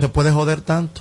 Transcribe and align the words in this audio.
se 0.00 0.08
puede 0.08 0.30
joder 0.30 0.60
tanto. 0.60 1.00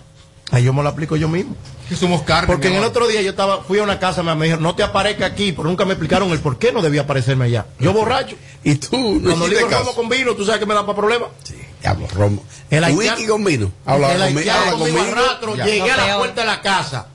Ahí 0.49 0.63
yo 0.63 0.73
me 0.73 0.81
lo 0.81 0.89
aplico 0.89 1.15
yo 1.17 1.27
mismo. 1.29 1.55
Que 1.87 1.95
somos 1.95 2.23
carne. 2.23 2.47
Porque 2.47 2.69
en 2.69 2.73
el 2.75 2.83
otro 2.83 3.07
día 3.07 3.21
yo 3.21 3.29
estaba, 3.29 3.61
fui 3.61 3.77
a 3.77 3.83
una 3.83 3.99
casa, 3.99 4.23
me 4.23 4.33
me 4.33 4.45
dijeron, 4.45 4.63
no 4.63 4.73
te 4.75 4.81
aparezca 4.81 5.27
aquí, 5.27 5.51
pero 5.51 5.69
nunca 5.69 5.85
me 5.85 5.91
explicaron 5.93 6.31
el 6.31 6.39
por 6.39 6.57
qué 6.57 6.71
no 6.71 6.81
debía 6.81 7.01
aparecerme 7.01 7.45
allá. 7.45 7.67
Yo 7.79 7.93
borracho. 7.93 8.35
Y 8.63 8.73
tú, 8.75 8.97
no 8.97 9.29
Cuando 9.29 9.45
hiciste 9.45 9.57
digo 9.57 9.69
caso. 9.69 9.83
romo 9.83 9.95
con 9.95 10.09
vino, 10.09 10.33
tú 10.33 10.45
sabes 10.45 10.59
que 10.59 10.65
me 10.65 10.73
da 10.73 10.83
para 10.83 10.95
problemas. 10.97 11.29
Diablo, 11.81 12.07
romo. 12.15 12.43
El 12.71 12.83
haitiano- 12.85 13.17
Wiki 13.17 13.27
con 13.27 13.43
vino. 13.43 13.71
Habla 13.85 14.13
el 14.15 14.21
haitiano 14.23 14.77
conmigo. 14.79 14.99
arrastro, 14.99 15.55
Ya. 15.55 15.65
llegué 15.65 15.91
a 15.91 15.97
la 16.07 16.17
puerta 16.17 16.41
de 16.41 16.47
la 16.47 16.61
casa. 16.61 17.07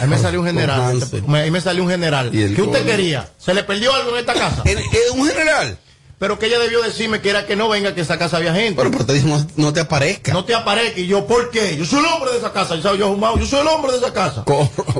Ahí 0.00 0.08
me 0.08 0.18
salió 0.18 0.40
un 0.40 0.46
general. 0.46 1.00
Ahí 1.34 1.50
me 1.52 1.60
salió 1.60 1.84
un 1.84 1.90
general. 1.90 2.30
¿Qué 2.32 2.60
usted 2.62 2.84
quería? 2.84 3.28
¿Se 3.38 3.54
le 3.54 3.62
perdió 3.62 3.94
algo 3.94 4.10
en 4.10 4.16
esta 4.16 4.34
casa? 4.34 4.62
En 4.64 4.78
un 5.20 5.28
general. 5.28 5.78
Pero 6.18 6.38
que 6.38 6.46
ella 6.46 6.58
debió 6.58 6.80
decirme 6.82 7.20
que 7.20 7.28
era 7.28 7.46
que 7.46 7.56
no 7.56 7.68
venga, 7.68 7.94
que 7.94 8.00
esa 8.00 8.18
casa 8.18 8.38
había 8.38 8.54
gente. 8.54 8.74
Bueno, 8.74 8.90
pero 8.90 9.04
te 9.04 9.12
dijo, 9.12 9.28
no, 9.28 9.46
no 9.56 9.72
te 9.74 9.80
aparezca. 9.80 10.32
no 10.32 10.46
te 10.46 10.54
aparezca. 10.54 10.98
Y 10.98 11.06
yo, 11.06 11.26
¿por 11.26 11.50
qué? 11.50 11.76
Yo 11.76 11.84
soy 11.84 11.98
el 12.00 12.06
hombre 12.06 12.32
de 12.32 12.38
esa 12.38 12.52
casa. 12.52 12.76
Yo, 12.76 12.94
yo, 12.94 13.08
fumado, 13.12 13.38
yo 13.38 13.44
soy 13.44 13.60
el 13.60 13.66
hombre 13.68 13.92
de 13.92 13.98
esa 13.98 14.12
casa. 14.14 14.42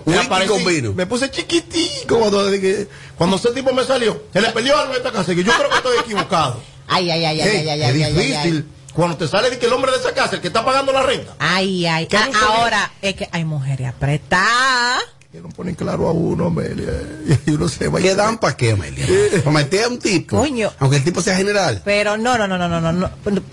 Me 0.05 0.19
aparecí. 0.19 0.83
Me 0.95 1.07
puse 1.07 1.31
chiquitico 1.31 2.19
cuando, 2.19 2.45
cuando 3.17 3.37
ese 3.37 3.51
tipo 3.53 3.73
me 3.73 3.85
salió. 3.85 4.25
Se 4.33 4.43
le 4.43 4.51
perdió 4.51 4.77
algo 4.79 4.93
en 4.93 4.99
esta 4.99 5.11
casa. 5.11 5.33
Y 5.33 5.37
yo 5.43 5.53
creo 5.55 5.71
que 5.71 5.77
estoy 5.77 5.99
equivocado. 5.99 6.61
Ay, 6.89 7.11
ay, 7.11 7.25
ay, 7.25 7.41
ay, 7.41 7.49
ay, 7.49 7.69
ay, 7.69 7.83
es 7.83 7.87
ay, 7.89 8.03
ay, 8.05 8.13
difícil. 8.13 8.65
ay. 8.69 8.93
Cuando 8.93 9.17
te 9.17 9.27
sale 9.27 9.51
de 9.51 9.59
que 9.59 9.67
el 9.67 9.73
hombre 9.73 9.91
de 9.93 9.99
esa 9.99 10.15
casa, 10.15 10.37
el 10.37 10.41
que 10.41 10.47
está 10.47 10.65
pagando 10.65 10.93
la 10.93 11.03
renta, 11.03 11.35
Ay, 11.39 11.85
ay. 11.85 12.07
¿Qué 12.07 12.17
Ah, 12.17 12.31
ahora 12.59 12.93
es 13.03 13.15
que 13.17 13.29
hay 13.33 13.45
mujeres 13.45 13.89
apretadas 13.89 15.03
que 15.31 15.41
lo 15.41 15.49
ponen 15.49 15.75
claro 15.75 16.09
a 16.09 16.13
uno, 16.13 16.47
Amelia. 16.47 16.93
Y 17.47 17.51
uno 17.53 17.69
se 17.69 17.89
va 17.89 18.01
¿Qué 18.01 18.15
dan 18.15 18.39
para 18.39 18.57
qué, 18.57 18.73
Amelia? 18.73 19.07
Para 19.45 19.51
meter 19.51 19.85
a 19.85 19.89
un 19.89 19.99
tipo. 19.99 20.37
Coño. 20.37 20.73
Aunque 20.79 20.97
el 20.97 21.05
tipo 21.05 21.21
sea 21.21 21.37
general. 21.37 21.83
Pero 21.85 22.17
no, 22.17 22.39
no, 22.39 22.47
no, 22.47 22.57
no, 22.59 22.69
no, 22.69 22.93
no, 22.93 23.11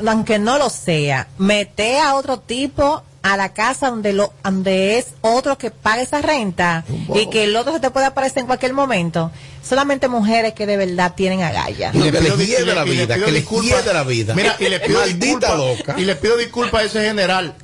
Aunque 0.08 0.40
no 0.40 0.58
lo 0.58 0.70
sea, 0.70 1.28
meter 1.38 2.00
a 2.00 2.16
otro 2.16 2.40
tipo 2.40 3.04
a 3.24 3.38
la 3.38 3.54
casa 3.54 3.90
donde 3.90 4.14
lo 4.14 4.34
donde 4.44 4.98
es 5.00 5.08
otro 5.22 5.58
que 5.58 5.72
paga 5.72 6.02
esa 6.02 6.22
renta 6.22 6.84
y 7.16 7.28
que 7.30 7.46
el 7.46 7.56
otro 7.56 7.74
se 7.74 7.80
te 7.80 7.90
puede 7.90 8.06
aparecer 8.06 8.40
en 8.42 8.46
cualquier 8.48 8.74
momento. 8.74 9.32
Solamente 9.68 10.10
mujeres 10.10 10.54
que 10.54 10.66
de 10.66 10.76
verdad 10.76 11.14
tienen 11.16 11.42
agallas. 11.42 11.96
Y 11.96 12.00
le 12.00 12.12
pido 12.12 12.36
le- 12.36 12.76
la 12.76 12.84
vida, 12.84 13.16
pido 13.16 13.26
que 13.26 13.32
le 13.32 13.40
disculpas. 13.40 13.82
hiede 13.82 13.94
la 13.94 14.04
vida. 14.04 14.34
Mira, 14.36 14.58
y 14.60 14.68
le 14.68 14.80
pido 14.82 15.00
Maldita 15.00 15.26
disculpas. 15.56 15.58
loca. 15.58 15.96
Y 15.98 16.04
le 16.06 16.16
pido 16.18 16.36
disculpas 16.38 16.82
a 16.82 16.84
ese 16.84 17.02
general. 17.06 17.56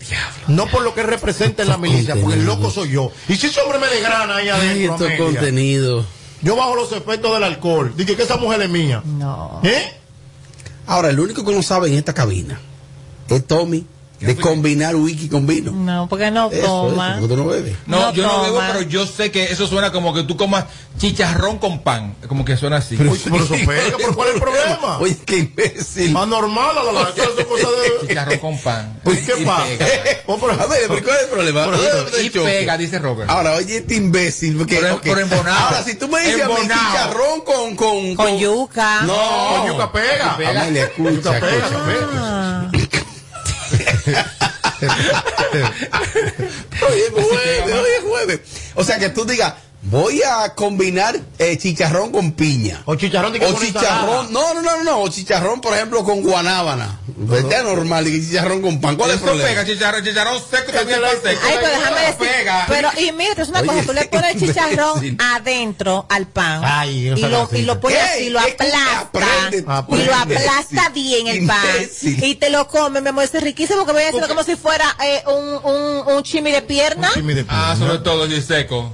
No 0.48 0.66
por 0.68 0.82
lo 0.82 0.96
que 0.96 1.04
representa 1.04 1.64
en 1.64 1.70
la 1.70 1.78
milicia, 1.78 2.16
porque 2.16 2.36
el 2.40 2.46
loco 2.46 2.72
soy 2.72 2.92
yo. 2.92 3.12
Y 3.28 3.36
si 3.36 3.48
ese 3.48 3.60
hombre 3.60 3.80
me 3.80 3.88
desgrana 3.88 4.38
ahí 4.38 4.48
Ay, 4.48 4.62
adentro, 4.62 4.94
estos 4.94 5.08
Amelia, 5.08 5.26
contenidos. 5.26 6.06
yo 6.42 6.56
bajo 6.56 6.76
los 6.76 6.90
efectos 6.94 7.34
del 7.34 7.44
alcohol. 7.44 7.94
Dije 7.98 8.16
que 8.16 8.24
esa 8.24 8.38
mujer 8.38 8.62
es 8.62 8.70
mía. 8.70 9.02
No. 9.06 9.60
¿Eh? 9.64 9.92
Ahora, 10.88 11.10
el 11.10 11.20
único 11.20 11.44
que 11.46 11.52
no 11.54 11.62
sabe 11.62 11.90
en 11.90 11.96
esta 11.96 12.14
cabina 12.14 12.60
es 13.28 13.46
Tommy 13.46 13.86
de 14.20 14.36
combinar 14.36 14.96
wiki 14.96 15.30
con 15.30 15.48
vino. 15.48 15.72
No, 15.72 16.08
porque 16.10 16.30
no 16.32 16.52
Eso, 16.52 16.62
toma. 16.90 17.12
eso, 17.12 17.20
porque 17.22 17.36
tú 17.36 17.42
no 17.42 17.48
bebes. 17.50 17.76
No, 17.88 18.00
No 18.00 18.14
yo 18.14 18.24
no 18.24 18.42
bebo, 18.44 18.60
pero 18.68 18.82
yo 18.82 19.06
sé 19.08 19.32
que 19.32 19.46
eso 19.46 19.66
suena 19.68 19.92
como 19.92 20.14
que 20.14 20.24
tú 20.24 20.36
comas 20.36 20.66
chicharrón 20.98 21.58
con 21.60 21.82
pan. 21.84 22.16
Como 22.28 22.44
que 22.44 22.58
suena 22.58 22.78
así. 22.78 22.96
Uy, 22.96 23.18
por 23.18 23.42
eso 23.42 23.54
pega, 23.66 23.98
¿por 23.98 24.16
cuál 24.16 24.28
es 24.30 24.36
el 24.36 24.42
problema? 24.42 24.98
Oye, 25.00 25.18
qué 25.26 25.38
imbécil. 25.38 26.12
Más 26.12 26.28
normal, 26.28 26.76
la, 26.76 26.84
la, 26.84 26.92
la, 26.92 27.10
eso 27.10 27.40
es 27.40 27.46
cosa 27.46 27.68
de... 27.70 28.08
Chicharrón 28.08 28.38
con 28.40 28.58
pan. 28.60 29.00
Pues, 29.04 29.20
¿qué 29.22 29.46
pasa? 29.46 29.64
pero- 29.78 30.52
A 30.62 30.66
ver, 30.68 30.82
pero 30.88 31.04
¿cuál 31.04 31.16
es 31.18 31.24
el 31.24 31.30
problema? 31.30 31.64
Por 31.66 31.74
¿Dónde 31.78 31.88
ejemplo, 31.90 32.08
está 32.18 32.20
el 32.20 32.26
Y 32.26 32.30
pega, 32.60 32.78
dice 32.78 33.00
Robert. 33.00 33.30
Ahora, 33.30 33.54
oye, 33.56 33.78
este 33.78 33.96
imbécil. 33.96 34.58
Porque, 34.58 34.76
Pero- 34.78 35.00
pero 35.02 35.20
embonado. 35.22 35.58
Ahora, 35.68 35.84
si 35.84 35.96
tú 35.96 36.08
me 36.10 36.20
dices 36.22 36.42
a 36.44 36.48
mí 36.48 36.54
Embonado. 36.54 36.82
chicharrón 36.92 37.42
con, 37.42 37.76
con, 37.76 38.16
Con 38.16 38.38
yuca. 38.38 39.02
No, 39.04 39.16
Con 39.58 39.68
yuca 39.68 39.92
pega. 39.92 40.34
Amelia, 40.36 40.84
escucha, 40.86 41.12
Yuca 41.14 41.40
pega. 41.40 42.72
Hoy 46.82 47.02
es 47.02 47.12
jueves, 47.12 47.74
hoy 47.74 47.90
es 47.98 48.04
jueves. 48.04 48.40
O 48.76 48.84
sea, 48.84 49.00
que 49.00 49.10
tú 49.10 49.26
digas, 49.26 49.56
voy 49.82 50.22
a 50.24 50.54
combinar 50.56 51.18
eh, 51.38 51.58
chicharrón 51.58 52.12
con 52.12 52.34
piña. 52.34 52.82
O 52.86 52.96
chicharrón 52.96 53.34
de 53.34 53.40
que 53.40 53.46
O 53.46 53.54
chicharrón, 53.60 54.32
no, 54.32 54.54
no, 54.54 54.62
no, 54.62 54.84
no, 54.84 55.02
o 55.02 55.08
chicharrón, 55.10 55.62
por 55.62 55.74
ejemplo, 55.74 56.04
con 56.04 56.22
guanábana. 56.22 57.00
Vete 57.22 57.64
normal 57.64 58.08
y 58.08 58.26
chicharrón 58.26 58.62
con 58.62 58.80
pan. 58.82 58.96
¿Cuál 58.96 59.12
es 59.12 59.18
el 59.18 59.22
problema? 59.24 59.50
pega, 59.50 59.66
chicharrón, 59.66 60.04
chicharrón 60.04 60.38
seco 60.40 60.72
también 60.72 61.00
pan 61.02 61.12
seco. 61.24 61.42
Ay, 61.46 61.56
pero 61.62 61.72
déjame 61.80 62.02
decir. 62.02 62.18
Pega. 62.20 62.66
Pero, 62.68 62.90
y 63.00 63.12
mira, 63.14 63.34
es 63.38 63.50
una 63.50 63.60
Oye, 63.60 63.68
cosa, 63.68 63.84
tú 63.84 63.94
le 63.94 64.06
pones 64.06 64.38
chicharrón 64.40 65.18
adentro 65.20 66.06
al 66.10 66.28
pan. 66.28 66.62
Ay, 66.64 67.08
y, 67.08 67.16
lo, 67.16 67.50
y 67.54 67.62
lo 67.64 67.80
pones 67.80 68.00
así, 68.00 68.30
lo 68.30 68.40
aplasta. 68.40 69.00
aprende, 69.00 69.58
y 69.58 70.04
lo 70.06 70.16
aplasta 70.16 70.90
bien 70.90 71.28
el 71.28 71.48
pan. 71.48 71.58
Imbécil. 71.76 72.24
Y 72.24 72.36
te 72.36 72.50
lo 72.50 72.68
comes, 72.68 73.02
mi 73.02 73.10
amor, 73.10 73.24
es 73.24 73.34
riquísimo 73.42 73.86
que 73.86 73.92
voy 73.92 74.04
a 74.04 74.10
hacerlo 74.10 74.28
como 74.28 74.44
si 74.44 74.56
fuera 74.56 74.96
eh, 75.04 75.24
un, 75.28 75.72
un, 75.74 76.14
un 76.16 76.24
chimi 76.24 76.52
de 76.52 76.62
pierna. 76.62 77.12
Mi 77.24 77.34
de- 77.34 77.46
Ah, 77.48 77.76
sobre 77.78 77.98
todo 78.00 78.26
y 78.28 78.42
seco. 78.42 78.92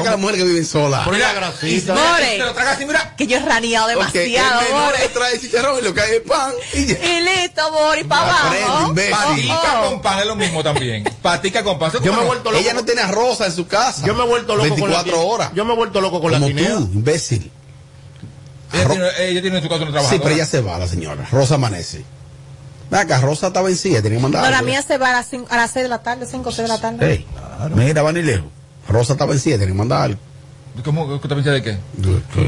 Verdad 0.00 0.04
que 0.04 0.10
las 0.10 0.18
mujeres 0.20 0.42
que 0.42 0.48
viven 0.48 0.64
solas. 0.66 1.04
Por 1.04 1.18
la 1.18 1.32
grasita. 1.32 1.94
More. 1.94 2.26
te 2.26 2.38
lo 2.38 2.52
tragas 2.54 2.76
así, 2.76 2.86
mira. 2.86 3.14
Que 3.16 3.26
yo 3.26 3.36
he 3.36 3.40
raneado 3.40 3.88
demasiado, 3.88 4.60
el 4.60 4.72
more. 4.72 4.98
le 4.98 5.08
trae 5.08 5.40
chicharrón 5.40 5.78
y 5.78 5.82
lo 5.82 5.94
cae 5.94 6.10
de 6.12 6.20
pan 6.20 6.52
y 6.74 6.86
ya. 6.86 6.94
Y 7.04 7.20
listo, 7.22 7.62
amor, 7.62 7.98
y 7.98 8.04
para 8.04 8.22
abajo. 8.22 8.94
Patica 8.94 9.60
Oh, 9.82 9.86
oh. 9.86 9.90
con 9.90 10.02
pan 10.02 10.18
es 10.20 10.26
lo 10.26 10.36
mismo 10.36 10.62
también. 10.62 11.04
Patica 11.22 11.62
con 11.62 11.78
pan. 11.78 11.90
Eso 11.90 11.98
Yo 12.02 12.06
me 12.06 12.08
he 12.10 12.14
como- 12.16 12.26
vuelto 12.28 12.50
loco. 12.50 12.62
Ella 12.62 12.74
no 12.74 12.84
tiene 12.84 13.00
arroz 13.02 13.40
en 13.42 13.52
su 13.52 13.66
casa. 13.66 14.06
Yo 14.06 14.14
me 14.14 14.24
he 14.24 14.26
vuelto 14.26 14.56
loco 14.56 14.68
con 14.76 14.90
la 14.90 15.02
24 15.02 15.26
horas. 15.28 15.50
Yo 15.54 15.64
me 15.64 15.72
he 15.72 15.76
vuelto 15.76 16.00
loco 16.00 16.20
con 16.20 16.32
Como 16.32 16.40
la 16.40 16.46
guinea. 16.52 16.76
tú, 16.76 16.90
imbécil. 16.94 17.50
Ella 18.72 18.88
tiene, 18.88 19.08
ella 19.18 19.40
tiene 19.42 19.56
en 19.56 19.62
su 19.62 19.68
casa 19.68 19.82
una 19.82 19.86
Sí, 19.86 19.92
trabajadora. 19.92 20.22
pero 20.22 20.34
ella 20.36 20.46
se 20.46 20.60
va, 20.60 20.78
la 20.78 20.86
señora. 20.86 21.26
Rosa 21.32 21.56
amanece. 21.56 22.04
Acá, 22.92 23.20
Rosa 23.20 23.48
está 23.48 23.62
vencida, 23.62 24.02
tenía 24.02 24.18
que 24.18 24.22
mandar. 24.22 24.42
No, 24.44 24.50
la 24.50 24.62
mía 24.62 24.82
se 24.82 24.98
va 24.98 25.10
a 25.10 25.12
las, 25.12 25.28
cinco- 25.28 25.46
a 25.50 25.56
las 25.56 25.70
6 25.70 25.84
de 25.84 25.88
la 25.88 26.02
tarde, 26.02 26.26
5 26.26 26.48
o 26.48 26.52
6 26.52 26.68
de 26.68 26.74
la 26.74 26.80
tarde. 26.80 27.08
Ey, 27.12 27.26
mira, 27.74 28.02
van 28.02 28.16
y 28.16 28.22
lejos. 28.22 28.46
Rosa 28.90 29.14
está 29.14 29.26
vencida, 29.26 29.54
tenía 29.54 29.68
que 29.68 29.74
mandar 29.78 30.02
algo. 30.02 30.20
¿Cómo 30.84 31.20
que 31.20 31.28
te 31.28 31.34
de 31.34 31.62
qué? 31.62 31.78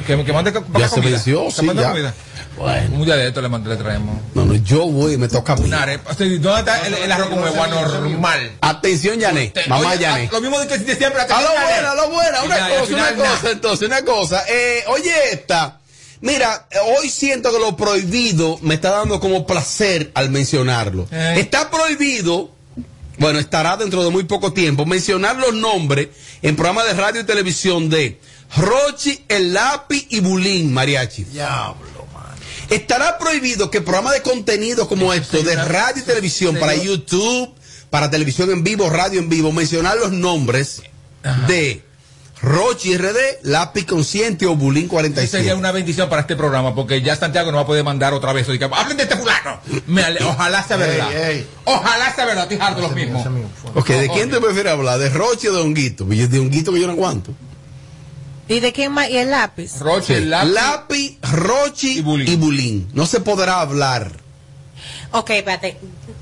Que, 0.06 0.25
que 0.25 0.32
mande 0.32 0.53
Ya 0.78 0.88
se 0.88 1.00
venció, 1.00 1.50
sí, 1.50 1.66
ya. 1.75 1.88
comida. 1.91 2.14
Bueno. 2.56 2.97
Un 2.97 3.04
día 3.04 3.16
de 3.16 3.28
esto 3.28 3.42
le, 3.42 3.48
le 3.48 3.76
traemos. 3.76 4.16
No, 4.34 4.44
no, 4.44 4.54
yo 4.54 4.86
voy 4.86 5.14
y 5.14 5.16
me 5.16 5.28
toca 5.28 5.54
a 5.54 5.56
mí. 5.56 5.64
Una 5.64 5.82
arepa. 5.82 6.12
¿Dónde 6.14 6.36
está 6.60 6.86
el, 6.86 6.94
el 6.94 7.12
arroz 7.12 7.28
con 7.28 7.42
huevo 7.42 7.66
normal? 7.66 8.53
Atención, 8.60 9.19
Yané. 9.19 9.53
Mamá 9.69 9.97
Yané. 9.97 10.28
Lo 10.30 10.41
mismo 10.41 10.58
de 10.60 10.66
que 10.69 10.94
siempre. 10.94 11.22
A 11.22 11.42
lo 11.42 11.48
buena, 11.48 11.91
a 11.91 11.94
lo 11.94 12.10
buena. 12.10 12.42
Una 12.42 12.69
cosa, 12.69 12.92
una 12.94 13.10
nada. 13.10 13.16
cosa, 13.16 13.50
entonces, 13.50 13.88
una 13.88 14.03
cosa. 14.03 14.44
Eh, 14.48 14.84
oye, 14.88 15.12
esta. 15.32 15.78
Mira, 16.20 16.69
hoy 16.97 17.10
siento 17.10 17.53
que 17.53 17.59
lo 17.59 17.76
prohibido 17.76 18.56
me 18.62 18.74
está 18.74 18.91
dando 18.91 19.19
como 19.19 19.44
placer 19.47 20.12
al 20.14 20.30
mencionarlo. 20.30 21.09
Eh. 21.10 21.34
Está 21.38 21.69
prohibido, 21.70 22.50
bueno, 23.22 23.38
estará 23.38 23.77
dentro 23.77 24.03
de 24.05 24.10
muy 24.10 24.25
poco 24.25 24.53
tiempo, 24.53 24.84
mencionar 24.84 25.37
los 25.37 25.55
nombres 25.55 26.09
en 26.43 26.56
programas 26.56 26.87
de 26.87 26.94
radio 26.94 27.21
y 27.21 27.25
televisión 27.25 27.88
de 27.88 28.19
Rochi, 28.56 29.25
El 29.28 29.55
Lápiz 29.55 30.06
y 30.10 30.19
Bulín, 30.19 30.72
Mariachi. 30.75 31.22
Diablo, 31.25 32.05
man. 32.12 32.34
Estará 32.69 33.19
prohibido 33.19 33.71
que 33.71 33.81
programas 33.81 34.15
de 34.15 34.22
contenido 34.22 34.88
como 34.88 35.12
esto, 35.12 35.41
de 35.41 35.55
radio 35.55 36.03
y 36.03 36.05
televisión, 36.05 36.56
para 36.59 36.75
YouTube, 36.75 37.55
para 37.91 38.10
televisión 38.10 38.50
en 38.50 38.65
vivo, 38.65 38.91
radio 38.91 39.21
en 39.21 39.28
vivo, 39.28 39.53
mencionar 39.53 39.97
los 39.99 40.10
nombres 40.10 40.83
de 41.47 41.81
Rochi 42.42 42.97
RD, 42.97 43.16
Lápiz 43.44 43.86
Consciente 43.86 44.47
o 44.47 44.56
Bulín 44.56 44.84
Eso 44.84 44.91
47. 44.91 45.30
Sería 45.38 45.54
una 45.56 45.70
bendición 45.70 46.08
para 46.08 46.22
este 46.22 46.34
programa 46.34 46.75
porque 46.75 47.00
ya 47.00 47.14
Santiago 47.14 47.53
no 47.53 47.58
va 47.58 47.62
a 47.62 47.66
poder 47.66 47.84
mandar 47.84 48.12
otra 48.14 48.32
vez. 48.32 48.48
Oiga, 48.48 48.69
Hablen 48.72 48.97
de 48.97 49.04
este 49.04 49.16
fulano. 49.16 49.60
Me 49.86 50.03
ale- 50.03 50.25
ojalá 50.25 50.62
sea 50.64 50.76
verdad. 50.76 51.12
Ey, 51.12 51.36
ey. 51.38 51.47
Ojalá 51.64 52.12
sea 52.14 52.25
verdad. 52.26 52.42
Estoy 52.50 52.58
harto 52.66 52.80
de 52.80 52.86
los 52.88 52.97
mismos. 52.97 53.25
Ok, 53.75 53.88
¿de 53.91 54.08
quién 54.08 54.28
te 54.30 54.41
prefieres 54.41 54.72
hablar? 54.72 54.98
¿De 54.98 55.08
Rochi 55.08 55.47
o 55.48 55.53
de 55.54 55.60
Honguito? 55.60 56.04
De 56.04 56.38
Honguito 56.41 56.72
que 56.72 56.80
yo 56.80 56.86
no 56.88 56.94
aguanto. 56.94 57.32
¿Y 58.48 58.59
de 58.59 58.72
quién 58.72 58.91
más? 58.92 59.09
¿Y 59.09 59.19
el 59.19 59.30
lápiz? 59.30 59.78
Roche, 59.78 60.19
Sí. 60.19 60.24
lápiz. 60.24 60.50
Lápiz, 60.50 61.19
Rochi 61.32 61.98
Y 61.98 62.03
Bulín. 62.03 62.28
y 62.32 62.36
Bulín. 62.36 62.88
No 62.92 63.06
se 63.06 63.20
podrá 63.20 63.60
hablar 63.60 64.20
Ok, 65.12 65.30
espérate. 65.30 65.76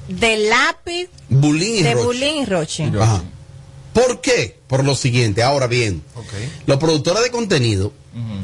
De 0.09 0.37
lápiz, 0.49 1.09
Bulín 1.29 1.77
y 1.77 1.83
de 1.83 1.95
Rochi. 1.95 2.05
Bulín 2.07 2.37
y 2.43 2.45
Roche. 2.45 2.93
Ajá. 3.01 3.23
¿Por 3.93 4.21
qué? 4.21 4.59
Por 4.69 4.85
lo 4.85 4.95
siguiente, 4.95 5.43
ahora 5.43 5.67
bien, 5.67 6.03
los 6.67 6.79
productores 6.79 7.23
de 7.23 7.31
contenido 7.31 7.93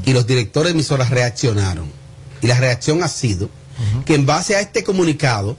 y 0.04 0.12
los 0.12 0.26
directores 0.26 0.72
de 0.72 0.78
emisoras 0.78 1.10
reaccionaron. 1.10 1.90
Y 2.42 2.46
la 2.46 2.58
reacción 2.58 3.02
ha 3.02 3.08
sido 3.08 3.48
que 4.04 4.14
en 4.14 4.26
base 4.26 4.56
a 4.56 4.60
este 4.60 4.82
comunicado, 4.82 5.56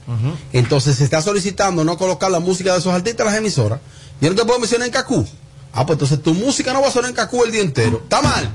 entonces 0.52 0.96
se 0.96 1.04
está 1.04 1.22
solicitando 1.22 1.84
no 1.84 1.96
colocar 1.96 2.30
la 2.30 2.40
música 2.40 2.72
de 2.72 2.80
esos 2.80 2.92
artistas 2.92 3.26
en 3.26 3.32
las 3.32 3.40
emisoras. 3.40 3.80
Yo 4.20 4.30
no 4.30 4.36
te 4.36 4.44
puedo 4.44 4.58
mencionar 4.58 4.86
en 4.86 4.92
Cacú. 4.92 5.26
Ah, 5.72 5.86
pues 5.86 5.96
entonces 5.96 6.22
tu 6.22 6.34
música 6.34 6.72
no 6.72 6.80
va 6.80 6.88
a 6.88 6.90
sonar 6.90 7.10
en 7.10 7.16
Cacú 7.16 7.44
el 7.44 7.52
día 7.52 7.60
entero. 7.60 8.00
Está 8.02 8.20
mal. 8.20 8.50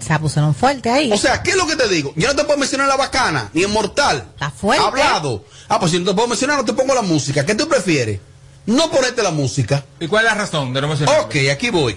Se 0.00 0.18
pusieron 0.18 0.54
fuerte 0.54 0.90
ahí. 0.90 1.12
O 1.12 1.16
sea, 1.16 1.42
¿qué 1.42 1.50
es 1.50 1.56
lo 1.56 1.66
que 1.66 1.76
te 1.76 1.88
digo? 1.88 2.12
Yo 2.16 2.28
no 2.28 2.36
te 2.36 2.44
puedo 2.44 2.58
mencionar 2.58 2.88
la 2.88 2.96
bacana, 2.96 3.50
ni 3.52 3.62
en 3.62 3.70
mortal. 3.70 4.26
Está 4.34 4.50
fuerte. 4.50 4.84
Hablado. 4.84 5.44
Ah, 5.68 5.78
pues 5.78 5.92
si 5.92 5.98
no 5.98 6.04
te 6.04 6.14
puedo 6.14 6.28
mencionar, 6.28 6.58
no 6.58 6.64
te 6.64 6.72
pongo 6.72 6.94
la 6.94 7.02
música. 7.02 7.46
¿Qué 7.46 7.54
tú 7.54 7.68
prefieres? 7.68 8.20
No 8.66 8.90
ponerte 8.90 9.22
la 9.22 9.30
música. 9.30 9.84
¿Y 10.00 10.06
cuál 10.06 10.24
es 10.24 10.32
la 10.32 10.38
razón 10.38 10.72
de 10.72 10.80
no 10.80 10.88
mencionar? 10.88 11.20
Ok, 11.20 11.36
aquí 11.50 11.70
voy. 11.70 11.96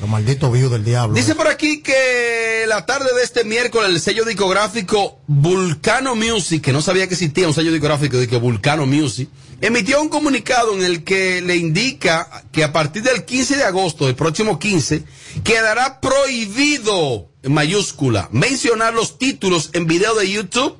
Los 0.00 0.08
malditos 0.08 0.52
vivos 0.52 0.72
del 0.72 0.84
diablo. 0.84 1.14
Dice 1.14 1.36
por 1.36 1.46
aquí 1.46 1.80
que 1.80 2.64
la 2.66 2.84
tarde 2.86 3.14
de 3.14 3.22
este 3.22 3.44
miércoles 3.44 3.88
el 3.88 4.00
sello 4.00 4.24
discográfico 4.24 5.20
Vulcano 5.28 6.16
Music, 6.16 6.60
que 6.60 6.72
no 6.72 6.82
sabía 6.82 7.06
que 7.06 7.14
existía 7.14 7.46
un 7.46 7.54
sello 7.54 7.70
discográfico 7.70 8.16
de 8.16 8.26
que 8.26 8.36
Vulcano 8.36 8.84
Music, 8.84 9.28
emitió 9.60 10.02
un 10.02 10.08
comunicado 10.08 10.74
en 10.74 10.82
el 10.82 11.04
que 11.04 11.40
le 11.40 11.54
indica 11.56 12.42
que 12.50 12.64
a 12.64 12.72
partir 12.72 13.04
del 13.04 13.24
15 13.24 13.56
de 13.58 13.64
agosto, 13.64 14.08
el 14.08 14.16
próximo 14.16 14.58
15, 14.58 15.04
quedará 15.44 16.00
prohibido, 16.00 17.28
en 17.44 17.54
mayúscula, 17.54 18.28
mencionar 18.32 18.94
los 18.94 19.18
títulos 19.18 19.70
en 19.72 19.86
video 19.86 20.16
de 20.16 20.28
YouTube 20.28 20.76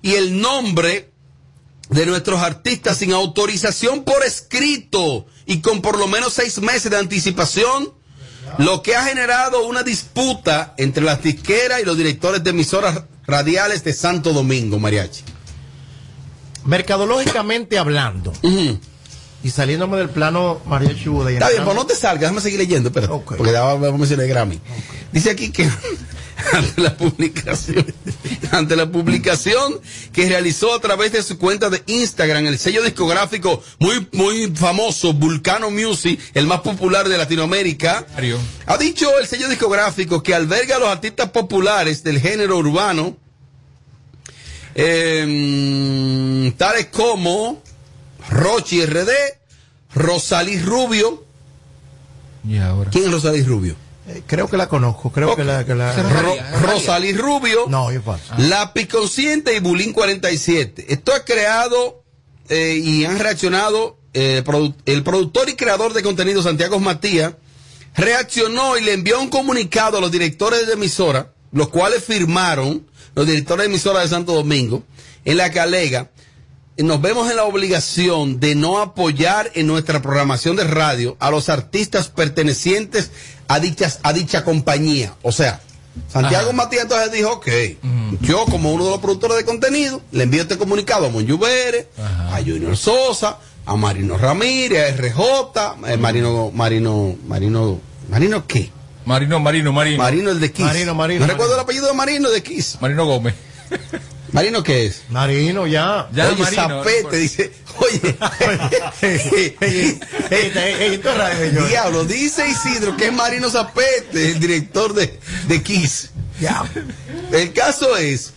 y 0.00 0.14
el 0.14 0.40
nombre 0.40 1.11
de 1.92 2.06
nuestros 2.06 2.40
artistas 2.40 2.98
sin 2.98 3.12
autorización 3.12 4.04
por 4.04 4.24
escrito 4.24 5.26
y 5.46 5.60
con 5.60 5.82
por 5.82 5.98
lo 5.98 6.06
menos 6.08 6.32
seis 6.32 6.58
meses 6.60 6.90
de 6.90 6.96
anticipación, 6.98 7.92
lo 8.58 8.82
que 8.82 8.96
ha 8.96 9.04
generado 9.04 9.66
una 9.66 9.82
disputa 9.82 10.74
entre 10.78 11.04
las 11.04 11.22
disqueras 11.22 11.80
y 11.80 11.84
los 11.84 11.96
directores 11.96 12.42
de 12.42 12.50
emisoras 12.50 13.02
radiales 13.26 13.84
de 13.84 13.92
Santo 13.92 14.32
Domingo, 14.32 14.78
Mariachi. 14.78 15.22
Mercadológicamente 16.64 17.78
hablando, 17.78 18.32
y 19.44 19.50
saliéndome 19.50 19.96
del 19.96 20.10
plano 20.10 20.60
Mariachi 20.66 21.08
Buda 21.08 21.30
Está 21.30 21.50
bien, 21.50 21.64
pues 21.64 21.74
no 21.76 21.84
te 21.86 21.96
salgas, 21.96 22.20
déjame 22.20 22.40
seguir 22.40 22.60
leyendo, 22.60 22.90
Ok. 23.10 23.34
porque 23.36 23.52
ya 23.52 23.62
vamos 23.62 23.88
a 23.88 23.96
mencionar 23.98 24.26
Grammy. 24.26 24.60
Dice 25.12 25.30
aquí 25.30 25.50
que 25.50 25.68
ante 26.52 26.80
la 26.80 26.96
publicación, 26.96 27.86
ante 28.50 28.76
la 28.76 28.90
publicación 28.90 29.80
que 30.12 30.28
realizó 30.28 30.74
a 30.74 30.80
través 30.80 31.12
de 31.12 31.22
su 31.22 31.38
cuenta 31.38 31.70
de 31.70 31.82
Instagram, 31.86 32.46
el 32.46 32.58
sello 32.58 32.82
discográfico 32.82 33.62
muy, 33.78 34.06
muy 34.12 34.52
famoso, 34.54 35.12
Vulcano 35.12 35.70
Music, 35.70 36.20
el 36.34 36.46
más 36.46 36.60
popular 36.60 37.08
de 37.08 37.18
Latinoamérica, 37.18 38.06
ha 38.66 38.78
dicho 38.78 39.18
el 39.18 39.26
sello 39.26 39.48
discográfico 39.48 40.22
que 40.22 40.34
alberga 40.34 40.76
a 40.76 40.78
los 40.80 40.88
artistas 40.88 41.30
populares 41.30 42.02
del 42.02 42.20
género 42.20 42.58
urbano, 42.58 43.16
eh, 44.74 46.52
tales 46.56 46.86
como 46.86 47.62
Rochi 48.30 48.84
RD, 48.84 49.10
Rosalí 49.94 50.58
Rubio. 50.58 51.24
Y 52.48 52.58
ahora. 52.58 52.90
¿Quién 52.90 53.04
es 53.04 53.12
Rosalí 53.12 53.42
Rubio? 53.42 53.76
Eh, 54.08 54.22
creo 54.26 54.48
que 54.48 54.56
la 54.56 54.68
conozco, 54.68 55.12
creo 55.12 55.36
que 55.36 55.44
la... 55.44 55.64
Que 55.64 55.74
la 55.74 55.92
Ro-. 55.94 56.36
Rosalí 56.60 57.12
Rubio, 57.12 57.66
no, 57.68 57.90
es 57.90 58.02
falso. 58.02 58.34
La 58.36 58.72
Piconsciente 58.72 59.54
y 59.54 59.60
Bulín 59.60 59.92
47. 59.92 60.86
Esto 60.88 61.14
ha 61.14 61.24
creado 61.24 62.02
eh, 62.48 62.80
y 62.82 63.04
han 63.04 63.18
reaccionado 63.20 63.98
eh, 64.14 64.42
produ- 64.44 64.74
el 64.86 65.04
productor 65.04 65.48
y 65.48 65.54
creador 65.54 65.92
de 65.92 66.02
contenido 66.02 66.42
Santiago 66.42 66.80
Matías 66.80 67.34
reaccionó 67.94 68.76
y 68.76 68.82
le 68.82 68.92
envió 68.94 69.20
un 69.20 69.28
comunicado 69.28 69.98
a 69.98 70.00
los 70.00 70.10
directores 70.10 70.66
de 70.66 70.72
emisora, 70.74 71.32
los 71.52 71.68
cuales 71.68 72.02
firmaron, 72.04 72.86
los 73.14 73.26
directores 73.26 73.64
de 73.66 73.70
emisora 73.72 74.00
de 74.00 74.08
Santo 74.08 74.32
Domingo, 74.32 74.82
en 75.24 75.36
la 75.36 75.50
que 75.50 75.60
alega, 75.60 76.10
nos 76.78 77.00
vemos 77.00 77.30
en 77.30 77.36
la 77.36 77.44
obligación 77.44 78.40
de 78.40 78.54
no 78.54 78.80
apoyar 78.80 79.50
en 79.54 79.66
nuestra 79.66 80.00
programación 80.00 80.56
de 80.56 80.64
radio 80.64 81.16
a 81.20 81.30
los 81.30 81.48
artistas 81.48 82.08
pertenecientes 82.08 83.10
a, 83.48 83.60
dichas, 83.60 84.00
a 84.02 84.12
dicha 84.12 84.44
compañía. 84.44 85.14
O 85.22 85.32
sea, 85.32 85.60
Santiago 86.08 86.48
Ajá. 86.48 86.56
Matías 86.56 86.84
entonces 86.84 87.12
dijo, 87.12 87.32
ok, 87.32 87.48
yo 88.22 88.46
como 88.46 88.72
uno 88.72 88.84
de 88.84 88.90
los 88.92 89.00
productores 89.00 89.36
de 89.36 89.44
contenido, 89.44 90.00
le 90.10 90.24
envío 90.24 90.42
este 90.42 90.56
comunicado 90.56 91.06
a 91.06 91.10
Monju 91.10 91.38
Vélez, 91.38 91.88
a 91.98 92.38
Junior 92.38 92.76
Sosa, 92.76 93.38
a 93.66 93.76
Marino 93.76 94.16
Ramírez, 94.16 94.92
a 94.92 94.96
RJ, 94.96 95.20
eh, 95.88 95.96
Marino, 95.98 96.50
Marino, 96.50 97.16
Marino, 97.26 97.80
Marino 98.08 98.46
qué? 98.46 98.70
Marino, 99.04 99.40
Marino, 99.40 99.72
Marino. 99.72 99.98
Marino 99.98 100.30
el 100.30 100.40
de 100.40 100.52
Kiss. 100.52 100.64
Marino, 100.64 100.94
Marino, 100.94 101.20
No 101.20 101.26
recuerdo 101.26 101.54
el 101.54 101.60
apellido 101.60 101.88
de 101.88 101.94
Marino 101.94 102.30
de 102.30 102.42
Kiss. 102.42 102.78
Marino 102.80 103.04
Gómez. 103.04 103.34
Marino 104.32 104.62
qué 104.62 104.86
es? 104.86 105.02
Marino, 105.10 105.66
ya. 105.66 106.08
Ya, 106.12 106.28
oye, 106.28 106.42
Marino, 106.42 106.62
Zapete, 106.68 107.02
no 107.02 107.10
dice, 107.10 107.52
oye, 107.78 108.16
diablo, 111.68 112.04
dice 112.04 112.48
Isidro 112.48 112.96
que 112.96 113.06
es 113.06 113.12
Marino 113.12 113.50
Zapete, 113.50 114.32
el 114.32 114.40
director 114.40 114.94
de, 114.94 115.20
de 115.48 115.62
Kiss. 115.62 116.10
Ya. 116.40 116.64
El 117.30 117.52
caso 117.52 117.96
es 117.96 118.32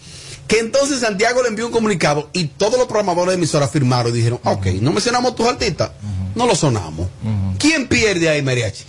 que 0.48 0.60
entonces 0.60 1.00
Santiago 1.00 1.42
le 1.42 1.50
envió 1.50 1.66
un 1.66 1.72
comunicado 1.72 2.30
y 2.34 2.46
todos 2.46 2.78
los 2.78 2.88
programadores 2.88 3.32
de 3.32 3.36
emisora 3.36 3.68
firmaron 3.68 4.14
y 4.14 4.18
dijeron, 4.18 4.40
ok, 4.44 4.66
no 4.82 4.92
mencionamos 4.92 5.36
tus 5.36 5.48
artistas, 5.48 5.92
no 6.36 6.46
los 6.46 6.60
sonamos. 6.60 7.08
¿Quién 7.58 7.88
pierde 7.88 8.30
ahí, 8.30 8.42
Mariachi? 8.42 8.84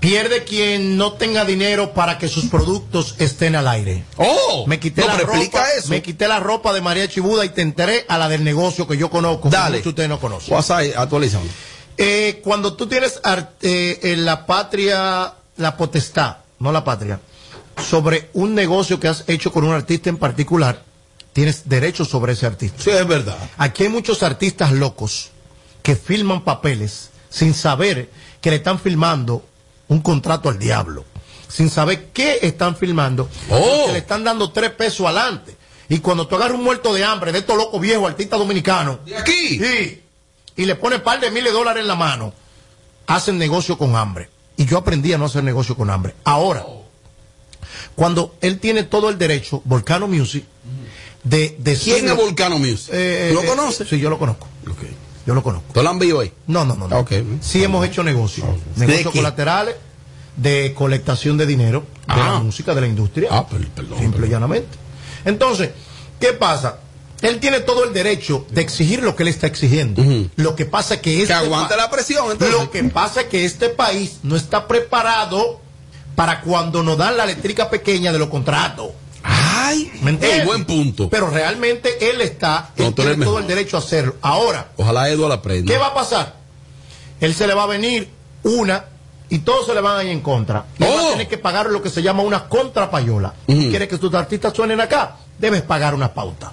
Pierde 0.00 0.44
quien 0.44 0.96
no 0.96 1.12
tenga 1.12 1.44
dinero 1.44 1.92
para 1.92 2.16
que 2.16 2.26
sus 2.26 2.46
productos 2.46 3.16
estén 3.18 3.54
al 3.54 3.68
aire. 3.68 4.02
Oh, 4.16 4.64
Me 4.66 4.80
quité 4.80 5.02
no, 5.02 5.08
la 5.08 5.18
ropa, 5.18 5.66
eso. 5.76 5.88
me 5.90 6.00
quité 6.00 6.26
la 6.26 6.40
ropa 6.40 6.72
de 6.72 6.80
María 6.80 7.06
Chibuda 7.06 7.44
y 7.44 7.50
te 7.50 7.60
enteré 7.60 8.06
a 8.08 8.16
la 8.16 8.28
del 8.30 8.42
negocio 8.42 8.88
que 8.88 8.96
yo 8.96 9.10
conozco, 9.10 9.50
que 9.50 9.56
Dale. 9.56 9.82
de 9.82 9.88
ustedes 9.88 10.08
no 10.08 10.18
conocen. 10.18 10.54
WhatsApp, 10.54 10.84
actualizando. 10.96 11.50
Eh, 11.98 12.40
cuando 12.42 12.72
tú 12.74 12.86
tienes 12.86 13.20
eh, 13.60 13.98
en 14.02 14.24
la 14.24 14.46
patria, 14.46 15.34
la 15.58 15.76
potestad, 15.76 16.38
no 16.60 16.72
la 16.72 16.82
patria, 16.82 17.20
sobre 17.86 18.30
un 18.32 18.54
negocio 18.54 18.98
que 18.98 19.08
has 19.08 19.24
hecho 19.26 19.52
con 19.52 19.64
un 19.64 19.74
artista 19.74 20.08
en 20.08 20.16
particular, 20.16 20.82
tienes 21.34 21.68
derecho 21.68 22.06
sobre 22.06 22.32
ese 22.32 22.46
artista. 22.46 22.82
Sí, 22.82 22.88
es 22.90 23.06
verdad. 23.06 23.36
Aquí 23.58 23.82
hay 23.82 23.90
muchos 23.90 24.22
artistas 24.22 24.72
locos 24.72 25.28
que 25.82 25.94
filman 25.94 26.42
papeles 26.42 27.10
sin 27.28 27.52
saber 27.52 28.08
que 28.40 28.48
le 28.50 28.56
están 28.56 28.78
filmando 28.80 29.44
un 29.90 30.00
contrato 30.00 30.48
al 30.48 30.58
diablo, 30.58 31.04
sin 31.48 31.68
saber 31.68 32.06
qué 32.12 32.38
están 32.42 32.76
filmando, 32.76 33.28
Oh. 33.50 33.86
que 33.86 33.92
le 33.92 33.98
están 33.98 34.22
dando 34.24 34.52
tres 34.52 34.70
pesos 34.70 35.04
adelante. 35.06 35.56
Y 35.88 35.98
cuando 35.98 36.28
tú 36.28 36.36
agarras 36.36 36.56
un 36.56 36.62
muerto 36.64 36.94
de 36.94 37.04
hambre 37.04 37.32
de 37.32 37.40
estos 37.40 37.56
locos 37.56 37.80
viejos, 37.80 38.08
artistas 38.08 38.38
dominicanos, 38.38 39.04
¿De 39.04 39.16
aquí? 39.16 39.58
Sí. 39.58 40.02
Y 40.56 40.64
le 40.64 40.76
pone 40.76 40.96
un 40.96 41.02
par 41.02 41.18
de 41.20 41.30
miles 41.32 41.52
de 41.52 41.58
dólares 41.58 41.80
en 41.82 41.88
la 41.88 41.96
mano. 41.96 42.32
Hacen 43.08 43.36
negocio 43.36 43.76
con 43.76 43.96
hambre. 43.96 44.30
Y 44.56 44.66
yo 44.66 44.78
aprendí 44.78 45.12
a 45.12 45.18
no 45.18 45.24
hacer 45.24 45.42
negocio 45.42 45.76
con 45.76 45.90
hambre. 45.90 46.14
Ahora, 46.22 46.64
cuando 47.96 48.36
él 48.40 48.60
tiene 48.60 48.84
todo 48.84 49.08
el 49.08 49.18
derecho, 49.18 49.62
Volcano 49.64 50.06
Music, 50.06 50.44
de 51.24 51.56
decir. 51.58 51.94
¿Quién 51.94 52.08
es 52.08 52.16
Volcano 52.16 52.58
Music? 52.58 52.90
Eh, 52.92 53.30
¿Lo 53.34 53.42
eh, 53.42 53.46
conoces? 53.46 53.88
Sí, 53.88 53.98
yo 53.98 54.08
lo 54.08 54.18
conozco. 54.18 54.46
Yo 55.26 55.34
lo 55.34 55.42
conozco. 55.42 55.72
¿Tú 55.74 55.82
lo 55.82 55.90
han 55.90 55.98
visto 55.98 56.20
ahí? 56.20 56.32
No, 56.46 56.64
no, 56.64 56.74
no. 56.74 56.88
no. 56.88 56.98
Ok. 57.00 57.12
Sí 57.40 57.62
hemos 57.62 57.86
hecho 57.86 58.02
negocio. 58.02 58.44
¿De 58.76 58.86
Negocios 58.86 59.12
colaterales 59.14 59.76
de 60.36 60.72
colectación 60.74 61.36
de 61.36 61.46
dinero 61.46 61.80
de 62.06 62.14
Ah. 62.14 62.30
la 62.34 62.38
música, 62.40 62.74
de 62.74 62.80
la 62.80 62.86
industria. 62.86 63.28
Ah, 63.30 63.46
per- 63.46 63.68
perdón, 63.68 63.98
Simple 63.98 64.26
y 64.26 64.30
llanamente. 64.30 64.78
Entonces, 65.24 65.70
¿qué 66.18 66.32
pasa? 66.32 66.78
Él 67.20 67.38
tiene 67.38 67.60
todo 67.60 67.84
el 67.84 67.92
derecho 67.92 68.46
de 68.50 68.62
exigir 68.62 69.02
lo 69.02 69.14
que 69.14 69.24
él 69.24 69.28
está 69.28 69.46
exigiendo. 69.46 70.02
Lo 70.36 70.56
que 70.56 70.64
pasa 70.64 70.94
es 70.94 71.00
que 71.00 71.20
este 71.22 71.34
Que 71.34 71.76
la 71.76 71.90
presión, 71.90 72.30
entonces. 72.32 72.58
Lo 72.58 72.70
que 72.70 72.82
pasa 72.84 73.22
es 73.22 73.26
que 73.26 73.44
este 73.44 73.68
país 73.68 74.20
no 74.22 74.36
está 74.36 74.66
preparado 74.66 75.60
para 76.16 76.40
cuando 76.40 76.82
nos 76.82 76.96
dan 76.96 77.16
la 77.18 77.24
eléctrica 77.24 77.68
pequeña 77.68 78.10
de 78.12 78.18
los 78.18 78.28
contratos. 78.30 78.88
Ay, 79.62 79.90
¿Me 80.02 80.10
entiendes? 80.10 80.40
ey, 80.40 80.46
buen 80.46 80.64
punto. 80.64 81.08
Pero 81.10 81.28
realmente 81.30 82.10
él 82.10 82.20
está, 82.20 82.70
No, 82.76 82.86
él 82.88 82.94
tiene 82.94 83.24
todo 83.24 83.38
el 83.38 83.46
derecho 83.46 83.76
a 83.76 83.80
hacerlo. 83.80 84.16
Ahora, 84.22 84.68
Ojalá 84.76 85.08
Eduardo 85.10 85.34
aprenda. 85.34 85.72
¿Qué 85.72 85.78
va 85.78 85.88
a 85.88 85.94
pasar? 85.94 86.36
Él 87.20 87.34
se 87.34 87.46
le 87.46 87.54
va 87.54 87.64
a 87.64 87.66
venir 87.66 88.08
una 88.42 88.84
y 89.28 89.40
todos 89.40 89.66
se 89.66 89.74
le 89.74 89.80
van 89.80 89.98
a 89.98 90.02
ir 90.04 90.10
en 90.10 90.20
contra. 90.20 90.64
Y 90.78 90.84
él 90.84 90.90
va 90.90 90.94
Oh. 91.02 91.08
a 91.08 91.10
tener 91.12 91.28
que 91.28 91.38
pagar 91.38 91.66
lo 91.70 91.82
que 91.82 91.90
se 91.90 92.02
llama 92.02 92.22
una 92.22 92.48
contrapayola. 92.48 93.34
Ujú. 93.46 93.68
¿Quieres 93.70 93.88
que 93.88 93.98
tus 93.98 94.12
artistas 94.14 94.52
suenen 94.54 94.80
acá? 94.80 95.16
Debes 95.38 95.62
pagar 95.62 95.94
una 95.94 96.12
pauta. 96.12 96.52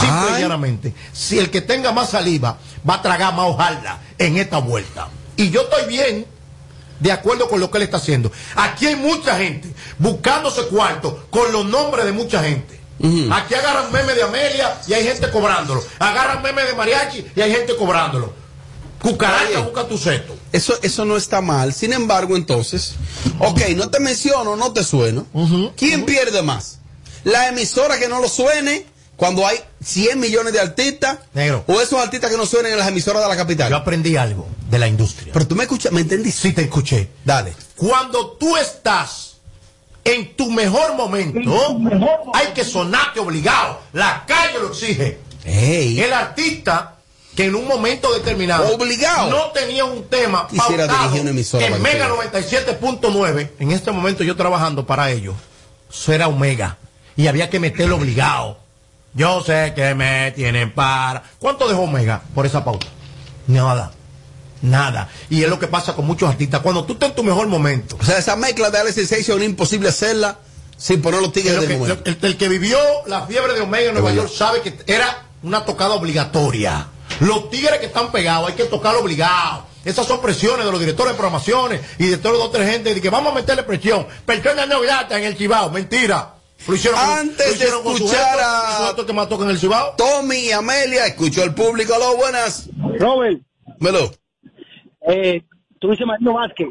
Simple 0.00 0.38
y 0.38 0.40
llanamente. 0.40 0.94
Si 1.12 1.38
el 1.38 1.50
que 1.50 1.60
tenga 1.60 1.92
más 1.92 2.10
saliva 2.10 2.56
va 2.88 2.94
a 2.94 3.02
tragar 3.02 3.34
más 3.34 3.46
hojalda 3.50 4.00
en 4.16 4.38
esta 4.38 4.58
vuelta. 4.58 5.08
Y 5.36 5.50
yo 5.50 5.62
estoy 5.62 5.86
bien 5.88 6.24
de 7.00 7.12
acuerdo 7.12 7.48
con 7.48 7.60
lo 7.60 7.70
que 7.70 7.78
él 7.78 7.84
está 7.84 7.98
haciendo. 7.98 8.30
Aquí 8.56 8.86
hay 8.86 8.96
mucha 8.96 9.36
gente 9.36 9.68
buscándose 9.98 10.62
cuarto 10.66 11.26
con 11.30 11.52
los 11.52 11.64
nombres 11.64 12.04
de 12.04 12.12
mucha 12.12 12.42
gente. 12.42 12.80
Aquí 13.32 13.54
agarran 13.54 13.92
meme 13.92 14.14
de 14.14 14.22
Amelia 14.22 14.80
y 14.86 14.94
hay 14.94 15.04
gente 15.04 15.30
cobrándolo. 15.30 15.82
Agarran 15.98 16.42
meme 16.42 16.62
de 16.64 16.74
Mariachi 16.74 17.26
y 17.36 17.40
hay 17.40 17.52
gente 17.52 17.76
cobrándolo. 17.76 18.32
Cucaracha, 19.02 19.60
busca 19.60 19.86
tu 19.86 19.98
seto. 19.98 20.34
Eso, 20.50 20.78
eso 20.80 21.04
no 21.04 21.16
está 21.16 21.42
mal. 21.42 21.74
Sin 21.74 21.92
embargo, 21.92 22.36
entonces, 22.36 22.94
ok, 23.38 23.60
no 23.76 23.90
te 23.90 24.00
menciono, 24.00 24.56
no 24.56 24.72
te 24.72 24.82
sueno. 24.82 25.26
¿Quién 25.76 26.06
pierde 26.06 26.40
más? 26.42 26.78
¿La 27.24 27.48
emisora 27.48 27.98
que 27.98 28.08
no 28.08 28.20
lo 28.20 28.28
suene 28.28 28.86
cuando 29.16 29.46
hay 29.46 29.58
100 29.82 30.18
millones 30.18 30.52
de 30.52 30.60
artistas? 30.60 31.18
Negro. 31.32 31.64
¿O 31.66 31.80
esos 31.80 32.00
artistas 32.00 32.30
que 32.30 32.36
no 32.36 32.46
suenen 32.46 32.72
en 32.72 32.78
las 32.78 32.88
emisoras 32.88 33.22
de 33.22 33.28
la 33.28 33.36
capital? 33.36 33.70
Yo 33.70 33.76
aprendí 33.76 34.16
algo 34.16 34.46
de 34.70 34.78
la 34.78 34.88
industria. 34.88 35.32
Pero 35.32 35.46
tú 35.46 35.54
me 35.56 35.64
escuchas, 35.64 35.92
¿me 35.92 36.00
entendiste? 36.00 36.48
sí 36.48 36.52
te 36.52 36.62
escuché. 36.62 37.10
Dale. 37.24 37.54
Cuando 37.76 38.32
tú 38.32 38.56
estás 38.56 39.36
en 40.04 40.34
tu 40.36 40.50
mejor 40.50 40.94
momento, 40.94 41.78
hay 42.34 42.48
que 42.54 42.64
sonarte 42.64 43.20
obligado. 43.20 43.80
La 43.92 44.24
calle 44.26 44.58
lo 44.60 44.68
exige. 44.68 45.18
El 45.44 46.12
artista 46.12 46.94
que 47.34 47.46
en 47.46 47.54
un 47.54 47.66
momento 47.66 48.12
determinado 48.14 48.74
Obligado. 48.74 49.30
no 49.30 49.50
tenía 49.50 49.84
un 49.84 50.04
tema 50.04 50.46
Quisiera 50.48 50.86
pautado 50.86 51.02
dirigir 51.02 51.22
una 51.22 51.30
emisora 51.30 51.66
en 51.66 51.82
Mega 51.82 52.06
que 52.06 52.30
97.9 52.38 53.50
en 53.58 53.72
este 53.72 53.90
momento 53.90 54.22
yo 54.22 54.36
trabajando 54.36 54.86
para 54.86 55.10
ellos 55.10 55.34
eso 55.90 56.12
era 56.12 56.28
Omega 56.28 56.78
y 57.16 57.26
había 57.26 57.50
que 57.50 57.58
meterlo 57.58 57.96
obligado 57.96 58.58
Yo 59.14 59.42
sé 59.42 59.72
que 59.76 59.94
me 59.94 60.32
tienen 60.32 60.72
para. 60.72 61.22
¿Cuánto 61.38 61.68
dejó 61.68 61.82
Omega 61.82 62.22
por 62.34 62.46
esa 62.46 62.64
pauta? 62.64 62.86
Nada. 63.46 63.92
Nada. 64.62 65.08
Y 65.30 65.42
es 65.42 65.48
lo 65.50 65.58
que 65.58 65.66
pasa 65.68 65.92
con 65.94 66.06
muchos 66.06 66.28
artistas. 66.28 66.60
Cuando 66.62 66.84
tú 66.84 66.94
estás 66.94 67.10
en 67.10 67.14
tu 67.16 67.22
mejor 67.22 67.46
momento. 67.46 67.96
O 68.00 68.04
sea, 68.04 68.18
esa 68.18 68.34
mezcla 68.36 68.70
de 68.70 68.78
Alex 68.78 68.94
Sensation 68.94 69.40
es 69.42 69.48
imposible 69.48 69.90
hacerla 69.90 70.38
sin 70.76 71.02
poner 71.02 71.20
los 71.20 71.32
tigres 71.32 71.60
de 71.60 71.66
que- 71.68 71.76
nuevo. 71.76 71.86
lo- 71.94 72.00
el, 72.04 72.18
el 72.22 72.36
que 72.36 72.48
vivió 72.48 72.78
la 73.06 73.26
fiebre 73.26 73.52
de 73.54 73.60
Omega 73.60 73.88
en 73.88 73.94
Nueva. 73.94 74.12
York 74.12 74.30
sabe 74.34 74.62
que 74.62 74.74
era 74.86 75.26
una 75.42 75.64
tocada 75.64 75.94
obligatoria. 75.94 76.88
Los 77.20 77.50
tigres 77.50 77.78
que 77.78 77.86
están 77.86 78.10
pegados 78.10 78.48
hay 78.48 78.54
que 78.56 78.64
tocarlo 78.64 79.00
obligado. 79.00 79.66
Esas 79.84 80.06
son 80.06 80.22
presiones 80.22 80.64
de 80.64 80.70
los 80.72 80.80
directores 80.80 81.12
de 81.12 81.18
programaciones 81.18 81.80
y 81.98 82.06
de 82.06 82.16
todos 82.16 82.36
los 82.38 82.46
otros 82.46 82.64
gente 82.66 82.94
de 82.94 83.00
que 83.02 83.10
vamos 83.10 83.32
a 83.32 83.34
meterle 83.34 83.62
presión. 83.64 84.06
Personas 84.24 84.66
no 84.66 84.80
gratas 84.80 85.18
en 85.18 85.24
el 85.24 85.36
Chibao. 85.36 85.70
Mentira. 85.70 86.30
Hicieron 86.66 86.98
Antes 86.98 87.58
de 87.58 87.66
escuchar 87.66 88.38
a- 88.40 88.94
que 89.06 89.12
mató 89.12 89.42
en 89.42 89.50
el 89.50 89.60
Chibao. 89.60 89.94
Tommy 89.96 90.36
y 90.36 90.52
Amelia, 90.52 91.06
escuchó 91.06 91.42
al 91.42 91.54
público, 91.54 91.94
aló, 91.94 92.16
buenas. 92.16 92.68
Robert, 92.98 93.40
Melo. 93.80 94.10
eh, 95.06 95.42
tú 95.78 95.90
dices 95.90 96.06
Marino 96.06 96.32
Vázquez. 96.34 96.68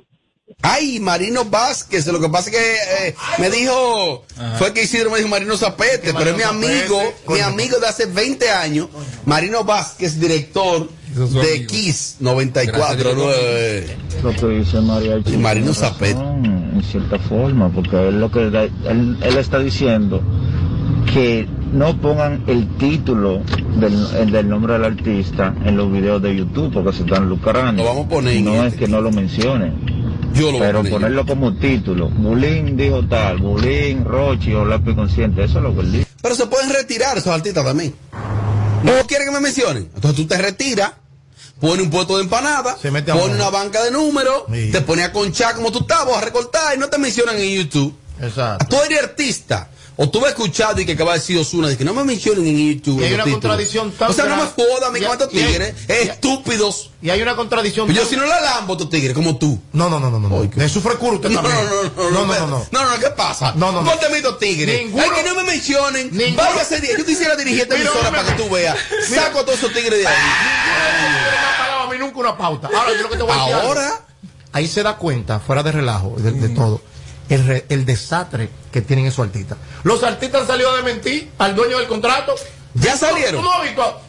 Ay, 0.61 0.99
Marino 0.99 1.45
Vázquez, 1.45 2.05
lo 2.07 2.19
que 2.19 2.29
pasa 2.29 2.49
es 2.49 2.55
que 2.55 3.07
eh, 3.07 3.15
me 3.37 3.49
dijo, 3.49 4.25
fue 4.57 4.73
que 4.73 4.83
Isidro 4.83 5.09
me 5.11 5.17
dijo 5.17 5.29
Marino 5.29 5.57
Zapete, 5.57 6.13
pero 6.13 6.31
es 6.31 6.37
mi 6.37 6.43
amigo, 6.43 6.99
Zapete, 7.01 7.33
mi 7.33 7.39
amigo 7.39 7.79
de 7.79 7.87
hace 7.87 8.05
20 8.05 8.49
años, 8.49 8.87
Marino 9.25 9.63
Vázquez, 9.63 10.19
director 10.19 10.89
de. 11.15 11.65
Kiss 11.65 12.17
Gracias, 12.19 12.21
94.9. 12.21 13.85
Lo 14.23 14.31
que 14.31 14.47
dice 14.59 14.81
María 14.81 15.17
Y 15.25 15.37
Marino 15.37 15.73
Zapet. 15.73 16.17
en 16.17 16.81
cierta 16.89 17.19
forma, 17.19 17.69
porque 17.69 18.07
él 18.09 18.19
lo 18.19 18.31
que 18.31 18.49
da- 18.49 18.63
él, 18.63 19.17
él 19.21 19.37
está 19.37 19.59
diciendo 19.59 20.21
que 21.13 21.47
no 21.73 21.99
pongan 21.99 22.43
el 22.47 22.67
título 22.77 23.41
del, 23.79 24.07
el 24.19 24.31
del 24.31 24.47
nombre 24.49 24.73
del 24.73 24.85
artista 24.85 25.53
en 25.65 25.75
los 25.77 25.91
videos 25.91 26.21
de 26.21 26.35
YouTube 26.35 26.71
porque 26.73 26.93
se 26.93 27.03
están 27.03 27.27
lucrando. 27.29 27.83
Lo 27.83 27.89
vamos 27.89 28.05
a 28.05 28.09
poner 28.09 28.41
No 28.41 28.53
este. 28.55 28.67
es 28.67 28.75
que 28.75 28.87
no 28.87 29.01
lo 29.01 29.11
mencionen, 29.11 29.73
Yo 30.33 30.51
lo 30.51 30.57
voy 30.59 30.61
a 30.61 30.65
pero 30.67 30.77
poner. 30.79 30.91
ponerlo 30.93 31.25
como 31.25 31.53
título. 31.55 32.09
Bulín 32.09 32.77
dijo 32.77 33.03
tal, 33.07 33.37
Bulín, 33.37 34.05
Rochi 34.05 34.53
o 34.53 34.65
lápiz 34.65 34.93
consciente, 34.95 35.43
eso 35.43 35.57
es 35.59 35.63
lo 35.63 35.73
que 35.75 35.81
él 35.81 35.91
dice. 35.91 36.07
Pero 36.21 36.35
se 36.35 36.45
pueden 36.47 36.69
retirar 36.71 37.17
esos 37.17 37.33
artistas 37.33 37.63
también. 37.65 37.93
¿No 38.83 38.91
quieren 39.07 39.27
que 39.27 39.33
me 39.33 39.39
mencionen? 39.41 39.89
Entonces 39.95 40.15
tú 40.15 40.27
te 40.27 40.37
retiras, 40.37 40.91
pone 41.63 41.81
un 41.81 41.89
puesto 41.89 42.17
de 42.17 42.23
empanada, 42.23 42.77
Se 42.81 42.91
mete 42.91 43.13
pone 43.13 43.35
una 43.35 43.49
banca 43.49 43.81
de 43.83 43.89
números, 43.91 44.43
Sí. 44.51 44.69
te 44.71 44.81
pone 44.81 45.01
a 45.03 45.13
conchar 45.13 45.55
como 45.55 45.71
tú 45.71 45.79
estabas, 45.79 46.17
a 46.17 46.21
recortar 46.21 46.75
y 46.75 46.77
no 46.77 46.89
te 46.89 46.97
mencionan 46.97 47.37
en 47.37 47.55
YouTube. 47.57 47.95
Exacto. 48.21 48.65
Tú 48.69 48.75
eres 48.83 49.01
artista. 49.01 49.69
O 49.95 50.09
tú 50.09 50.19
vas 50.19 50.27
a 50.27 50.29
escuchar 50.31 50.79
y 50.79 50.85
que 50.87 50.93
acaba 50.93 51.13
de 51.13 51.19
decir 51.19 51.37
Osuna, 51.37 51.67
de 51.67 51.77
que 51.77 51.85
no 51.85 51.93
me 51.93 52.03
mencionen 52.03 52.47
en 52.47 52.73
YouTube. 52.75 52.99
Y 52.99 53.03
hay 53.05 53.13
una 53.13 53.25
títulos. 53.25 53.41
contradicción 53.41 53.91
tan 53.91 54.09
O 54.09 54.13
sea, 54.13 54.25
no 54.25 54.37
me 54.37 54.43
jodas, 54.45 54.91
mi 54.91 55.01
cuantos 55.01 55.29
hay- 55.31 55.33
tigres, 55.45 55.75
hay- 55.87 56.07
estúpidos. 56.09 56.89
Y 57.01 57.11
hay 57.11 57.21
una 57.21 57.35
contradicción. 57.35 57.87
Yo 57.93 58.03
si 58.05 58.15
no 58.15 58.25
la 58.25 58.41
lambo, 58.41 58.75
tu 58.75 58.87
tigre, 58.89 59.13
como 59.13 59.37
tú. 59.37 59.59
No, 59.71 59.89
no, 59.89 59.99
no, 59.99 60.09
no, 60.09 60.19
no. 60.19 60.29
no. 60.29 60.41
Ay, 60.41 60.49
qué- 60.49 60.61
De 60.61 60.69
su 60.69 60.81
frecura 60.81 61.13
usted 61.17 61.29
No, 61.29 61.41
no, 61.43 61.47
también. 61.49 61.69
no, 61.69 62.03
no, 62.03 62.09
no, 62.09 62.25
no, 62.25 62.47
no. 62.47 62.67
no, 62.71 62.89
no, 62.89 62.99
¿qué 62.99 63.09
pasa? 63.11 63.53
No, 63.55 63.71
no, 63.71 63.83
no. 63.83 63.89
Ponte 63.91 64.09
mis 64.09 64.23
dos 64.23 64.39
tigres. 64.39 64.81
Ninguno- 64.81 65.03
Ay, 65.03 65.09
que 65.21 65.29
no 65.29 65.35
me 65.35 65.43
mencionen. 65.43 66.09
Váyase, 66.35 66.79
de- 66.81 66.95
yo 66.97 67.05
quisiera 67.05 67.35
dirigir 67.35 67.61
esta 67.61 67.75
Mira, 67.75 67.89
emisora 67.91 68.09
para 68.09 68.35
que 68.35 68.41
tú 68.43 68.49
veas. 68.49 68.75
Saco 69.13 69.39
a 69.39 69.45
todos 69.45 69.59
esos 69.59 69.71
tigres 69.73 69.99
de 69.99 70.07
ahí. 70.07 70.15
Ninguno 70.15 71.21
me 71.31 71.37
ha 71.37 71.57
pagado 71.57 71.81
a 71.81 71.87
mí 71.91 71.97
nunca 71.99 72.17
una 72.19 72.35
pauta. 72.37 72.67
Ahora, 72.75 72.91
yo 72.95 73.03
lo 73.03 73.09
que 73.09 73.17
te 73.17 73.23
voy 73.23 73.31
a 73.31 73.35
decir. 73.35 73.53
Ahora, 73.53 73.99
Ahí 74.55 74.67
se 74.67 74.83
da 74.83 74.97
cuenta, 74.97 75.39
fuera 75.39 75.63
de 75.63 75.71
relajo, 75.71 76.13
de, 76.17 76.31
de 76.31 76.49
todo, 76.49 76.79
el, 77.29 77.45
re- 77.45 77.65
el 77.69 77.85
desastre 77.85 78.49
que 78.71 78.81
tienen 78.81 79.05
esos 79.05 79.25
artistas. 79.25 79.57
Los 79.83 80.03
artistas 80.03 80.41
han 80.41 80.47
salido 80.47 80.75
de 80.75 80.83
mentir 80.83 81.29
al 81.37 81.55
dueño 81.55 81.77
del 81.79 81.87
contrato. 81.87 82.35
ya 82.73 82.97
salieron. 82.97 83.43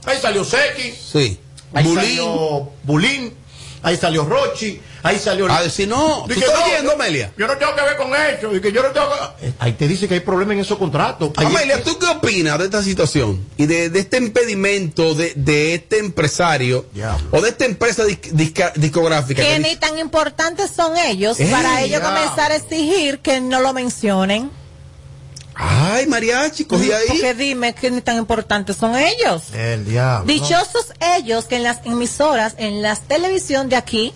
Ahí 0.06 0.18
salió 0.20 0.44
Seki, 0.44 0.92
Sí. 0.92 1.38
ahí 1.72 1.84
Bulín. 1.84 1.96
salió 2.00 2.70
Bulín, 2.84 3.34
ahí 3.82 3.96
salió 3.96 4.24
Rochi, 4.24 4.80
ahí 5.04 5.18
salió... 5.18 5.50
A 5.52 5.62
decir, 5.62 5.86
no, 5.88 6.24
¿tú 6.26 6.34
Dije, 6.34 6.46
estás 6.46 6.58
no, 6.58 6.64
oyendo, 6.66 6.90
yo- 6.90 6.94
Amelia? 6.94 7.32
Yo 7.38 7.46
no 7.46 7.56
tengo 7.56 7.74
que 7.76 7.82
ver 7.82 7.96
con 7.96 8.10
eso. 8.14 8.54
y 8.56 8.60
que 8.60 8.72
yo 8.72 8.82
no 8.82 8.88
tengo 8.90 9.08
que- 9.40 9.52
Ahí 9.60 9.72
te 9.72 9.86
dice 9.86 10.08
que 10.08 10.14
hay 10.14 10.20
problemas 10.20 10.54
en 10.54 10.60
esos 10.60 10.78
contratos. 10.78 11.30
Amelia, 11.36 11.82
¿tú 11.82 11.98
qué 11.98 12.06
opinas 12.06 12.58
de 12.58 12.64
esta 12.64 12.82
situación 12.82 13.44
y 13.56 13.66
de, 13.66 13.90
de 13.90 14.00
este 14.00 14.16
impedimento 14.16 15.14
de, 15.14 15.32
de 15.36 15.74
este 15.74 15.98
empresario 15.98 16.86
Diablo. 16.92 17.26
o 17.30 17.40
de 17.40 17.50
esta 17.50 17.64
empresa 17.64 18.04
disca- 18.04 18.72
discográfica? 18.74 19.42
Que 19.42 19.48
que 19.48 19.58
ni 19.58 19.64
dice- 19.70 19.76
tan 19.80 19.98
importantes 19.98 20.70
son 20.74 20.96
ellos 20.96 21.38
Ey, 21.38 21.50
para 21.50 21.82
ellos 21.82 22.00
ya. 22.00 22.06
comenzar 22.08 22.52
a 22.52 22.56
exigir 22.56 23.20
que 23.20 23.40
no 23.40 23.60
lo 23.60 23.72
mencionen. 23.72 24.50
Ay, 25.56 26.06
mariachi, 26.06 26.64
cogí 26.64 26.90
ahí. 26.92 27.04
Porque 27.08 27.34
dime 27.34 27.74
que 27.74 27.90
ni 27.90 28.00
tan 28.00 28.16
importantes 28.18 28.76
son 28.76 28.96
ellos. 28.96 29.44
El 29.54 29.84
diablo. 29.84 30.26
Dichosos 30.26 30.92
ellos 31.16 31.44
que 31.44 31.56
en 31.56 31.62
las 31.62 31.78
emisoras, 31.84 32.54
en 32.58 32.82
las 32.82 33.02
televisión 33.02 33.68
de 33.68 33.76
aquí, 33.76 34.12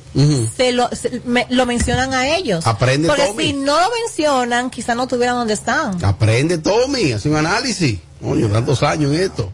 se, 0.57 0.73
lo, 0.73 0.89
se- 0.91 1.23
me- 1.25 1.47
lo 1.51 1.65
mencionan 1.67 2.13
a 2.15 2.29
ellos. 2.37 2.67
Aprende, 2.67 3.07
Porque 3.09 3.27
Tommy. 3.27 3.45
si 3.45 3.53
no 3.53 3.81
lo 3.81 3.89
mencionan, 4.05 4.71
quizás 4.71 4.97
no 4.97 5.05
estuvieran 5.05 5.37
donde 5.37 5.55
están. 5.55 6.05
Aprende, 6.05 6.59
Tommy, 6.59 7.13
hace 7.13 7.29
un 7.29 7.37
análisis. 7.37 7.99
Coño, 8.21 8.49
tantos 8.49 8.83
años 8.83 9.13
en 9.15 9.21
esto. 9.23 9.53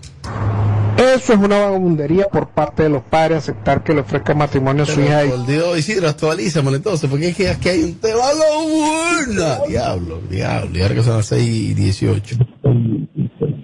Eso 1.12 1.32
es 1.34 1.38
una 1.38 1.58
vagabundería 1.58 2.26
por 2.28 2.48
parte 2.50 2.84
de 2.84 2.88
los 2.88 3.02
padres 3.02 3.38
aceptar 3.38 3.84
que 3.84 3.92
le 3.94 4.00
ofrezca 4.00 4.34
matrimonio 4.34 4.84
a 4.84 4.86
su 4.86 5.00
hija. 5.00 5.24
y- 5.24 5.28
Por 5.30 5.46
Dios, 5.46 5.78
Isidro, 5.78 6.08
actualízamelo 6.08 6.76
entonces, 6.76 7.08
porque 7.10 7.28
es 7.28 7.36
que 7.36 7.48
aquí 7.48 7.68
hay 7.68 7.82
un 7.84 8.00
tema 8.00 8.22
buena. 8.32 9.58
Diablo, 9.68 10.20
diablo, 10.28 10.78
y 10.78 10.82
ahora 10.82 10.94
que 10.94 11.02
son 11.02 11.16
las 11.18 11.26
6 11.26 11.46
y 11.46 11.74
18. 11.74 12.36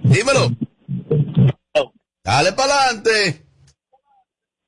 Dímelo. 0.03 0.49
Dale 2.23 2.51
para 2.53 2.73
adelante. 2.83 3.45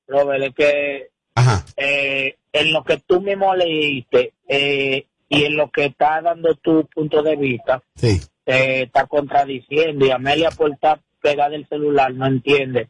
Robert, 0.07 0.43
es 0.43 0.55
que 0.55 1.09
Ajá. 1.35 1.63
eh, 1.77 2.35
en 2.51 2.73
lo 2.73 2.83
que 2.83 2.97
tú 3.05 3.21
mismo 3.21 3.55
leíste 3.55 4.33
eh, 4.47 5.05
y 5.29 5.43
en 5.43 5.55
lo 5.55 5.69
que 5.71 5.85
está 5.85 6.21
dando 6.21 6.53
tu 6.55 6.87
punto 6.93 7.21
de 7.23 7.35
vista, 7.35 7.81
Sí. 7.95 8.19
te 8.43 8.83
está 8.83 9.05
contradiciendo 9.07 10.05
y 10.05 10.11
Amelia 10.11 10.49
por 10.51 10.71
estar 10.71 10.99
pegada 11.23 11.49
del 11.49 11.67
celular 11.67 12.13
no 12.13 12.27
entiende. 12.27 12.89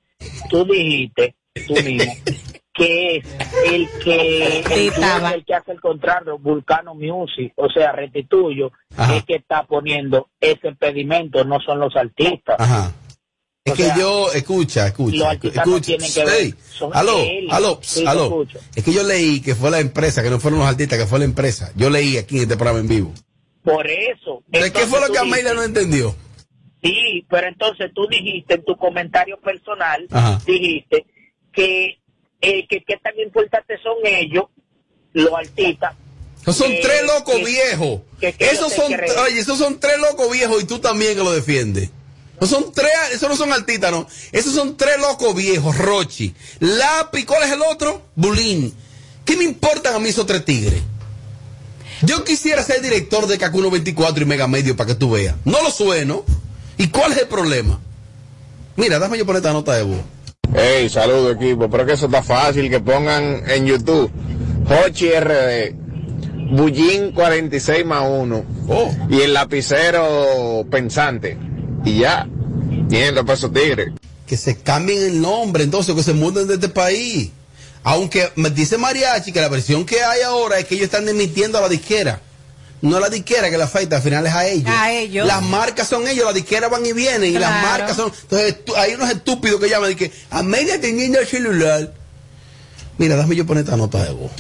Tú 0.50 0.66
dijiste, 0.66 1.36
tú 1.68 1.74
mismo, 1.76 2.12
que 2.74 3.18
es 3.18 3.26
el 3.72 3.88
que 4.04 4.16
el, 4.58 5.34
el 5.34 5.46
que 5.46 5.54
hace 5.54 5.72
el 5.72 5.80
contrato, 5.80 6.38
Vulcano 6.40 6.96
Music, 6.96 7.54
o 7.56 7.70
sea, 7.70 7.92
Restituyo, 7.92 8.72
Ajá. 8.98 9.16
es 9.18 9.24
que 9.26 9.36
está 9.36 9.64
poniendo 9.64 10.28
ese 10.42 10.68
impedimento, 10.70 11.44
no 11.46 11.60
son 11.62 11.80
los 11.80 11.96
artistas. 11.96 12.56
Ajá. 12.60 12.92
Es 13.66 13.72
O 13.74 13.76
que 13.78 13.84
sea, 13.84 13.98
yo, 13.98 14.32
escucha, 14.34 14.88
escucha. 14.88 15.18
los 15.18 15.28
artistas 15.28 15.66
no 15.68 15.78
escucha. 15.78 15.86
tienen 15.98 16.14
que 16.14 16.26
ver, 16.26 16.54
aló, 16.92 17.18
él. 17.20 17.48
aló, 17.50 17.80
Sí. 17.82 18.04
Es 18.76 18.84
que 18.84 18.92
yo 18.92 19.04
leí 19.04 19.40
que 19.42 19.56
fue 19.56 19.72
la 19.72 19.80
empresa, 19.80 20.22
que 20.22 20.30
no 20.30 20.40
fueron 20.40 20.60
los 20.60 20.68
artistas, 20.68 21.00
que 21.00 21.06
fue 21.06 21.20
la 21.20 21.26
empresa. 21.26 21.72
Yo 21.78 21.90
leí 21.90 22.18
aquí 22.18 22.38
en 22.38 22.42
este 22.44 22.56
programa 22.58 22.80
en 22.80 22.88
vivo. 22.90 23.14
Por 23.64 23.88
eso. 23.90 24.44
¿De 24.48 24.70
qué 24.74 24.80
fue 24.88 25.00
lo 25.00 25.14
que 25.14 25.20
Amelia 25.20 25.54
no 25.54 25.64
entendió? 25.64 26.14
Sí, 26.84 27.26
pero 27.30 27.48
entonces 27.48 27.92
tú 27.96 28.08
dijiste 28.10 28.56
en 28.56 28.66
tu 28.66 28.76
comentario 28.76 29.40
personal, 29.40 30.06
Ajá. 30.12 30.42
dijiste 30.46 31.06
que, 31.54 32.00
eh, 32.42 32.68
que 32.68 32.84
qué 32.86 32.98
tan 33.02 33.18
importantes 33.20 33.80
son 33.82 33.96
ellos, 34.04 34.46
los 35.14 35.32
artistas. 35.34 35.96
Son 36.46 36.70
que- 36.70 36.82
tres 36.82 37.04
locos 37.04 37.36
que- 37.36 37.46
viejos. 37.46 38.02
que- 38.20 38.34
que 38.34 38.46
esos 38.50 38.74
son, 38.74 38.92
oye, 38.94 39.40
esos 39.40 39.58
son 39.58 39.80
tres 39.80 39.98
locos 40.00 40.30
viejos 40.32 40.62
y 40.62 40.66
tú 40.66 40.80
también 40.80 41.16
que 41.16 41.24
lo 41.24 41.32
defiendes. 41.32 41.90
No 42.42 42.48
son 42.48 42.74
tres, 42.74 42.92
esos 43.14 43.30
no 43.30 43.38
son 43.38 43.54
artistas, 43.54 43.90
no. 43.92 44.06
Esos 44.34 44.54
son 44.54 44.76
tres 44.76 45.00
locos 45.00 45.34
viejos, 45.34 45.78
Rochi. 45.78 46.34
Lápiz, 46.60 47.26
¿cuál 47.26 47.44
es 47.44 47.52
el 47.54 47.62
otro? 47.62 48.02
Bulín. 48.16 48.74
¿Qué 49.24 49.38
me 49.38 49.46
importan 49.46 49.96
a 49.96 50.00
mí 50.00 50.10
esos 50.10 50.26
tres 50.26 50.44
tigres? 50.44 50.82
Yo 52.02 52.26
quisiera 52.26 52.62
ser 52.64 52.82
director 52.82 53.28
de 53.28 53.38
Cacuno 53.38 53.70
24 53.72 54.24
y 54.24 54.26
Mega 54.26 54.48
Medio 54.48 54.76
para 54.76 54.88
que 54.90 54.96
tú 54.96 55.12
veas. 55.12 55.36
No 55.46 55.62
lo 55.64 55.72
sueno. 55.72 56.26
¿Y 56.78 56.88
cuál 56.88 57.12
es 57.12 57.20
el 57.20 57.28
problema? 57.28 57.80
Mira, 58.76 59.00
dame 59.00 59.18
yo 59.18 59.26
poner 59.26 59.38
esta 59.42 59.54
nota 59.54 59.74
de 59.76 59.84
voz. 59.84 60.00
Hey, 60.56 60.90
saludo 60.90 61.32
equipo, 61.32 61.70
pero 61.70 61.86
que 61.86 61.94
eso 61.94 62.06
está 62.08 62.22
fácil, 62.24 62.70
que 62.70 62.80
pongan 62.80 63.44
en 63.50 63.66
YouTube 63.66 64.12
Hochi 64.70 65.10
RD, 65.10 65.74
Bullín 66.56 67.12
46 67.14 67.86
más 67.86 68.04
1 68.08 68.46
Oh. 68.70 68.92
y 69.10 69.22
el 69.22 69.34
lapicero 69.34 70.66
pensante. 70.70 71.38
Y 71.86 72.00
ya, 72.00 72.28
tienen 72.90 73.16
los 73.16 73.26
pesos 73.26 73.52
tigres. 73.54 73.90
que 74.28 74.38
se 74.38 74.58
cambien 74.58 75.04
el 75.04 75.22
nombre, 75.22 75.64
entonces 75.64 75.94
que 75.96 76.04
se 76.04 76.14
muden 76.14 76.48
de 76.48 76.56
este 76.56 76.70
país. 76.70 77.30
Aunque 77.84 78.32
me 78.36 78.50
dice 78.50 78.78
Mariachi 78.78 79.34
que 79.34 79.42
la 79.42 79.50
versión 79.50 79.86
que 79.86 80.02
hay 80.02 80.22
ahora 80.22 80.58
es 80.60 80.66
que 80.66 80.76
ellos 80.76 80.86
están 80.86 81.08
emitiendo 81.10 81.58
a 81.58 81.62
la 81.62 81.70
disquera. 81.70 82.22
No 82.84 83.00
la 83.00 83.08
disquera 83.10 83.50
que 83.50 83.58
la 83.58 83.64
afecta, 83.64 83.96
al 83.96 84.02
final 84.02 84.28
es 84.28 84.34
a 84.34 84.46
ellos. 84.46 84.70
A 84.78 84.92
ellos. 84.92 85.26
Las 85.26 85.42
marcas 85.42 85.88
son 85.88 86.06
ellos, 86.08 86.26
las 86.26 86.36
disqueras 86.36 86.70
van 86.70 86.86
y 86.86 86.92
vienen 86.94 87.34
y 87.34 87.40
las 87.40 87.50
marcas 87.64 87.96
son. 87.96 88.12
Entonces 88.24 88.66
tú- 88.66 88.76
hay 88.76 88.94
unos 88.94 89.10
estúpidos 89.10 89.60
que 89.62 89.70
llaman 89.70 89.92
y 89.92 89.96
que 89.96 90.12
Amelia 90.30 90.80
teniendo 90.82 91.18
el 91.20 91.26
celular. 91.26 91.94
Mira, 92.98 93.16
déjame 93.16 93.36
yo 93.38 93.46
poner 93.46 93.64
esta 93.64 93.78
nota 93.78 94.04
de 94.04 94.12
voz. 94.12 94.32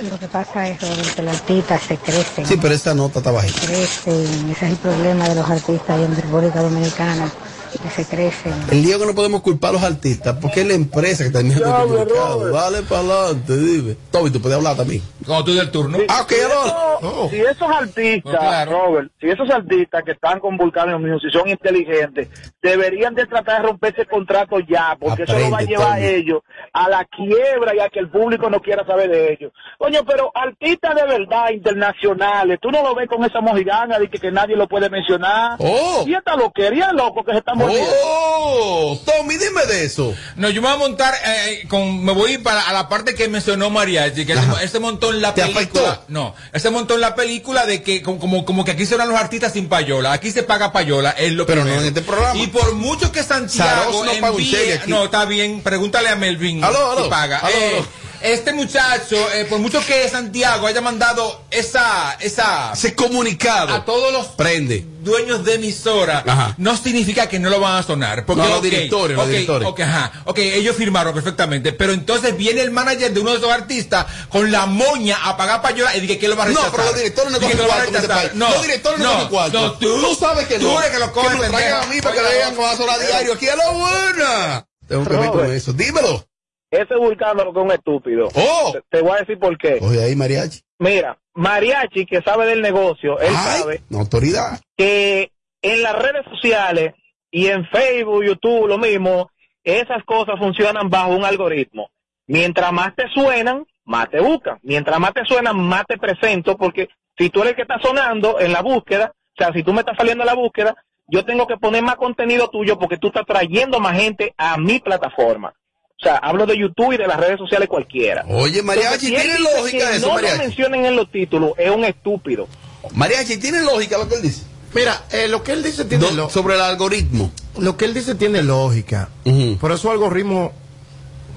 Lo 0.00 0.18
que 0.18 0.26
pasa 0.28 0.66
es 0.68 0.80
Robert, 0.80 1.14
que 1.14 1.22
los 1.22 1.34
artistas 1.36 1.82
se 1.86 1.96
crecen, 1.98 2.46
Sí, 2.46 2.56
pero 2.60 2.74
esta 2.74 2.94
nota 2.94 3.18
está 3.20 3.30
bajita. 3.30 3.60
crecen, 3.66 4.50
ese 4.50 4.64
es 4.66 4.72
el 4.72 4.76
problema 4.78 5.28
de 5.28 5.34
los 5.36 5.48
artistas 5.48 5.90
ahí 5.90 6.02
en 6.04 6.16
República 6.16 6.60
Dominicana, 6.62 7.30
que 7.78 7.88
se 7.90 8.04
crecen. 8.06 8.54
El 8.70 8.82
lío 8.82 8.98
que 8.98 9.06
no 9.06 9.14
podemos 9.14 9.42
culpar 9.42 9.70
a 9.70 9.72
los 9.74 9.82
artistas, 9.82 10.36
porque 10.40 10.60
es 10.62 10.66
la 10.68 10.74
empresa 10.74 11.24
que 11.24 11.30
termina 11.30 11.60
con 11.60 11.70
el 11.70 11.88
comunicado. 11.88 12.50
Dale 12.52 12.82
para 12.82 13.00
adelante, 13.00 13.56
dime. 13.56 13.96
Toby, 14.10 14.30
tú 14.30 14.40
puedes 14.40 14.56
hablar 14.58 14.76
también. 14.76 15.02
Cuando 15.26 15.44
tú 15.44 15.54
del 15.54 15.70
turno. 15.70 15.98
Ah, 16.08 16.22
ok, 16.22 16.28
si, 16.30 16.36
esos- 16.36 17.30
si 17.30 17.40
esos 17.40 17.68
artistas, 17.70 18.32
No, 18.32 18.38
claro. 18.38 18.70
Robert, 18.72 19.12
si 19.20 19.28
esos 19.28 19.50
artistas 19.50 20.02
que 20.04 20.12
están 20.12 20.40
con 20.40 20.56
Vulcano 20.56 20.98
Music 20.98 21.30
si 21.30 21.38
son 21.38 21.48
inteligentes, 21.48 22.28
deberían 22.62 23.14
de 23.14 23.26
tratar 23.26 23.60
de 23.62 23.68
romper 23.68 23.94
ese 23.96 24.06
contrato 24.06 24.58
ya, 24.60 24.96
porque 24.98 25.22
eso 25.24 25.38
lo 25.38 25.50
va 25.50 25.58
a 25.58 25.62
llevar 25.62 25.92
a 25.92 26.00
ellos 26.00 26.40
a 26.72 26.88
la 26.88 27.04
quiebra 27.04 27.74
y 27.74 27.80
a 27.80 27.88
que 27.88 27.98
el 27.98 28.08
público 28.10 28.48
no 28.50 28.60
quiera 28.60 28.84
saber 28.86 29.10
de 29.10 29.32
ellos. 29.32 29.52
Coño, 29.78 30.00
pero 30.06 30.30
artistas 30.34 30.94
de 30.94 31.04
verdad 31.06 31.50
internacionales, 31.52 32.58
tú 32.60 32.70
no 32.70 32.82
lo 32.82 32.94
ves 32.94 33.08
con 33.08 33.24
esa 33.24 33.40
mojigana 33.40 33.98
de 33.98 34.08
que, 34.08 34.18
que 34.18 34.30
nadie 34.30 34.56
lo 34.56 34.68
puede 34.68 34.88
mencionar. 34.90 35.56
Oh. 35.58 36.04
Y 36.06 36.14
esta 36.14 36.36
loquería, 36.36 36.92
loco, 36.92 37.24
que 37.24 37.32
se 37.32 37.38
están. 37.38 37.58
Oh, 37.62 39.00
Tommy, 39.04 39.36
dime 39.36 39.64
de 39.66 39.84
eso. 39.84 40.14
No, 40.36 40.48
yo 40.50 40.60
me 40.62 40.68
voy 40.68 40.76
a 40.76 40.78
montar 40.78 41.14
eh, 41.24 41.64
con, 41.68 42.04
me 42.04 42.12
voy 42.12 42.38
para 42.38 42.62
a 42.68 42.72
la 42.72 42.88
parte 42.88 43.14
que 43.14 43.28
mencionó 43.28 43.70
Mariachi, 43.70 44.24
que 44.26 44.32
Ajá. 44.32 44.62
él 44.62 44.68
se 44.68 44.78
montó 44.80 45.10
en 45.10 45.20
la 45.22 45.34
¿Te 45.34 45.42
película. 45.42 45.62
afectó? 45.90 46.04
No, 46.08 46.34
él 46.52 46.60
se 46.60 46.70
montó 46.70 46.94
en 46.94 47.00
la 47.02 47.14
película 47.14 47.66
de 47.66 47.82
que 47.82 48.02
como, 48.02 48.44
como, 48.44 48.64
que 48.64 48.72
aquí 48.72 48.86
se 48.86 48.96
dan 48.96 49.08
los 49.08 49.18
artistas 49.18 49.52
sin 49.52 49.68
payola, 49.68 50.12
aquí 50.12 50.30
se 50.30 50.42
paga 50.42 50.72
payola, 50.72 51.10
es 51.10 51.32
lo 51.32 51.46
Pero 51.46 51.64
no 51.64 51.74
en 51.80 51.84
este 51.86 52.02
programa. 52.02 52.38
Y 52.40 52.46
por 52.48 52.74
mucho 52.74 53.12
que 53.12 53.22
Santiago 53.22 53.92
Saroz 53.92 54.06
no 54.06 54.12
paga 54.20 54.32
un 54.32 54.40
envíe- 54.42 54.50
cheque 54.50 54.74
aquí. 54.74 54.90
no, 54.90 55.04
está 55.04 55.24
bien, 55.24 55.60
pregúntale 55.62 56.08
a 56.08 56.16
Melvin 56.16 56.64
Aló, 56.64 56.92
aló, 56.92 57.04
si 57.04 57.10
paga. 57.10 57.38
aló, 57.38 57.54
Eh. 57.56 57.84
Este 58.22 58.52
muchacho, 58.52 59.16
eh, 59.32 59.46
por 59.46 59.58
mucho 59.60 59.80
que 59.84 60.06
Santiago 60.08 60.66
haya 60.66 60.80
mandado 60.82 61.42
esa, 61.50 62.16
esa, 62.20 62.72
Ese 62.74 62.94
comunicado. 62.94 63.72
a 63.74 63.84
todos 63.86 64.12
los 64.12 64.26
Prende. 64.28 64.84
dueños 65.00 65.42
de 65.44 65.54
emisora 65.54 66.22
Ajá. 66.26 66.54
no 66.58 66.76
significa 66.76 67.28
que 67.30 67.38
no 67.38 67.48
lo 67.48 67.60
van 67.60 67.76
a 67.78 67.82
sonar. 67.82 68.26
Porque, 68.26 68.42
No, 68.42 68.48
los 68.48 68.62
directores, 68.62 69.16
los 69.16 69.24
ok, 69.24 69.30
directores. 69.32 69.68
ok, 69.68 69.80
ajá, 69.80 70.12
ok, 70.26 70.38
ellos 70.38 70.76
firmaron 70.76 71.14
perfectamente, 71.14 71.72
pero 71.72 71.94
entonces 71.94 72.36
viene 72.36 72.60
el 72.60 72.70
manager 72.70 73.10
de 73.10 73.20
uno 73.20 73.30
de 73.30 73.38
esos 73.38 73.50
artistas 73.50 74.04
con 74.28 74.52
la 74.52 74.66
moña 74.66 75.16
a 75.24 75.36
pagar 75.38 75.62
payola 75.62 75.96
y 75.96 76.00
dice 76.00 76.18
que 76.18 76.28
lo 76.28 76.36
va 76.36 76.44
a 76.44 76.46
No, 76.48 76.52
rechazar. 76.56 76.72
pero 76.72 76.84
los 76.88 76.96
directores 76.96 77.32
no 77.32 77.38
que 77.38 77.44
cogen 77.46 77.58
lo 77.58 77.66
cuarto 77.66 78.08
país. 78.08 78.30
Los 78.34 78.62
directores 78.62 78.98
no 79.00 79.12
cogen 79.14 79.28
cuarto. 79.28 79.60
No, 79.62 79.72
tú, 79.72 80.00
Tú 80.02 80.14
sabes 80.14 80.46
que 80.46 80.58
no. 80.58 80.68
Tú 80.70 80.78
eres 80.78 80.90
que 80.90 80.98
lo 80.98 81.06
Que 81.06 81.12
coges, 81.12 81.38
me 81.38 81.46
lo 81.48 81.52
traigan 81.54 81.82
a 81.84 81.86
mí 81.86 82.00
para 82.02 82.14
que 82.16 82.22
le 82.22 82.34
digan 82.34 82.54
que 82.54 82.60
va 82.60 82.70
a 82.72 82.76
sonar 82.76 82.98
diario. 83.00 83.32
Aquí 83.32 83.48
a 83.48 83.56
la 83.56 83.70
buena. 83.70 84.66
Tengo 84.86 85.04
que 85.06 85.16
ver 85.16 85.30
con 85.30 85.52
eso. 85.52 85.72
Dímelo. 85.72 86.26
Ese 86.70 86.94
Vulcano 86.96 87.44
lo 87.44 87.52
que 87.52 87.58
es 87.60 87.64
un 87.64 87.72
estúpido. 87.72 88.28
Oh. 88.34 88.72
Te, 88.72 88.82
te 88.88 89.02
voy 89.02 89.12
a 89.12 89.20
decir 89.20 89.38
por 89.38 89.56
qué. 89.58 89.78
Oye 89.82 90.02
ahí, 90.04 90.14
mariachi. 90.14 90.60
Mira, 90.78 91.18
Mariachi, 91.34 92.06
que 92.06 92.22
sabe 92.22 92.46
del 92.46 92.62
negocio, 92.62 93.18
él 93.20 93.32
Ay, 93.36 93.60
sabe 93.60 93.82
autoridad. 93.94 94.60
que 94.76 95.30
en 95.62 95.82
las 95.82 95.94
redes 95.96 96.24
sociales 96.30 96.94
y 97.30 97.46
en 97.46 97.66
Facebook, 97.66 98.24
YouTube, 98.24 98.66
lo 98.66 98.78
mismo, 98.78 99.30
esas 99.62 100.02
cosas 100.04 100.36
funcionan 100.38 100.88
bajo 100.88 101.10
un 101.14 101.24
algoritmo. 101.24 101.90
Mientras 102.26 102.72
más 102.72 102.94
te 102.96 103.04
suenan, 103.12 103.66
más 103.84 104.08
te 104.10 104.20
buscan. 104.20 104.58
Mientras 104.62 104.98
más 104.98 105.12
te 105.12 105.24
suenan, 105.24 105.58
más 105.60 105.84
te 105.86 105.98
presento, 105.98 106.56
porque 106.56 106.88
si 107.18 107.28
tú 107.30 107.40
eres 107.40 107.50
el 107.50 107.56
que 107.56 107.62
está 107.62 107.78
sonando 107.82 108.40
en 108.40 108.52
la 108.52 108.62
búsqueda, 108.62 109.12
o 109.14 109.42
sea, 109.42 109.52
si 109.52 109.62
tú 109.62 109.72
me 109.72 109.80
estás 109.80 109.96
saliendo 109.98 110.22
en 110.22 110.28
la 110.28 110.34
búsqueda, 110.34 110.74
yo 111.08 111.24
tengo 111.24 111.46
que 111.46 111.56
poner 111.56 111.82
más 111.82 111.96
contenido 111.96 112.48
tuyo 112.48 112.78
porque 112.78 112.96
tú 112.96 113.08
estás 113.08 113.26
trayendo 113.26 113.80
más 113.80 113.98
gente 114.00 114.32
a 114.38 114.56
mi 114.58 114.78
plataforma. 114.78 115.52
O 116.00 116.02
sea, 116.02 116.16
hablo 116.16 116.46
de 116.46 116.58
YouTube 116.58 116.92
y 116.92 116.96
de 116.96 117.06
las 117.06 117.18
redes 117.20 117.36
sociales 117.38 117.68
cualquiera. 117.68 118.24
Oye, 118.28 118.62
mariachi, 118.62 119.08
Entonces, 119.08 119.22
¿tiene 119.34 119.38
lógica 119.38 119.90
que 119.90 119.96
eso, 119.96 120.06
no 120.08 120.14
mariachi? 120.14 120.36
lo 120.38 120.42
mencionen 120.44 120.84
en 120.86 120.96
los 120.96 121.10
títulos, 121.12 121.50
es 121.58 121.70
un 121.70 121.84
estúpido. 121.84 122.48
Mariachi, 122.94 123.36
¿tiene 123.36 123.60
lógica 123.62 123.98
lo 123.98 124.08
que 124.08 124.14
él 124.14 124.22
dice? 124.22 124.42
Mira, 124.72 125.02
eh, 125.10 125.28
lo 125.28 125.42
que 125.42 125.52
él 125.52 125.62
dice 125.62 125.84
tiene 125.84 126.04
Do- 126.06 126.12
lo- 126.12 126.30
sobre 126.30 126.54
el 126.54 126.62
algoritmo. 126.62 127.30
lo 127.58 127.76
que 127.76 127.84
él 127.84 127.92
dice 127.92 128.14
tiene 128.14 128.42
lógica. 128.42 129.10
Ujú. 129.26 129.58
Por 129.58 129.72
eso 129.72 129.90
algoritmos 129.90 130.52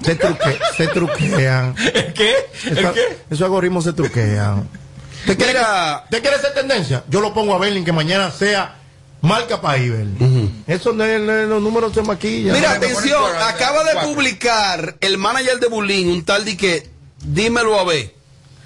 se, 0.02 0.16
truque- 0.18 0.58
se 0.78 0.86
truquean. 0.86 1.74
¿El 1.94 2.14
qué? 2.14 2.34
¿El 2.66 2.78
Eso- 2.78 2.92
qué? 2.94 3.18
Esos 3.28 3.42
algoritmos 3.42 3.84
se 3.84 3.92
truquean. 3.92 4.66
¿Te 5.26 5.36
quiere, 5.36 5.52
Mira. 5.52 6.04
¿Te 6.10 6.20
quiere 6.22 6.36
hacer 6.36 6.54
tendencia? 6.54 7.04
Yo 7.10 7.20
lo 7.20 7.34
pongo 7.34 7.54
a 7.54 7.58
Berlin 7.58 7.84
que 7.84 7.92
mañana 7.92 8.30
sea 8.30 8.76
marca 9.24 9.60
para 9.60 9.78
Berlin. 9.78 10.64
Eso 10.66 10.92
no 10.92 11.04
es- 11.04 11.20
no 11.20 11.32
es- 11.36 11.48
los 11.48 11.62
números 11.62 11.92
se 11.92 12.02
maquillan. 12.02 12.54
Mira, 12.54 12.72
atención, 12.72 13.22
acaba 13.40 13.84
de 13.84 13.92
cuatro. 13.94 14.10
publicar 14.12 14.96
el 15.00 15.18
manager 15.18 15.58
de 15.60 15.66
Bulín, 15.68 16.08
un 16.08 16.24
tal 16.24 16.44
de 16.44 16.56
que, 16.56 16.88
dímelo 17.24 17.78
a 17.78 17.84
ver. 17.84 18.14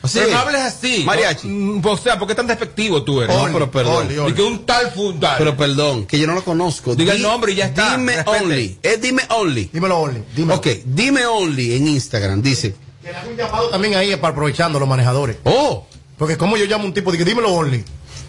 Es. 0.04 0.14
no 0.30 0.38
hables 0.38 0.60
así. 0.62 1.02
Mariachi. 1.04 1.48
Mm, 1.48 1.84
O 1.84 1.96
sea, 1.98 2.18
¿por 2.18 2.26
qué 2.28 2.34
tan 2.34 2.46
despectivo 2.46 3.02
tú 3.02 3.20
eres? 3.20 3.34
No, 3.36 3.42
Oli, 3.42 3.52
pero 3.52 3.70
perdón. 3.70 4.06
Oli, 4.06 4.16
Oli. 4.16 4.32
Y 4.32 4.34
que 4.34 4.42
un 4.42 4.64
tal 4.64 4.90
fundal. 4.92 5.34
Pero 5.38 5.56
perdón, 5.56 6.06
que 6.06 6.18
yo 6.18 6.26
no 6.26 6.34
lo 6.34 6.44
conozco. 6.44 6.94
Diga 6.94 7.12
el 7.14 7.20
nombre 7.20 7.52
y 7.52 7.56
ya 7.56 7.66
está, 7.66 7.96
Dime 7.96 8.16
respete. 8.16 8.38
only. 8.44 8.78
Es 8.82 9.00
dime 9.02 9.22
only. 9.28 9.68
Dímelo, 9.72 9.98
Oli. 10.00 10.22
Dímelo. 10.34 10.54
Ok, 10.54 10.66
dime 10.86 11.26
only 11.26 11.74
en 11.74 11.88
Instagram. 11.88 12.40
Dice, 12.40 12.74
Que 13.02 13.10
le 13.12 13.18
hago 13.18 13.30
un 13.30 13.36
llamado 13.36 13.68
también 13.70 13.94
ahí 13.96 14.14
para 14.16 14.28
aprovechando 14.32 14.78
los 14.78 14.88
manejadores. 14.88 15.36
oh, 15.44 15.84
Porque 16.16 16.38
como 16.38 16.56
yo 16.56 16.64
llamo 16.66 16.84
a 16.84 16.86
un 16.86 16.94
tipo, 16.94 17.12
digo, 17.12 17.24
dímelo, 17.24 17.52
Only. 17.52 17.84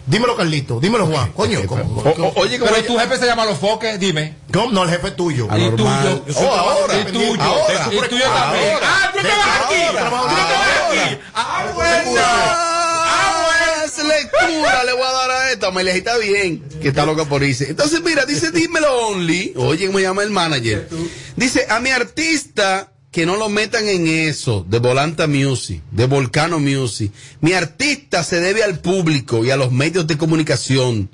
Dímelo, 0.10 0.36
Carlito. 0.36 0.80
Dímelo, 0.80 1.06
Juan. 1.06 1.32
Coño, 1.34 1.62
¿cómo- 1.67 1.84
o- 2.02 2.10
o- 2.10 2.34
oye, 2.41 2.58
Pero 2.60 2.84
tu 2.84 2.98
jefe 2.98 3.17
se 3.19 3.26
llama 3.28 3.45
Los 3.45 3.60
Foques, 3.60 4.00
dime. 4.00 4.36
¿cómo? 4.52 4.72
No, 4.72 4.84
el 4.84 4.89
jefe 4.89 5.10
es 5.10 5.15
tuyo. 5.15 5.48
Y 5.56 5.69
tuyo. 5.72 6.24
Oh, 6.36 6.52
ahora. 6.56 7.00
Y 7.00 7.04
tuyo. 7.12 7.41
Ahora. 7.41 7.89
Y 7.91 8.10
tuyo 8.10 8.26
también. 8.26 8.74
Ahora. 8.74 8.88
Ah, 8.89 9.10
tú 9.13 9.17
De- 9.19 9.24
trabajas 9.24 9.65
aquí. 9.65 9.76
ahora. 9.76 9.91
Tú 9.91 9.98
trabajas 9.98 10.39
aquí. 10.89 11.17
Ah, 11.36 11.65
bueno. 11.76 12.22
Ah, 12.22 13.84
es 13.86 13.98
lectura 14.04 14.84
le 14.84 14.93
voy 14.93 15.04
a 15.04 15.12
dar 15.12 15.32
a 15.32 15.52
esta. 15.52 15.67
Amelia, 15.67 15.93
está 15.93 16.17
bien, 16.17 16.63
que 16.82 16.88
está 16.88 17.06
loca 17.06 17.26
por 17.26 17.43
irse. 17.43 17.69
Entonces, 17.69 18.02
mira, 18.02 18.26
dice, 18.26 18.50
dímelo 18.52 19.10
only. 19.10 19.54
Oye, 19.58 19.86
¿cómo 19.88 20.00
se 20.00 20.04
llama 20.06 20.24
el 20.24 20.32
manager? 20.32 20.88
Dice, 21.36 21.67
a 21.69 21.80
mi 21.80 21.91
artista 21.91 22.91
que 23.12 23.26
no 23.26 23.38
lo 23.38 23.50
metan 23.50 23.88
en 23.88 24.08
eso, 24.08 24.65
de 24.69 24.80
Volanta 24.80 25.28
Music, 25.28 25.82
de 25.91 26.06
Volcano 26.06 26.60
Music. 26.60 27.12
Mi 27.41 27.54
artista 27.54 28.24
se 28.24 28.39
debe 28.39 28.63
al 28.63 28.80
público 28.80 29.43
y 29.43 29.52
a 29.52 29.58
los 29.58 29.72
medios 29.72 30.06
de 30.08 30.17
comunicación. 30.17 31.10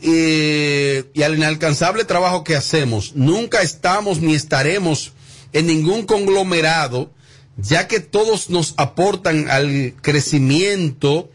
eh, 0.00 1.10
y 1.12 1.22
al 1.22 1.34
inalcanzable 1.34 2.04
trabajo 2.04 2.44
que 2.44 2.56
hacemos. 2.56 3.16
Nunca 3.16 3.62
estamos 3.62 4.20
ni 4.20 4.34
estaremos 4.34 5.12
en 5.52 5.66
ningún 5.66 6.06
conglomerado, 6.06 7.10
ya 7.56 7.88
que 7.88 8.00
todos 8.00 8.50
nos 8.50 8.74
aportan 8.76 9.50
al 9.50 9.94
crecimiento. 10.00 11.30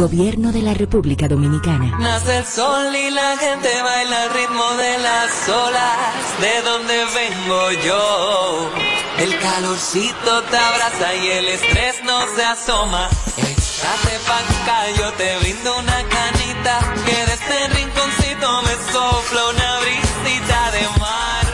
Gobierno 0.00 0.50
de 0.50 0.62
la 0.62 0.72
República 0.72 1.28
Dominicana. 1.28 1.94
Nace 1.98 2.38
el 2.38 2.46
sol 2.46 2.96
y 2.96 3.10
la 3.10 3.36
gente 3.36 3.68
baila 3.82 4.22
al 4.22 4.30
ritmo 4.30 4.64
de 4.78 4.98
las 4.98 5.48
olas, 5.50 6.40
de 6.40 6.62
donde 6.62 7.04
vengo 7.18 7.70
yo. 7.84 8.70
El 9.18 9.38
calorcito 9.38 10.42
te 10.44 10.56
abraza 10.56 11.14
y 11.16 11.28
el 11.32 11.48
estrés 11.48 11.96
no 12.04 12.18
se 12.34 12.42
asoma. 12.42 13.10
Échate 13.36 14.18
pa' 14.26 14.88
yo 14.96 15.12
te 15.18 15.36
brindo 15.40 15.78
una 15.78 16.02
canita, 16.08 16.94
que 17.04 17.16
de 17.26 17.34
este 17.34 17.68
rinconcito 17.68 18.62
me 18.62 18.92
sopla 18.92 19.48
una 19.50 19.80
brisita 19.80 20.70
de 20.76 20.98
mar, 20.98 21.46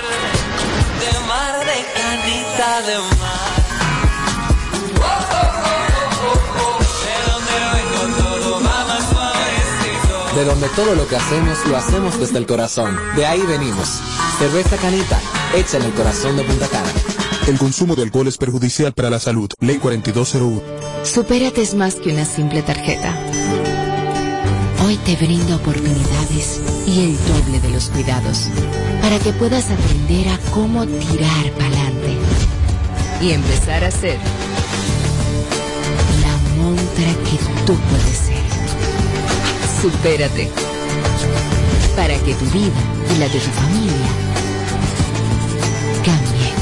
de 1.03 1.19
mar, 1.27 1.59
de 1.67 1.85
canita, 1.99 2.83
de 2.83 2.99
mar. 2.99 3.16
De 10.37 10.45
donde 10.45 10.69
todo 10.77 10.95
lo 10.95 11.09
que 11.09 11.17
hacemos 11.17 11.67
lo 11.67 11.79
hacemos 11.79 12.21
desde 12.21 12.37
el 12.37 12.47
corazón. 12.47 12.95
De 13.17 13.25
ahí 13.25 13.41
venimos. 13.41 13.89
Cerveza 14.39 14.77
Canita, 14.77 15.19
hecha 15.55 15.79
en 15.79 15.85
el 15.85 15.93
corazón 15.95 16.37
de 16.37 16.45
Punta 16.45 16.69
Cana. 16.69 16.91
El 17.47 17.57
consumo 17.57 17.97
de 17.97 18.03
alcohol 18.03 18.29
es 18.29 18.37
perjudicial 18.37 18.93
para 18.93 19.09
la 19.09 19.19
salud. 19.19 19.51
Ley 19.61 19.79
4201. 19.79 20.61
Supérate 21.05 21.63
es 21.63 21.73
más 21.73 21.95
que 21.95 22.13
una 22.13 22.27
simple 22.27 22.61
tarjeta. 22.61 23.19
Hoy 24.85 24.99
te 24.99 25.17
brindo 25.17 25.57
oportunidades 25.57 26.61
y 26.87 27.01
el 27.01 27.17
doble 27.27 27.59
de 27.61 27.71
los 27.71 27.89
cuidados 27.89 28.49
para 29.01 29.19
que 29.19 29.33
puedas 29.33 29.71
aprender 29.71 30.29
a 30.29 30.39
cómo 30.51 30.85
tirar 30.85 31.51
pa'lante 31.59 32.19
y 33.23 33.31
empezar 33.31 33.85
a 33.85 33.91
ser 33.91 34.19
la 36.21 36.63
montra 36.63 37.07
que 37.25 37.39
tú 37.65 37.75
puedes 37.89 38.19
ser. 38.19 38.56
Supérate 39.81 40.51
para 41.95 42.19
que 42.19 42.35
tu 42.35 42.45
vida 42.47 42.75
y 43.15 43.19
la 43.19 43.29
de 43.29 43.39
tu 43.39 43.51
familia 43.51 44.07
cambie. 46.05 46.53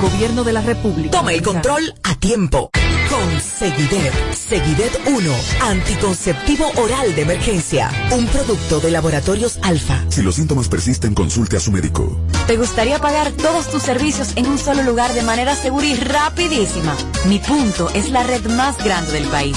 Gobierno 0.00 0.44
de 0.44 0.52
la 0.52 0.60
República. 0.60 1.10
Toma 1.10 1.32
el 1.32 1.42
control 1.42 1.94
a 2.02 2.14
tiempo. 2.14 2.70
Con 3.10 3.40
Seguidet. 3.40 4.12
Seguidet 4.32 5.00
1. 5.06 5.34
Anticonceptivo 5.62 6.70
oral 6.76 7.14
de 7.16 7.22
emergencia. 7.22 7.90
Un 8.12 8.26
producto 8.28 8.78
de 8.80 8.92
laboratorios 8.92 9.58
alfa. 9.62 10.04
Si 10.08 10.22
los 10.22 10.36
síntomas 10.36 10.68
persisten, 10.68 11.14
consulte 11.14 11.56
a 11.56 11.60
su 11.60 11.72
médico. 11.72 12.16
¿Te 12.46 12.56
gustaría 12.56 13.00
pagar 13.00 13.32
todos 13.32 13.68
tus 13.68 13.82
servicios 13.82 14.32
en 14.36 14.46
un 14.46 14.58
solo 14.58 14.82
lugar 14.82 15.12
de 15.14 15.22
manera 15.22 15.56
segura 15.56 15.86
y 15.86 15.96
rapidísima? 15.96 16.96
Mi 17.26 17.40
punto 17.40 17.90
es 17.94 18.10
la 18.10 18.22
red 18.22 18.46
más 18.46 18.82
grande 18.82 19.12
del 19.12 19.24
país. 19.24 19.56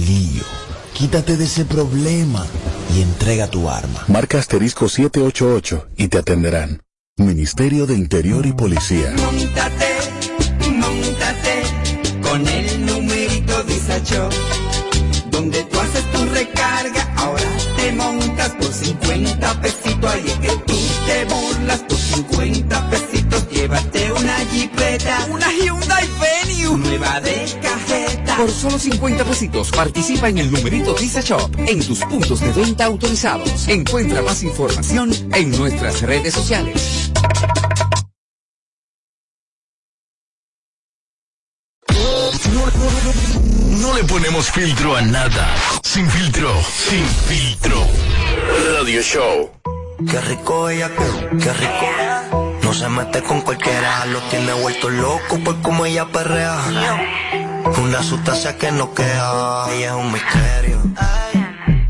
Quítate 1.01 1.35
de 1.35 1.45
ese 1.45 1.65
problema 1.65 2.45
y 2.95 3.01
entrega 3.01 3.47
tu 3.47 3.67
arma. 3.67 4.03
Marca 4.07 4.37
asterisco 4.37 4.87
788 4.87 5.87
y 5.97 6.09
te 6.09 6.19
atenderán. 6.19 6.83
Ministerio 7.17 7.87
de 7.87 7.95
Interior 7.95 8.45
y 8.45 8.53
Policía. 8.53 9.11
Montate, 9.17 9.97
montate 10.69 11.63
con 12.21 12.47
el 12.47 12.85
numerito 12.85 13.63
Disacho. 13.63 14.29
Donde 15.31 15.63
tú 15.63 15.79
haces 15.79 16.11
tu 16.11 16.23
recarga, 16.25 17.13
ahora 17.15 17.49
te 17.77 17.91
montas 17.93 18.51
por 18.51 18.71
50 18.71 19.59
pesitos. 19.59 20.11
Ahí 20.11 20.25
es 20.27 20.37
que 20.37 20.55
tú 20.67 20.77
te 21.07 21.25
burlas 21.25 21.79
por 21.79 21.97
50 21.97 22.89
pesitos. 22.91 23.49
Llévate 23.49 24.11
una 24.11 24.35
jipeta, 24.51 25.25
una 25.31 25.51
Hyundai 25.51 26.07
Venue, 26.19 26.77
nueva 26.77 27.19
de 27.21 27.47
Por 28.37 28.49
solo 28.49 28.79
50 28.79 29.23
pesitos 29.25 29.71
participa 29.71 30.29
en 30.29 30.37
el 30.39 30.51
numerito 30.51 30.95
Visa 30.95 31.21
Shop 31.21 31.51
en 31.57 31.85
tus 31.85 31.99
puntos 31.99 32.39
de 32.39 32.51
venta 32.51 32.85
autorizados. 32.85 33.67
Encuentra 33.67 34.21
más 34.21 34.43
información 34.43 35.11
en 35.33 35.51
nuestras 35.51 36.01
redes 36.01 36.33
sociales. 36.33 37.11
No 43.79 43.93
le 43.95 44.03
ponemos 44.03 44.49
filtro 44.51 44.95
a 44.95 45.01
nada. 45.01 45.55
Sin 45.83 46.09
filtro, 46.09 46.53
sin 46.63 47.05
filtro. 47.05 47.77
Radio 48.75 49.01
Show. 49.01 49.51
Qué 50.09 50.21
rico 50.21 50.69
ella, 50.69 50.89
qué, 50.89 51.37
qué 51.37 51.53
rico. 51.53 52.59
No 52.63 52.73
se 52.73 52.89
mete 52.89 53.21
con 53.21 53.41
cualquiera, 53.41 54.05
lo 54.05 54.19
tiene 54.29 54.53
vuelto 54.53 54.89
loco 54.89 55.39
por 55.43 55.61
como 55.61 55.85
ella 55.85 56.05
perrea. 56.05 56.57
Una 57.79 58.03
sustancia 58.03 58.57
que 58.57 58.71
no 58.71 58.93
queda, 58.93 59.71
ella 59.73 59.87
es 59.87 59.93
un 59.93 60.11
misterio. 60.11 60.81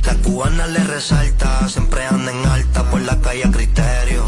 La 0.06 0.16
cubana 0.24 0.68
le 0.68 0.84
resalta, 0.84 1.68
siempre 1.68 2.06
anda 2.06 2.32
en 2.32 2.46
alta 2.46 2.84
por 2.90 3.02
la 3.02 3.20
calle 3.20 3.44
a 3.46 3.52
criterio. 3.52 4.26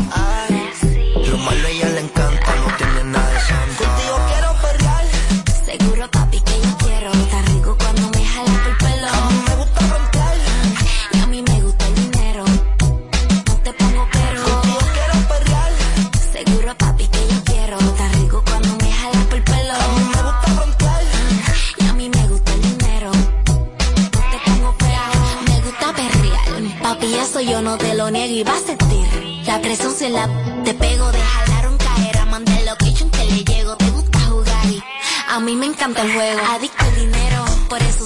No 27.73 27.79
te 27.79 27.95
lo 27.95 28.11
niego 28.11 28.33
y 28.35 28.43
vas 28.43 28.61
a 28.61 28.65
sentir 28.67 29.07
La 29.47 29.59
presión 29.59 29.91
se 29.93 30.09
la 30.09 30.29
te 30.63 30.73
pego 30.75 31.11
De 31.11 31.19
jalar 31.19 31.69
un 31.69 31.77
caer 31.77 32.17
a 32.19 32.25
mandar 32.25 32.61
location 32.65 33.09
que 33.09 33.25
le 33.25 33.43
llego 33.43 33.75
Te 33.77 33.89
gusta 33.89 34.19
jugar 34.19 34.65
y 34.67 34.83
a 35.27 35.39
mí 35.39 35.55
me 35.55 35.65
encanta 35.65 36.03
el 36.03 36.13
juego. 36.13 36.41
Adicto 36.51 36.83
al 36.83 36.95
dinero, 36.95 37.43
por 37.67 37.81
eso 37.81 38.05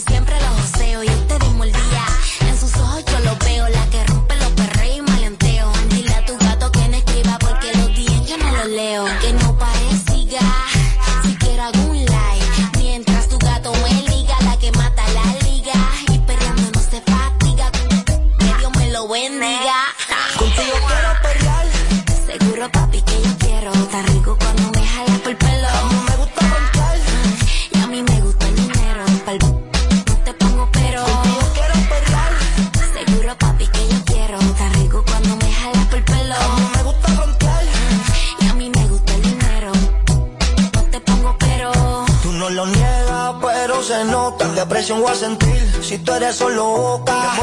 voy 44.96 45.12
a 45.12 45.16
sentir 45.16 45.70
si 45.82 45.98
tú 45.98 46.14
eres 46.14 46.36
solo 46.36 46.66
boca. 46.66 47.38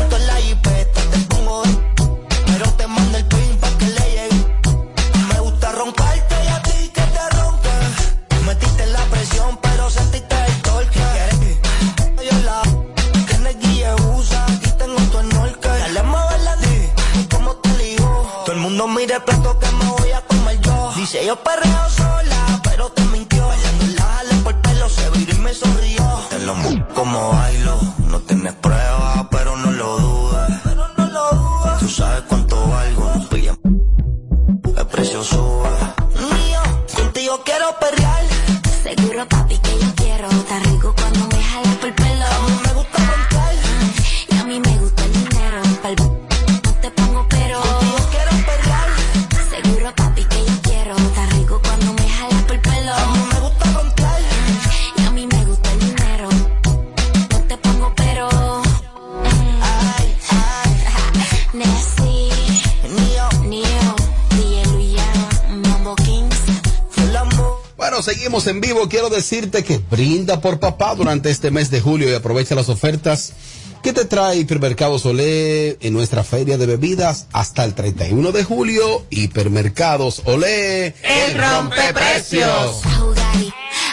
Seguimos 68.24 68.46
en 68.46 68.62
vivo. 68.62 68.88
Quiero 68.88 69.10
decirte 69.10 69.64
que 69.64 69.76
brinda 69.76 70.40
por 70.40 70.58
papá 70.58 70.94
durante 70.94 71.28
este 71.28 71.50
mes 71.50 71.70
de 71.70 71.82
julio 71.82 72.08
y 72.08 72.14
aprovecha 72.14 72.54
las 72.54 72.70
ofertas 72.70 73.34
que 73.82 73.92
te 73.92 74.06
trae 74.06 74.38
Hipermercados 74.38 75.04
Olé 75.04 75.76
en 75.82 75.92
nuestra 75.92 76.24
feria 76.24 76.56
de 76.56 76.64
bebidas 76.64 77.26
hasta 77.34 77.64
el 77.64 77.74
31 77.74 78.32
de 78.32 78.42
julio. 78.42 79.04
Hipermercados 79.10 80.22
Olé. 80.24 80.94
El 81.02 81.38
rompeprecios. 81.38 82.80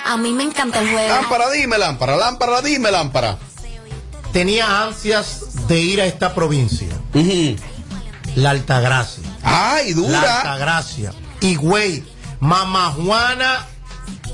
A 0.05 0.15
mí 0.15 0.31
me 0.31 0.43
encanta 0.43 0.79
el 0.79 0.89
juego. 0.89 1.09
Lámpara, 1.09 1.51
dime 1.51 1.77
lámpara, 1.77 2.15
lámpara, 2.15 2.61
dime 2.61 2.89
lámpara. 2.89 3.37
Tenía 4.31 4.83
ansias 4.83 5.67
de 5.67 5.77
ir 5.77 5.99
a 5.99 6.05
esta 6.05 6.33
provincia. 6.33 6.87
La 8.35 8.51
Altagracia. 8.51 9.23
Ay, 9.43 9.91
dura. 9.91 10.21
La 10.21 10.37
Altagracia. 10.37 11.11
Y 11.41 11.55
güey, 11.55 12.05
Mamá 12.39 12.91
Juana 12.91 13.67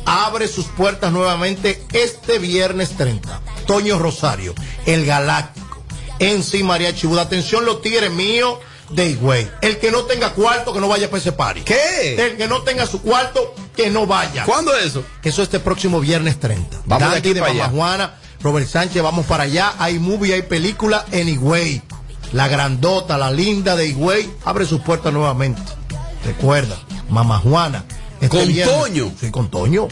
abre 0.08 0.48
sus 0.48 0.66
puertas 0.66 1.12
nuevamente 1.12 1.84
este 1.94 2.40
viernes 2.40 2.96
30. 2.98 3.42
Toño 3.68 4.00
Rosario, 4.00 4.56
el 4.86 5.06
Galáctico, 5.06 5.84
en 6.20 6.42
sí 6.42 6.64
María 6.64 6.96
Chibuda. 6.96 7.24
Atención 7.24 7.66
los 7.66 7.82
tigres 7.82 8.10
míos 8.12 8.58
de 8.90 9.10
Higüey. 9.10 9.52
El 9.62 9.78
que 9.80 9.92
no 9.92 10.04
tenga 10.04 10.32
cuarto, 10.32 10.74
que 10.74 10.80
no 10.80 10.88
vaya 10.88 11.10
para 11.10 11.20
ese 11.20 11.34
party. 11.34 11.62
¿Qué? 11.62 12.16
El 12.18 12.38
que 12.38 12.48
no 12.48 12.62
tenga 12.64 12.86
su 12.86 13.02
cuarto, 13.02 13.54
que 13.76 13.90
no 13.90 14.08
vaya. 14.08 14.46
¿Cuándo 14.46 14.74
es 14.76 14.86
eso? 14.86 15.04
Eso 15.22 15.44
este 15.44 15.60
próximo 15.60 16.00
viernes 16.00 16.40
30. 16.40 16.78
Vamos 16.86 17.00
de 17.00 17.06
Dandy 17.06 17.18
aquí 17.18 17.34
de 17.34 17.42
para 17.42 17.54
Mamá 17.54 17.66
allá. 17.66 17.76
Juana, 17.76 18.16
Robert 18.42 18.68
Sánchez, 18.68 19.04
vamos 19.04 19.26
para 19.26 19.44
allá. 19.44 19.74
Hay 19.78 20.00
movie, 20.00 20.34
hay 20.34 20.44
película 20.44 21.06
en 21.12 21.28
Higüey. 21.28 21.82
La 22.32 22.48
grandota, 22.48 23.18
la 23.18 23.30
linda 23.30 23.76
de 23.76 23.88
Higüey, 23.88 24.30
abre 24.46 24.66
sus 24.66 24.80
puertas 24.82 25.12
nuevamente. 25.12 25.62
Recuerda, 26.26 26.78
Mamá 27.10 27.40
Juana. 27.40 27.84
Este 28.22 28.38
¿Con 28.38 28.48
viernes- 28.48 28.76
Toño? 28.80 29.12
Sí, 29.20 29.32
con 29.32 29.50
Toño. 29.50 29.88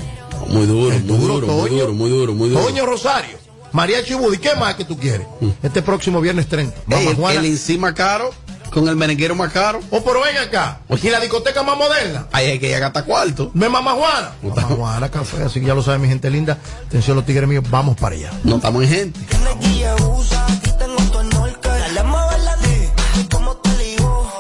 Muy 0.48 0.66
duro, 0.66 0.90
muy 0.92 1.00
duro, 1.02 1.34
duro, 1.40 1.48
muy 1.48 1.70
duro, 1.70 1.94
muy 1.94 2.10
duro, 2.10 2.34
muy 2.34 2.50
duro. 2.50 2.62
Toño 2.66 2.86
Rosario, 2.86 3.38
María 3.72 4.04
Chibudi, 4.04 4.38
¿qué 4.38 4.56
más 4.56 4.76
que 4.76 4.86
tú 4.86 4.98
quieres? 4.98 5.26
Este 5.64 5.82
próximo 5.82 6.22
viernes 6.22 6.48
30. 6.48 6.76
Mm. 6.86 6.94
Ey, 6.94 6.98
Mamá 7.00 7.10
el, 7.12 7.16
Juana. 7.18 7.40
el 7.40 7.46
encima 7.46 7.94
caro 7.94 8.32
con 8.72 8.88
el 8.90 8.96
merenguero 8.98 9.36
más 9.36 9.52
caro. 9.54 9.80
Oh, 9.90 10.02
pero 10.04 10.22
ven 10.22 10.38
acá. 10.38 10.82
¿Y 11.02 11.10
la 11.10 11.20
discoteca 11.22 11.64
más 11.64 11.78
moderna? 11.78 12.28
Ahí 12.34 12.48
hay 12.48 12.60
que 12.60 12.68
llegar 12.68 12.84
hasta 12.84 13.06
cuarto. 13.06 13.50
¿Ve 13.54 13.70
Mamá 13.70 13.94
Juana? 13.94 14.32
Mamá 14.44 14.62
Juana, 14.64 15.10
café, 15.10 15.44
así 15.44 15.62
que 15.62 15.68
ya 15.68 15.74
lo 15.76 15.82
saben 15.82 16.02
mi 16.02 16.08
gente 16.10 16.30
linda. 16.30 16.58
Atención 16.88 17.16
los 17.16 17.26
tigres 17.26 17.48
míos, 17.48 17.64
vamos 17.70 17.96
para 17.98 18.16
allá. 18.16 18.32
No 18.44 18.58
estamos 18.58 18.84
en 18.84 18.90
gente. 18.90 19.20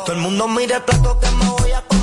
Todo 0.05 0.15
el 0.15 0.21
mundo 0.21 0.47
mira 0.47 0.77
el 0.77 0.83
plato 0.83 1.19
que 1.19 1.27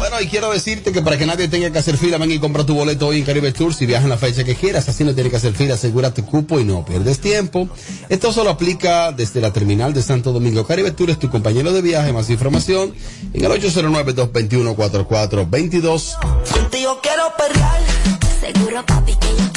Bueno, 0.02 0.20
y 0.20 0.26
quiero 0.26 0.50
decirte 0.50 0.90
que 0.90 1.00
para 1.00 1.16
que 1.16 1.26
nadie 1.26 1.46
tenga 1.46 1.70
que 1.70 1.78
hacer 1.78 1.96
fila, 1.96 2.18
ven 2.18 2.32
y 2.32 2.40
compra 2.40 2.66
tu 2.66 2.74
boleto 2.74 3.06
hoy 3.06 3.18
en 3.18 3.24
Caribe 3.24 3.52
Tour 3.52 3.72
si 3.72 3.86
viajas 3.86 4.02
en 4.02 4.10
la 4.10 4.16
fecha 4.16 4.42
que 4.42 4.56
quieras. 4.56 4.88
Así 4.88 5.04
no 5.04 5.14
tienes 5.14 5.30
que 5.30 5.36
hacer 5.36 5.54
fila, 5.54 5.74
asegura 5.74 6.12
tu 6.12 6.26
cupo 6.26 6.58
y 6.58 6.64
no 6.64 6.84
pierdes 6.84 7.20
tiempo. 7.20 7.68
Esto 8.08 8.32
solo 8.32 8.50
aplica 8.50 9.12
desde 9.12 9.40
la 9.40 9.52
terminal 9.52 9.94
de 9.94 10.02
Santo 10.02 10.32
Domingo. 10.32 10.66
Caribe 10.66 10.90
Tour 10.90 11.10
es 11.10 11.20
tu 11.20 11.30
compañero 11.30 11.72
de 11.72 11.82
viaje. 11.82 12.12
Más 12.12 12.30
información 12.30 12.92
en 13.32 13.44
el 13.44 13.52
809-221-4422. 13.52 16.16
Contigo 16.52 16.98
quiero. 17.00 17.22
Seguro, 18.40 18.84
papi, 18.84 19.14
que 19.14 19.28
yo 19.38 19.51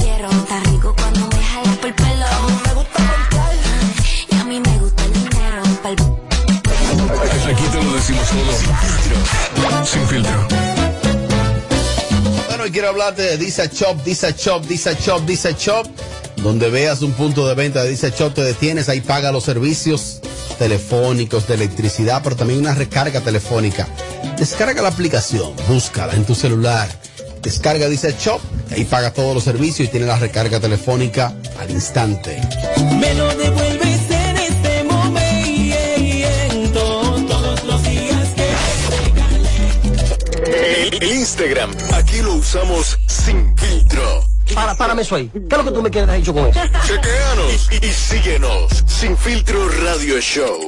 quiero 12.76 12.90
hablarte 12.90 13.22
de 13.22 13.38
Disa 13.38 13.68
Shop, 13.68 14.04
Disa 14.04 14.32
Shop, 14.32 14.62
Disa 14.66 14.92
Shop, 14.92 15.26
Disa 15.26 15.52
Shop. 15.52 15.88
Donde 16.44 16.70
veas 16.70 17.02
un 17.04 17.14
punto 17.14 17.48
de 17.48 17.56
venta 17.56 17.82
de 17.82 17.90
Disa 17.90 18.10
Shop, 18.10 18.34
te 18.34 18.44
detienes, 18.44 18.90
ahí 18.90 19.00
paga 19.00 19.32
los 19.32 19.46
servicios 19.46 20.20
telefónicos, 20.60 21.48
de 21.48 21.54
electricidad, 21.54 22.20
pero 22.22 22.36
también 22.36 22.60
una 22.60 22.76
recarga 22.76 23.22
telefónica. 23.22 23.88
Descarga 24.38 24.82
la 24.82 24.90
aplicación, 24.90 25.54
búscala 25.70 26.16
en 26.16 26.26
tu 26.26 26.36
celular. 26.36 26.90
Descarga 27.42 27.88
Disa 27.88 28.10
Shop, 28.10 28.42
ahí 28.72 28.84
paga 28.84 29.14
todos 29.14 29.34
los 29.34 29.46
servicios 29.46 29.88
y 29.88 29.92
tiene 29.92 30.08
la 30.08 30.20
recarga 30.20 30.60
telefónica 30.60 31.34
al 31.58 31.72
instante. 31.72 32.42
Me 33.00 33.14
lo 33.14 33.34
devuelves 33.38 33.85
El, 41.06 41.18
Instagram, 41.18 41.72
aquí 41.94 42.18
lo 42.22 42.34
usamos 42.34 42.98
sin 43.08 43.56
filtro. 43.58 44.26
Para, 44.56 44.76
párame 44.76 45.04
eso 45.04 45.16
ahí. 45.16 45.30
¿Qué 45.32 45.40
es 45.52 45.58
lo 45.58 45.64
que 45.64 45.72
tú 45.72 45.82
me 45.84 45.92
quieres 45.92 46.16
dicho 46.16 46.34
con 46.34 46.48
eso? 46.48 46.60
Chequeanos 46.86 47.70
y, 47.72 47.86
y 47.86 47.94
síguenos. 47.94 48.84
Sin 48.88 49.16
filtro 49.16 49.70
radio 49.84 50.20
show. 50.20 50.68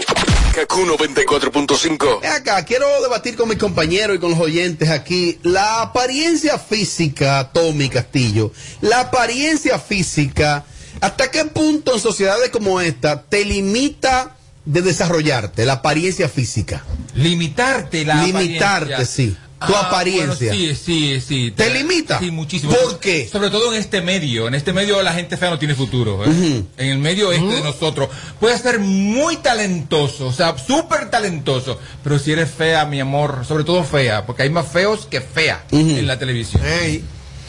Kaku 0.53 0.85
94.5. 0.85 2.21
Ven 2.21 2.31
acá, 2.31 2.63
quiero 2.65 2.85
debatir 3.01 3.35
con 3.35 3.49
mis 3.49 3.57
compañeros 3.57 4.15
y 4.17 4.19
con 4.19 4.31
los 4.31 4.39
oyentes 4.39 4.89
aquí. 4.91 5.39
La 5.41 5.81
apariencia 5.81 6.59
física, 6.59 7.49
Tommy 7.51 7.89
Castillo, 7.89 8.51
la 8.81 9.01
apariencia 9.01 9.79
física, 9.79 10.65
¿hasta 11.01 11.31
qué 11.31 11.45
punto 11.45 11.95
en 11.95 11.99
sociedades 11.99 12.49
como 12.51 12.79
esta 12.79 13.23
te 13.23 13.43
limita 13.43 14.35
de 14.65 14.83
desarrollarte 14.83 15.65
la 15.65 15.73
apariencia 15.73 16.29
física? 16.29 16.83
Limitarte 17.15 18.05
la 18.05 18.23
Limitarte, 18.23 18.93
apariencia. 18.93 19.05
sí. 19.05 19.37
Tu 19.65 19.73
Ah, 19.73 19.87
apariencia. 19.87 20.49
bueno, 20.53 20.55
sí, 20.55 20.75
sí, 20.75 21.19
sí. 21.19 21.51
¿Te 21.51 21.71
limita? 21.73 22.19
Sí, 22.19 22.29
muchísimo. 22.29 22.71
¿Por 22.73 22.99
qué? 22.99 23.27
Sobre 23.27 23.49
todo 23.49 23.73
en 23.73 23.79
este 23.79 24.01
medio. 24.01 24.47
En 24.47 24.53
este 24.53 24.71
medio 24.71 25.01
la 25.01 25.13
gente 25.13 25.35
fea 25.35 25.49
no 25.49 25.57
tiene 25.57 25.73
futuro. 25.73 26.23
¿eh? 26.25 26.63
En 26.77 26.87
el 26.89 26.99
medio 26.99 27.31
este 27.31 27.47
de 27.55 27.61
nosotros. 27.61 28.09
Puedes 28.39 28.61
ser 28.61 28.79
muy 28.79 29.37
talentoso, 29.37 30.27
o 30.27 30.31
sea, 30.33 30.55
súper 30.59 31.09
talentoso. 31.09 31.79
Pero 32.03 32.19
si 32.19 32.33
eres 32.33 32.51
fea, 32.51 32.85
mi 32.85 32.99
amor, 32.99 33.45
sobre 33.47 33.63
todo 33.63 33.83
fea, 33.83 34.27
porque 34.27 34.43
hay 34.43 34.49
más 34.51 34.67
feos 34.67 35.07
que 35.07 35.21
fea 35.21 35.63
en 35.71 36.05
la 36.05 36.19
televisión. 36.19 36.61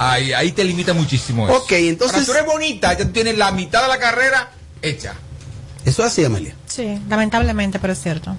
Ahí, 0.01 0.33
ahí 0.33 0.53
te 0.53 0.65
limita 0.65 0.95
muchísimo 0.95 1.47
eso. 1.49 1.59
Ok, 1.59 1.73
entonces- 1.73 2.15
Ahora, 2.15 2.27
tú 2.27 2.33
eres 2.33 2.47
bonita, 2.47 2.97
ya 2.97 3.05
tienes 3.09 3.37
la 3.37 3.51
mitad 3.53 3.83
de 3.83 3.89
la 3.89 3.99
carrera 3.99 4.51
hecha. 4.81 5.15
Eso 5.85 6.05
es 6.05 6.13
así, 6.13 6.25
Amelia. 6.25 6.55
Sí, 6.67 6.99
lamentablemente, 7.09 7.79
pero 7.79 7.93
es 7.93 8.01
cierto. 8.01 8.37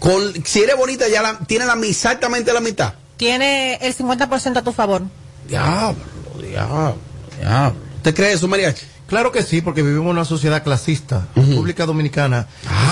Con, 0.00 0.34
si 0.44 0.62
eres 0.62 0.76
bonita, 0.76 1.08
ya 1.08 1.22
la, 1.22 1.38
tiene 1.46 1.66
la, 1.66 1.74
exactamente 1.84 2.52
la 2.52 2.60
mitad. 2.60 2.94
Tiene 3.16 3.74
el 3.76 3.94
50% 3.94 4.56
a 4.56 4.62
tu 4.62 4.72
favor. 4.72 5.02
Diablo, 5.46 6.02
diablo, 6.40 6.96
diablo. 7.38 7.80
¿Usted 7.96 8.14
cree 8.14 8.32
eso, 8.32 8.48
mariachi? 8.48 8.84
Claro 9.10 9.32
que 9.32 9.42
sí, 9.42 9.60
porque 9.60 9.82
vivimos 9.82 10.04
en 10.06 10.10
una 10.12 10.24
sociedad 10.24 10.62
clasista. 10.62 11.26
República 11.34 11.84
Dominicana 11.84 12.46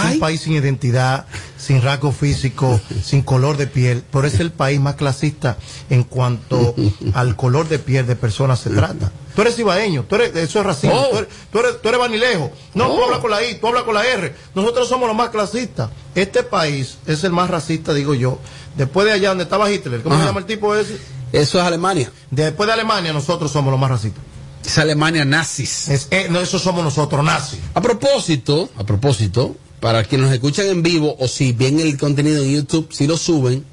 es 0.09 0.15
un 0.15 0.19
país 0.21 0.41
sin 0.41 0.53
identidad, 0.55 1.27
sin 1.57 1.81
rasgo 1.81 2.11
físico, 2.13 2.81
sin 3.05 3.23
color 3.23 3.57
de 3.57 3.69
piel. 3.69 4.03
Por 4.03 4.27
eso 4.27 4.35
es 4.35 4.41
el 4.41 4.51
país 4.51 4.81
más 4.81 4.97
clasista 4.97 5.57
en 5.89 6.03
cuanto 6.03 6.75
al 7.15 7.37
color 7.37 7.69
de 7.69 7.79
piel 7.79 8.05
de 8.07 8.17
personas 8.17 8.59
se 8.59 8.71
trata. 8.71 9.13
Tú 9.37 9.43
eres 9.43 9.57
ibaeño, 9.61 10.03
tú 10.09 10.17
eres, 10.17 10.35
eso 10.35 10.59
es 10.59 10.67
racismo. 10.67 10.97
Oh. 11.01 11.09
Tú, 11.11 11.17
eres, 11.19 11.29
tú, 11.53 11.59
eres, 11.61 11.81
tú 11.83 11.89
eres 11.89 12.01
vanilejo. 12.01 12.51
No, 12.75 12.87
tú 12.89 12.93
Oh. 13.01 13.05
hablas 13.05 13.21
con 13.21 13.31
la 13.31 13.45
I, 13.45 13.55
tú 13.61 13.69
hablas 13.69 13.85
con 13.85 13.95
la 13.95 14.05
R. 14.05 14.35
Nosotros 14.57 14.89
somos 14.89 15.07
los 15.07 15.17
más 15.17 15.29
clasistas. 15.31 15.91
Este 16.17 16.43
país 16.43 16.99
es 17.07 17.23
el 17.23 17.31
más 17.31 17.49
racista, 17.49 17.95
digo 17.95 18.15
yo. 18.15 18.41
Después 18.77 19.07
de 19.07 19.13
allá 19.13 19.29
donde 19.29 19.45
estaba 19.45 19.71
Hitler, 19.71 20.03
¿cómo 20.03 20.17
Ajá. 20.17 20.25
se 20.25 20.29
llama 20.31 20.41
el 20.41 20.47
tipo 20.47 20.75
ese? 20.75 20.99
Eso 21.33 21.59
es 21.61 21.65
Alemania. 21.65 22.11
Después 22.33 22.67
de 22.67 22.73
Alemania, 22.73 23.13
nosotros 23.13 23.53
somos 23.53 23.71
los 23.71 23.79
más 23.79 23.91
racistas. 23.91 24.25
Es 24.69 24.79
Alemania 24.79 25.25
nazis. 25.25 25.89
Es, 25.89 26.09
eh, 26.11 26.27
no, 26.31 26.41
eso 26.41 26.59
somos 26.59 26.85
nosotros, 26.85 27.25
nazis. 27.25 27.59
A 27.75 27.81
propósito, 27.81 28.69
a 28.77 28.85
propósito, 28.85 29.57
para 29.81 30.05
quienes 30.05 30.27
nos 30.27 30.35
escuchan 30.35 30.67
en 30.67 30.83
vivo 30.83 31.17
o 31.19 31.27
si 31.27 31.53
ven 31.53 31.81
el 31.81 31.97
contenido 31.97 32.43
en 32.43 32.51
YouTube, 32.53 32.89
si 32.93 33.07
lo 33.07 33.17
suben, 33.17 33.65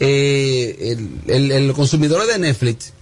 eh, 0.00 0.76
el, 1.26 1.34
el- 1.34 1.52
el- 1.52 1.66
los 1.68 1.76
consumidores 1.76 2.28
de 2.28 2.38
Netflix 2.38 2.92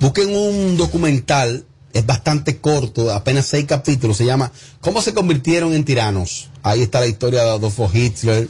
busquen 0.00 0.34
un 0.34 0.76
documental, 0.76 1.64
es 1.92 2.04
bastante 2.06 2.58
corto, 2.58 3.10
apenas 3.12 3.46
seis 3.46 3.64
capítulos, 3.66 4.16
se 4.16 4.24
llama 4.26 4.50
¿Cómo 4.80 5.00
se 5.00 5.14
convirtieron 5.14 5.72
en 5.74 5.84
tiranos? 5.84 6.48
Ahí 6.62 6.82
está 6.82 7.00
la 7.00 7.06
historia 7.06 7.42
de 7.44 7.50
Adolfo 7.50 7.90
Hitler, 7.92 8.48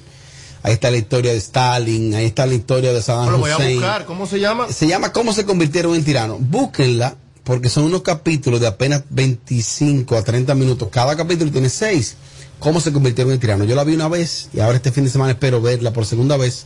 ahí 0.62 0.72
está 0.72 0.90
la 0.90 0.96
historia 0.96 1.32
de 1.32 1.38
Stalin, 1.38 2.14
ahí 2.14 2.26
está 2.26 2.46
la 2.46 2.54
historia 2.54 2.92
de 2.92 3.02
Saddam 3.02 3.30
Lo 3.32 3.38
voy 3.38 3.50
a 3.50 3.56
Hussein. 3.56 3.76
buscar, 3.76 4.04
¿cómo 4.06 4.26
se 4.26 4.40
llama? 4.40 4.70
Se 4.72 4.86
llama 4.86 5.12
¿Cómo 5.12 5.32
se 5.32 5.44
convirtieron 5.44 5.94
en 5.94 6.04
tiranos? 6.04 6.38
Búsquenla, 6.40 7.16
porque 7.44 7.68
son 7.68 7.84
unos 7.84 8.02
capítulos 8.02 8.60
de 8.60 8.66
apenas 8.66 9.04
25 9.10 10.16
a 10.16 10.22
30 10.24 10.54
minutos. 10.54 10.88
Cada 10.90 11.16
capítulo 11.16 11.50
tiene 11.52 11.68
6. 11.68 12.16
¿Cómo 12.58 12.80
se 12.80 12.92
convirtieron 12.92 13.32
en 13.32 13.40
tiranos? 13.40 13.68
Yo 13.68 13.74
la 13.74 13.84
vi 13.84 13.94
una 13.94 14.08
vez 14.08 14.48
y 14.54 14.60
ahora 14.60 14.76
este 14.76 14.90
fin 14.92 15.04
de 15.04 15.10
semana 15.10 15.32
espero 15.32 15.60
verla 15.60 15.92
por 15.92 16.06
segunda 16.06 16.36
vez, 16.36 16.64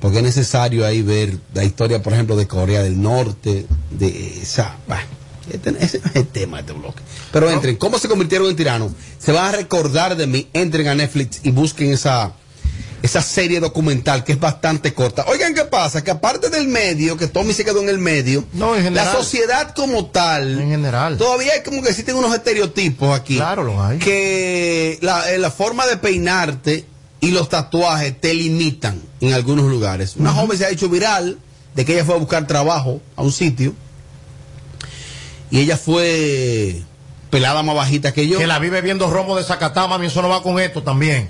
porque 0.00 0.18
es 0.18 0.22
necesario 0.24 0.86
ahí 0.86 1.02
ver 1.02 1.38
la 1.52 1.64
historia, 1.64 2.02
por 2.02 2.12
ejemplo, 2.14 2.36
de 2.36 2.46
Corea 2.46 2.82
del 2.82 3.00
Norte, 3.02 3.66
de 3.90 4.38
esa. 4.42 4.76
bah, 4.88 5.02
este- 5.50 5.70
ese 5.80 5.98
es 5.98 6.16
el 6.16 6.26
tema 6.28 6.56
de 6.56 6.60
este 6.62 6.72
bloque. 6.72 7.02
Pero 7.32 7.50
entren, 7.50 7.76
¿cómo 7.76 7.98
se 7.98 8.08
convirtieron 8.08 8.48
en 8.48 8.56
tiranos? 8.56 8.92
Se 9.18 9.32
van 9.32 9.46
a 9.46 9.52
recordar 9.52 10.16
de 10.16 10.26
mí, 10.26 10.48
entren 10.54 10.88
a 10.88 10.94
Netflix 10.94 11.40
y 11.42 11.50
busquen 11.50 11.92
esa 11.92 12.32
esa 13.04 13.20
serie 13.20 13.60
documental 13.60 14.24
que 14.24 14.32
es 14.32 14.40
bastante 14.40 14.94
corta. 14.94 15.26
Oigan, 15.28 15.54
¿qué 15.54 15.64
pasa? 15.66 16.02
Que 16.02 16.10
aparte 16.10 16.48
del 16.48 16.68
medio, 16.68 17.18
que 17.18 17.26
Tommy 17.28 17.52
se 17.52 17.62
quedó 17.62 17.82
en 17.82 17.90
el 17.90 17.98
medio, 17.98 18.44
No, 18.54 18.74
en 18.74 18.82
general. 18.82 19.06
la 19.08 19.12
sociedad 19.12 19.74
como 19.74 20.06
tal, 20.06 20.58
En 20.58 20.70
general. 20.70 21.18
todavía 21.18 21.52
hay 21.52 21.62
como 21.62 21.82
que 21.82 21.90
existen 21.90 22.16
unos 22.16 22.34
estereotipos 22.34 23.14
aquí. 23.14 23.36
Claro, 23.36 23.62
los 23.62 23.78
hay. 23.78 23.98
Que 23.98 24.98
la, 25.02 25.30
eh, 25.30 25.38
la 25.38 25.50
forma 25.50 25.86
de 25.86 25.98
peinarte 25.98 26.86
y 27.20 27.30
los 27.32 27.50
tatuajes 27.50 28.18
te 28.18 28.32
limitan 28.32 29.02
en 29.20 29.34
algunos 29.34 29.66
lugares. 29.66 30.14
Una 30.16 30.32
joven 30.32 30.56
se 30.56 30.64
ha 30.64 30.70
hecho 30.70 30.88
viral 30.88 31.38
de 31.74 31.84
que 31.84 31.92
ella 31.92 32.06
fue 32.06 32.14
a 32.14 32.18
buscar 32.18 32.46
trabajo 32.46 33.02
a 33.16 33.22
un 33.22 33.32
sitio 33.32 33.74
y 35.50 35.60
ella 35.60 35.76
fue 35.76 36.80
pelada 37.28 37.62
más 37.62 37.76
bajita 37.76 38.14
que 38.14 38.26
yo. 38.28 38.38
Que 38.38 38.46
la 38.46 38.58
vive 38.58 38.80
viendo 38.80 39.10
romo 39.10 39.36
de 39.36 39.44
Zacatá, 39.44 39.86
mami, 39.88 40.06
eso 40.06 40.22
no 40.22 40.30
va 40.30 40.42
con 40.42 40.58
esto 40.58 40.82
también. 40.82 41.28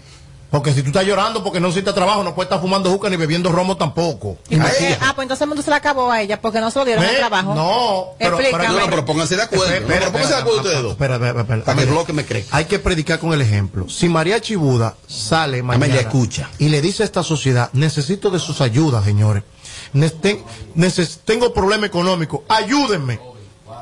Porque 0.55 0.73
si 0.73 0.83
tú 0.83 0.89
estás 0.91 1.05
llorando 1.05 1.43
porque 1.43 1.59
no 1.59 1.67
necesitas 1.67 1.95
trabajo, 1.97 2.23
no 2.23 2.33
puedes 2.33 2.47
estar 2.47 2.61
fumando 2.61 2.89
juca 2.89 3.11
ni 3.11 3.17
bebiendo 3.17 3.51
romo 3.51 3.77
tampoco. 3.77 4.39
Eh, 4.49 4.97
ah, 5.01 5.13
pues 5.17 5.25
entonces 5.25 5.43
el 5.43 5.49
mundo 5.49 5.63
se 5.65 5.71
le 5.71 5.75
acabó 5.77 6.13
a 6.13 6.23
ella 6.23 6.41
porque 6.41 6.61
no 6.61 6.71
se 6.71 6.79
lo 6.79 6.85
dieron 6.85 7.03
el 7.05 7.17
trabajo. 7.17 7.55
No, 7.57 8.07
pero. 8.19 8.39
No, 8.39 8.79
no, 8.79 8.87
pero 8.89 9.05
pónganse 9.05 9.35
de 9.37 9.43
acuerdo. 9.43 9.65
Espera, 9.67 9.81
No, 9.81 9.87
pero 9.89 9.97
espera, 10.07 10.13
pónganse 10.13 10.35
de 10.35 10.41
acuerdo 10.41 10.59
espera, 10.61 10.79
ustedes 10.79 10.83
dos. 10.83 10.93
espera, 10.93 11.15
espera, 11.17 11.41
espera. 11.41 11.65
Para 11.65 11.77
que 11.77 11.83
el 11.85 11.91
bloque 11.91 12.13
me 12.13 12.25
crezca. 12.25 12.57
Hay 12.57 12.67
que 12.67 12.79
predicar 12.79 13.19
con 13.19 13.33
el 13.33 13.41
ejemplo. 13.41 13.89
Si 13.89 14.09
María 14.09 14.41
Chibuda 14.41 14.95
sale 15.09 15.61
mañana 15.65 15.87
Amelia, 15.87 16.01
escucha. 16.03 16.49
y 16.59 16.69
le 16.69 16.81
dice 16.81 17.03
a 17.03 17.07
esta 17.07 17.25
sociedad, 17.25 17.71
necesito 17.73 18.31
de 18.31 18.39
sus 18.39 18.61
ayudas, 18.61 19.05
señores. 19.05 19.43
Ten- 20.21 20.43
neces- 20.77 21.19
tengo 21.25 21.53
problema 21.53 21.87
económico, 21.87 22.45
ayúdenme. 22.49 23.19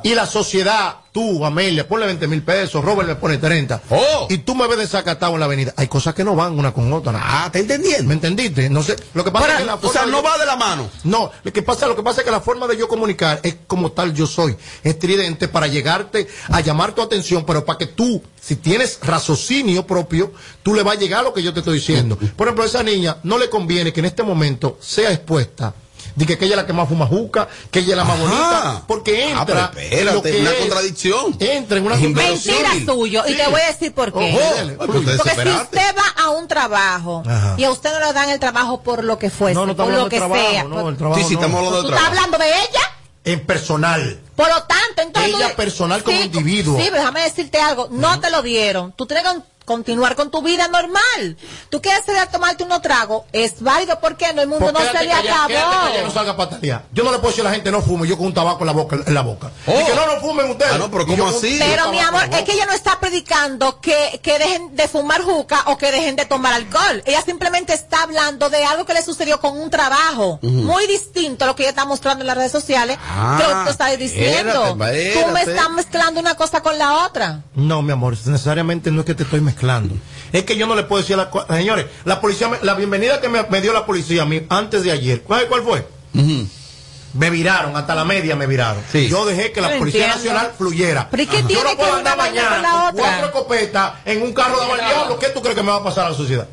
Y 0.04 0.14
la 0.14 0.26
sociedad, 0.26 0.96
tú, 1.12 1.44
Amelia, 1.44 1.86
ponle 1.86 2.06
20 2.06 2.26
mil 2.26 2.42
pesos, 2.42 2.84
Robert 2.84 3.08
le 3.08 3.14
pone 3.16 3.38
30. 3.38 3.82
Oh. 3.90 4.26
Y 4.28 4.38
tú 4.38 4.54
me 4.54 4.66
ves 4.66 4.78
desacatado 4.78 5.34
en 5.34 5.40
la 5.40 5.46
avenida. 5.46 5.72
Hay 5.76 5.86
cosas 5.88 6.14
que 6.14 6.24
no 6.24 6.34
van 6.34 6.58
una 6.58 6.72
con 6.72 6.92
otra. 6.92 7.12
Ah, 7.22 7.48
¿te 7.52 7.60
entendiendo? 7.60 8.04
¿Me 8.08 8.14
entendiste? 8.14 8.68
No 8.68 8.82
sé. 8.82 8.96
Lo 9.14 9.22
que 9.24 9.30
pasa 9.30 9.52
es 9.52 9.58
que 9.58 9.64
la 9.64 9.74
o 9.74 9.78
forma 9.78 9.92
sea, 9.92 10.04
de 10.06 10.10
no 10.10 10.18
yo- 10.18 10.24
va 10.24 10.38
de 10.38 10.46
la 10.46 10.56
mano. 10.56 10.90
no, 11.04 11.30
lo 11.44 11.52
que 11.52 11.62
pasa, 11.62 11.86
lo 11.86 11.94
que 11.96 12.02
pasa 12.02 12.20
es 12.20 12.24
que 12.24 12.30
la 12.32 12.40
forma 12.40 12.66
de 12.66 12.76
yo 12.76 12.88
comunicar 12.88 13.40
es 13.42 13.56
como 13.66 13.92
tal 13.92 14.12
yo 14.14 14.26
soy, 14.26 14.56
estridente 14.82 15.46
para 15.48 15.66
llegarte 15.68 16.26
a 16.48 16.60
llamar 16.60 16.92
tu 16.94 17.02
atención, 17.02 17.44
pero 17.46 17.64
para 17.64 17.78
que 17.78 17.86
tú, 17.86 18.22
si 18.40 18.56
tienes 18.56 18.98
raciocinio 19.02 19.86
propio, 19.86 20.32
tú 20.62 20.74
le 20.74 20.82
vas 20.82 20.96
a 20.96 21.00
llegar 21.00 21.20
a 21.20 21.22
lo 21.24 21.32
que 21.32 21.42
yo 21.42 21.52
te 21.52 21.60
estoy 21.60 21.74
diciendo. 21.76 22.16
Por 22.36 22.46
ejemplo, 22.48 22.64
a 22.64 22.66
esa 22.66 22.82
niña 22.82 23.18
no 23.22 23.38
le 23.38 23.48
conviene 23.48 23.92
que 23.92 24.00
en 24.00 24.06
este 24.06 24.22
momento 24.22 24.78
sea 24.80 25.12
expuesta. 25.12 25.74
De 26.14 26.26
que, 26.26 26.36
que 26.38 26.44
ella 26.44 26.54
es 26.54 26.60
la 26.62 26.66
que 26.66 26.72
más 26.72 26.88
fuma 26.88 27.06
juca, 27.06 27.48
que 27.70 27.78
ella 27.80 27.90
es 27.92 27.96
la 27.96 28.04
más 28.04 28.18
Ajá. 28.20 28.26
bonita, 28.28 28.82
porque 28.86 29.32
Ah, 29.34 29.44
pero 29.46 29.58
entra 29.60 29.82
en 29.82 29.92
espérate, 29.92 30.14
lo 30.14 30.22
que 30.22 30.40
una 30.40 30.50
es- 30.50 30.56
contradicción. 30.58 31.36
Entra 31.40 31.78
en 31.78 31.86
una 31.86 31.98
contradicción. 31.98 32.56
Mentira 32.62 32.92
suyo. 32.94 33.22
Y 33.26 33.34
te 33.34 33.46
voy 33.48 33.60
a 33.60 33.66
decir 33.66 33.92
por 33.94 34.12
qué. 34.12 34.34
Ojo, 34.34 34.76
pero 34.86 34.98
ustedes 35.00 35.18
Porque 35.22 35.42
si 35.42 35.48
usted 35.48 35.94
va 35.96 36.22
a 36.24 36.30
un 36.30 36.48
trabajo 36.48 37.22
Ajá. 37.26 37.54
y 37.56 37.64
a 37.64 37.70
usted 37.70 37.92
no 37.92 38.00
le 38.06 38.12
dan 38.12 38.28
el 38.30 38.38
trabajo 38.40 38.82
por 38.82 39.04
lo 39.04 39.18
que 39.18 39.30
fuese, 39.30 39.54
No, 39.54 39.66
no 39.66 39.74
por 39.76 39.86
lo 39.86 39.92
hablando 39.92 40.08
que 40.10 40.16
de 40.16 40.20
trabajo, 40.20 40.50
sea, 40.50 40.64
no, 40.64 40.88
el 40.88 40.96
trabajo 40.96 41.20
Sí, 41.20 41.26
sí, 41.28 41.34
estamos 41.34 41.56
hablando 41.58 41.82
¿tú 41.82 41.88
de 41.88 41.94
estás 41.94 42.10
trabajo. 42.10 42.24
hablando 42.26 42.44
de 42.44 42.50
ella? 42.50 42.80
En 43.24 43.46
personal. 43.46 44.20
Por 44.34 44.48
lo 44.48 44.62
tanto, 44.64 45.02
entonces... 45.02 45.34
Ella 45.36 45.50
tú- 45.50 45.56
personal 45.56 46.02
como 46.02 46.16
Sí, 46.18 46.24
individuo. 46.24 46.76
Sí, 46.76 46.82
pero 46.86 46.96
déjame 46.96 47.22
decirte 47.22 47.60
algo. 47.60 47.86
No 47.92 48.18
te 48.18 48.30
lo 48.30 48.42
dieron. 48.42 48.90
Tú 48.92 49.06
tienes 49.06 49.24
que 49.24 49.38
continuar 49.64 50.16
con 50.16 50.30
tu 50.30 50.42
vida 50.42 50.68
normal. 50.68 51.36
Tú 51.70 51.80
quieres 51.80 52.04
salir 52.04 52.20
a 52.20 52.26
tomarte 52.26 52.64
unos 52.64 52.82
tragos. 52.82 53.24
Es 53.32 53.60
válido 53.60 53.98
porque 54.00 54.32
no, 54.32 54.42
el 54.42 54.48
mundo 54.48 54.72
Pues 54.72 54.74
no 54.74 54.80
se 54.80 55.04
le 55.04 55.10
quédate 55.10 55.28
callado, 55.28 55.48
no 55.48 55.98
acabó. 55.98 56.10
salga 56.12 56.36
patalear. 56.36 56.84
Yo 56.92 57.04
no 57.04 57.12
le 57.12 57.18
puedo 57.18 57.30
decir 57.30 57.42
a 57.46 57.48
la 57.48 57.54
gente 57.54 57.70
no 57.70 57.80
fume, 57.82 58.06
yo 58.08 58.16
con 58.16 58.26
un 58.26 58.34
tabaco 58.34 58.60
en 58.60 58.66
la 58.66 58.72
boca. 58.72 58.96
En 59.06 59.14
la 59.14 59.22
boca. 59.22 59.50
Oh. 59.66 59.80
Y 59.80 59.84
que 59.84 59.94
no, 59.94 60.06
no 60.06 60.20
fumen 60.20 60.50
ustedes. 60.50 60.72
Ah, 60.74 60.78
no, 60.78 60.90
pero 60.90 61.06
yo 61.06 61.16
¿cómo 61.16 61.36
así? 61.36 61.56
Pero 61.58 61.90
mi 61.90 61.98
amor, 61.98 62.24
en 62.24 62.32
es 62.34 62.42
que 62.42 62.52
ella 62.52 62.66
no 62.66 62.72
está 62.72 62.98
predicando 63.00 63.80
que, 63.80 64.20
que 64.22 64.38
dejen 64.38 64.74
de 64.76 64.88
fumar 64.88 65.22
juca 65.22 65.62
o 65.66 65.78
que 65.78 65.90
dejen 65.92 66.16
de 66.16 66.26
tomar 66.26 66.52
alcohol. 66.54 67.02
Ella 67.04 67.22
simplemente 67.22 67.72
está 67.74 68.02
hablando 68.02 68.50
de 68.50 68.64
algo 68.64 68.84
que 68.84 68.94
le 68.94 69.02
sucedió 69.02 69.40
con 69.40 69.58
un 69.58 69.70
trabajo 69.70 70.38
muy 70.42 70.86
distinto 70.86 71.44
a 71.44 71.48
lo 71.48 71.56
que 71.56 71.62
ella 71.62 71.70
está 71.70 71.84
mostrando 71.84 72.22
en 72.22 72.26
las 72.26 72.36
redes 72.36 72.52
sociales. 72.52 72.98
Ah, 73.08 73.38
que 73.40 73.46
lo 73.64 73.70
estás 73.70 73.98
diciendo. 73.98 74.66
espérate, 74.68 75.22
Tú 75.24 75.30
me 75.32 75.42
estás 75.42 75.70
mezclando 75.70 76.20
una 76.20 76.34
cosa 76.34 76.62
con 76.62 76.78
la 76.78 77.04
otra. 77.06 77.42
No, 77.54 77.82
mi 77.82 77.92
amor, 77.92 78.16
necesariamente 78.24 78.90
no 78.90 79.00
es 79.00 79.06
que 79.06 79.14
te 79.14 79.22
estoy 79.22 79.40
mezclando. 79.40 79.51
Es 80.32 80.44
que 80.44 80.56
yo 80.56 80.66
no 80.66 80.74
le 80.74 80.82
puedo 80.84 81.02
decir 81.02 81.16
a 81.18 81.30
la... 81.48 81.56
Señores, 81.56 81.86
la 82.04 82.20
policía, 82.20 82.48
me- 82.48 82.58
la 82.62 82.74
bienvenida 82.74 83.20
que 83.20 83.28
me, 83.28 83.42
me 83.44 83.60
dio 83.60 83.72
la 83.72 83.84
policía 83.86 84.22
a 84.22 84.26
mí 84.26 84.42
antes 84.48 84.82
de 84.84 84.92
ayer, 84.92 85.22
¿cuál, 85.22 85.46
cuál 85.48 85.62
fue? 85.62 85.86
Me 87.14 87.28
viraron, 87.28 87.76
hasta 87.76 87.94
la 87.94 88.06
media 88.06 88.34
me 88.36 88.46
viraron. 88.46 88.82
Sí. 88.90 89.06
Yo 89.08 89.26
dejé 89.26 89.52
que 89.52 89.60
la 89.60 89.70
No 89.72 89.78
Policía 89.80 90.06
entiendo. 90.06 90.30
Nacional 90.32 90.54
fluyera. 90.56 91.08
¿Pero 91.10 91.30
qué 91.30 91.42
Yo 91.42 91.46
tiene 91.46 91.62
no 91.64 91.70
que 91.70 91.76
puedo 91.76 91.94
andar 91.96 92.16
mañana 92.16 92.48
con 92.54 92.62
la 92.62 92.70
con 92.70 92.80
otra? 92.88 93.02
cuatro 93.04 93.26
escopetas 93.26 93.92
en 94.06 94.22
un 94.22 94.32
carro 94.32 94.58
de 94.62 94.66
No, 94.68 94.74
diablo. 94.76 95.18
¿Qué 95.18 95.28
tú 95.28 95.42
crees 95.42 95.54
que 95.54 95.62
me 95.62 95.70
va 95.70 95.76
a 95.76 95.84
pasar 95.84 96.06
a 96.06 96.10
la 96.10 96.16
sociedad? 96.16 96.48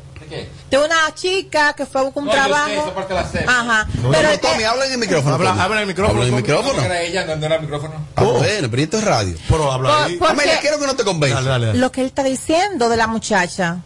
De 0.70 0.78
una 0.78 1.14
chica 1.14 1.72
que 1.74 1.86
fue 1.86 2.00
a 2.00 2.04
buscar 2.04 2.22
un 2.22 2.28
No, 2.28 2.34
yo 2.34 2.42
sé, 2.42 2.48
trabajo. 2.48 2.70
esa 2.72 2.94
parte 2.94 3.14
la 3.14 3.28
sé. 3.30 3.44
Ajá. 3.46 3.88
No, 4.02 4.10
pero 4.10 4.22
no, 4.22 4.28
es 4.30 4.38
que- 4.40 4.46
Tommy, 4.48 4.62
habla 4.64 4.86
en 4.86 4.92
el 4.92 4.98
micrófono. 4.98 5.34
Habla- 5.34 5.50
Tommy. 5.50 5.60
habla 5.62 5.76
en 5.76 5.80
el 5.82 5.86
micrófono, 5.88 6.20
Habla 6.22 6.28
en 6.28 6.34
el 6.34 6.42
Tommy. 6.44 6.58
micrófono. 6.58 6.82
Era 6.84 7.02
ella, 7.02 7.24
no, 7.36 7.46
era 7.46 7.54
el 7.56 7.62
micrófono. 7.62 7.94
Ah, 8.16 8.22
bueno, 8.24 8.68
pero 8.70 8.82
esto 8.82 8.98
es 8.98 9.04
radio. 9.04 9.34
Pero 9.48 9.72
habla 9.72 9.88
Por- 9.90 10.02
ahí. 10.06 10.18
Amelia, 10.28 10.54
qué? 10.56 10.60
quiero 10.60 10.78
que 10.78 10.86
no 10.86 10.96
te 10.96 11.04
convenza. 11.04 11.36
Dale, 11.36 11.48
dale, 11.50 11.66
dale. 11.66 11.78
lo 11.78 11.90
que 11.92 12.00
él 12.02 12.06
está 12.06 12.22
diciendo 12.22 12.88
de 12.88 12.96
la 12.96 13.06
muchacha. 13.06 13.78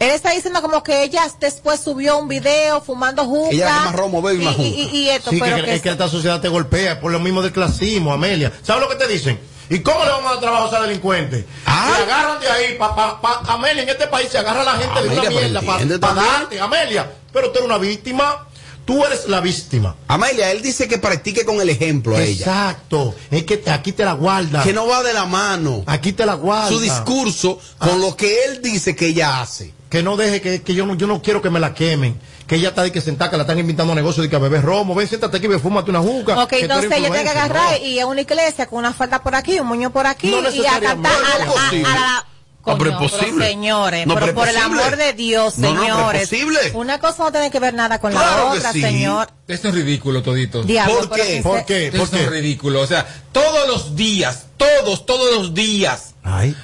Él 0.00 0.10
está 0.10 0.30
diciendo 0.32 0.60
como 0.60 0.82
que 0.82 1.04
ella 1.04 1.22
después 1.38 1.78
subió 1.80 2.18
un 2.18 2.26
video 2.28 2.80
fumando 2.80 3.24
juca. 3.24 3.50
Ella 3.54 3.68
es 3.68 3.72
que 3.74 3.84
más 3.86 3.94
romo 3.94 4.20
bebe 4.20 4.42
y 4.42 4.44
más 4.44 4.58
y, 4.58 4.62
y- 4.62 4.96
y 4.96 5.08
esto, 5.08 5.30
Sí, 5.30 5.36
que, 5.38 5.44
pero 5.44 5.56
que- 5.56 5.62
que 5.64 5.74
es 5.76 5.82
que 5.82 5.90
esta 5.90 6.08
sociedad 6.08 6.40
te 6.40 6.48
golpea 6.48 7.00
por 7.00 7.12
lo 7.12 7.20
mismo 7.20 7.42
del 7.42 7.52
clasismo, 7.52 8.12
Amelia. 8.12 8.52
¿Sabes 8.62 8.82
lo 8.82 8.88
que 8.88 8.96
te 8.96 9.06
dicen? 9.06 9.38
¿Y 9.70 9.80
cómo 9.80 10.04
le 10.04 10.10
vamos 10.10 10.26
a 10.26 10.30
dar 10.34 10.40
trabajo 10.40 10.64
a 10.64 10.68
esa 10.68 10.80
delincuente? 10.82 11.46
Ah. 11.66 11.92
Se 11.96 12.02
agarran 12.02 12.40
de 12.40 12.48
ahí, 12.48 12.76
pa, 12.78 12.94
pa, 12.94 13.20
pa- 13.20 13.42
Amelia, 13.52 13.82
en 13.82 13.88
este 13.88 14.06
país 14.08 14.28
se 14.30 14.38
agarra 14.38 14.60
a 14.62 14.64
la 14.64 14.72
gente 14.76 15.02
de 15.02 15.08
una 15.08 15.30
mierda 15.30 15.60
para 15.62 15.78
también. 15.98 16.26
darte, 16.32 16.60
Amelia. 16.60 17.10
Pero 17.32 17.48
tú 17.50 17.58
eres 17.58 17.66
una 17.66 17.78
víctima, 17.78 18.46
tú 18.84 19.04
eres 19.04 19.26
la 19.28 19.40
víctima. 19.40 19.96
Amelia, 20.06 20.50
él 20.50 20.60
dice 20.62 20.86
que 20.86 20.98
practique 20.98 21.44
con 21.44 21.60
el 21.60 21.68
ejemplo 21.70 22.14
a 22.16 22.22
ella. 22.22 22.44
Exacto, 22.46 23.14
es 23.30 23.44
que 23.44 23.56
te- 23.56 23.70
aquí 23.70 23.92
te 23.92 24.04
la 24.04 24.12
guarda. 24.12 24.62
Que 24.62 24.72
no 24.72 24.86
va 24.86 25.02
de 25.02 25.12
la 25.14 25.24
mano. 25.24 25.82
Aquí 25.86 26.12
te 26.12 26.26
la 26.26 26.34
guarda. 26.34 26.68
Su 26.68 26.78
discurso 26.80 27.58
con 27.78 28.00
lo 28.00 28.16
que 28.16 28.44
él 28.44 28.60
dice 28.62 28.94
que 28.94 29.06
ella 29.08 29.40
hace. 29.40 29.72
Que 29.88 30.02
no 30.02 30.16
deje 30.16 30.40
que, 30.40 30.62
que 30.62 30.74
yo, 30.74 30.86
no, 30.86 30.94
yo 30.96 31.06
no 31.06 31.22
quiero 31.22 31.40
que 31.40 31.50
me 31.50 31.60
la 31.60 31.72
quemen. 31.72 32.20
Que 32.46 32.56
ella 32.56 32.68
está 32.68 32.82
de 32.82 32.92
que 32.92 33.00
sentada, 33.00 33.30
que 33.30 33.36
la 33.38 33.44
están 33.44 33.58
invitando 33.58 33.92
a 33.92 33.96
negocio 33.96 34.22
de 34.22 34.28
que 34.28 34.36
a 34.36 34.38
beber 34.38 34.62
romo. 34.62 34.94
Ven, 34.94 35.08
siéntate 35.08 35.38
aquí, 35.38 35.46
ve, 35.46 35.58
fúmate 35.58 35.90
una 35.90 36.00
juca. 36.00 36.42
Ok, 36.42 36.52
entonces 36.54 36.90
ella 36.92 37.08
tiene 37.10 37.22
que 37.24 37.30
agarrar 37.30 37.80
No. 37.80 37.86
y 37.86 37.98
a 38.00 38.06
una 38.06 38.20
iglesia 38.20 38.66
con 38.66 38.80
una 38.80 38.92
falda 38.92 39.22
por 39.22 39.34
aquí, 39.34 39.58
un 39.58 39.66
moño 39.66 39.90
por 39.90 40.06
aquí 40.06 40.30
No 40.30 40.50
y 40.50 40.66
a 40.66 40.78
cantar 40.80 41.12
a, 41.12 41.38
la- 41.38 41.44
a- 41.44 41.46
posible. 41.46 41.88
a 41.88 41.94
la- 41.94 42.26
Coño, 42.60 42.78
pero 42.78 42.90
es 42.92 42.96
posible. 43.12 43.46
señores, 43.46 44.06
No, 44.06 44.14
pero, 44.14 44.34
por 44.34 44.48
el 44.48 44.56
amor 44.56 44.96
de 44.96 45.12
Dios, 45.12 45.58
No, 45.58 45.74
no, 45.74 45.80
pero 45.82 45.94
señores. 45.94 46.20
posible. 46.28 46.58
Una 46.72 46.98
cosa 46.98 47.24
no 47.24 47.32
tiene 47.32 47.50
que 47.50 47.60
ver 47.60 47.74
nada 47.74 47.98
con 48.00 48.10
Claro 48.12 48.36
la 48.36 48.52
otra, 48.52 48.72
sí. 48.72 48.80
señor. 48.80 49.28
Esto 49.46 49.68
es 49.68 49.74
ridículo 49.74 50.22
todito. 50.22 50.62
Diablo, 50.62 51.08
¿Por 51.08 51.10
qué? 51.18 51.40
¿Por 51.42 51.64
qué? 51.66 51.86
Esto 51.88 51.98
¿Por 51.98 52.10
qué? 52.10 52.22
es 52.22 52.30
ridículo. 52.30 52.80
O 52.80 52.86
sea, 52.86 53.06
todos 53.32 53.68
los 53.68 53.94
días, 53.96 54.46
todos, 54.56 55.04
todos 55.04 55.34
los 55.34 55.52
días. 55.54 56.13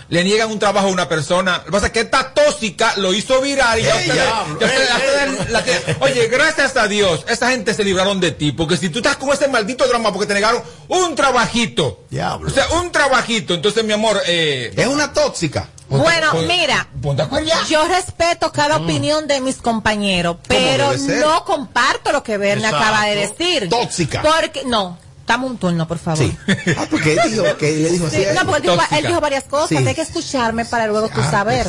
Le 0.08 0.24
niegan 0.24 0.50
un 0.50 0.58
trabajo 0.58 0.88
a 0.88 0.90
una 0.90 1.08
persona. 1.08 1.58
Lo 1.58 1.64
que 1.66 1.70
pasa 1.70 1.86
es 1.86 1.92
que 1.92 2.00
esta 2.00 2.32
tóxica 2.32 2.94
lo 2.96 3.12
hizo 3.12 3.40
viral 3.40 3.78
y 3.78 3.82
ya 3.82 3.94
¡Ey, 4.00 4.08
ustedes- 4.08 4.14
diablo! 4.14 4.61
ya 4.61 4.66
ustedes- 4.66 4.90
¡Ey, 4.90 5.28
ustedes 5.30 5.50
la 5.50 5.62
tienen- 5.64 5.96
Oye, 6.00 6.26
gracias 6.28 6.76
a 6.76 6.88
Dios, 6.88 7.24
esa 7.28 7.50
gente 7.50 7.74
se 7.74 7.84
libraron 7.84 8.20
de 8.20 8.32
ti. 8.32 8.52
Porque 8.52 8.76
si 8.76 8.88
tú 8.88 8.98
estás 9.00 9.16
con 9.16 9.30
ese 9.30 9.48
maldito 9.48 9.86
drama 9.86 10.12
porque 10.12 10.26
te 10.26 10.34
negaron 10.34 10.62
un 10.88 11.14
trabajito. 11.14 12.04
Diablo. 12.11 12.48
O 12.48 12.52
sea, 12.52 12.68
un 12.80 12.90
trabajito. 12.90 13.54
Entonces, 13.54 13.84
mi 13.84 13.92
amor, 13.92 14.20
eh, 14.26 14.72
Es 14.76 14.86
una 14.86 15.12
tóxica. 15.12 15.68
Bueno, 15.88 16.30
Ponte- 16.30 16.46
mira, 16.46 16.88
ponte 17.02 17.24
yo 17.68 17.86
respeto 17.88 18.52
cada 18.52 18.76
opinión 18.76 19.26
de 19.26 19.40
mis 19.40 19.56
compañeros, 19.56 20.36
pero 20.46 20.92
no 20.96 21.44
comparto 21.44 22.12
lo 22.12 22.22
que 22.22 22.38
Berna 22.38 22.68
acaba 22.68 23.06
de 23.06 23.16
decir. 23.16 23.68
Tóxica. 23.68 24.22
Porque, 24.22 24.62
no, 24.64 24.96
dame 25.30 25.46
un 25.46 25.58
turno, 25.58 25.86
por 25.86 25.98
favor. 25.98 26.18
Sí. 26.24 26.36
Ah, 26.76 26.86
porque 26.90 27.12
él 27.12 27.20
dijo 27.30 27.56
que 27.56 27.70
le 27.72 27.90
dijo 27.90 28.06
así. 28.06 28.24
No, 28.34 28.40
porque 28.46 28.56
él 28.56 28.62
dijo, 28.62 28.74
Tóxica. 28.74 28.98
él 28.98 29.06
dijo 29.06 29.20
varias 29.20 29.44
cosas, 29.44 29.68
Sí. 29.68 29.76
hay 29.76 29.94
que 29.94 30.02
escucharme 30.02 30.64
para 30.64 30.86
luego 30.88 31.08
tú 31.08 31.20
Ah, 31.22 31.30
saber. 31.30 31.66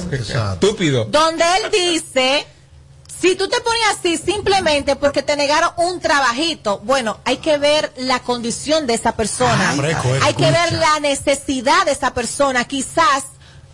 Estúpido. 0.54 1.06
Donde 1.06 1.44
él 1.58 1.72
dice, 1.72 2.48
si 3.22 3.36
tú 3.36 3.48
te 3.48 3.60
pones 3.62 3.82
así 3.98 4.18
simplemente 4.18 4.96
porque 4.96 5.22
te 5.22 5.36
negaron 5.36 5.70
un 5.78 6.00
trabajito, 6.00 6.80
bueno, 6.84 7.20
hay 7.24 7.38
que 7.38 7.60
ver 7.60 7.92
la 7.98 8.20
condición 8.22 8.88
de 8.88 8.96
esa 8.96 9.16
persona. 9.16 9.70
Ay, 9.72 9.96
hay 10.24 10.34
que 10.34 10.50
ver 10.50 10.74
la 10.74 11.00
necesidad 11.00 11.86
de 11.86 11.92
esa 11.92 12.16
persona. 12.16 12.66
Quizás 12.66 13.26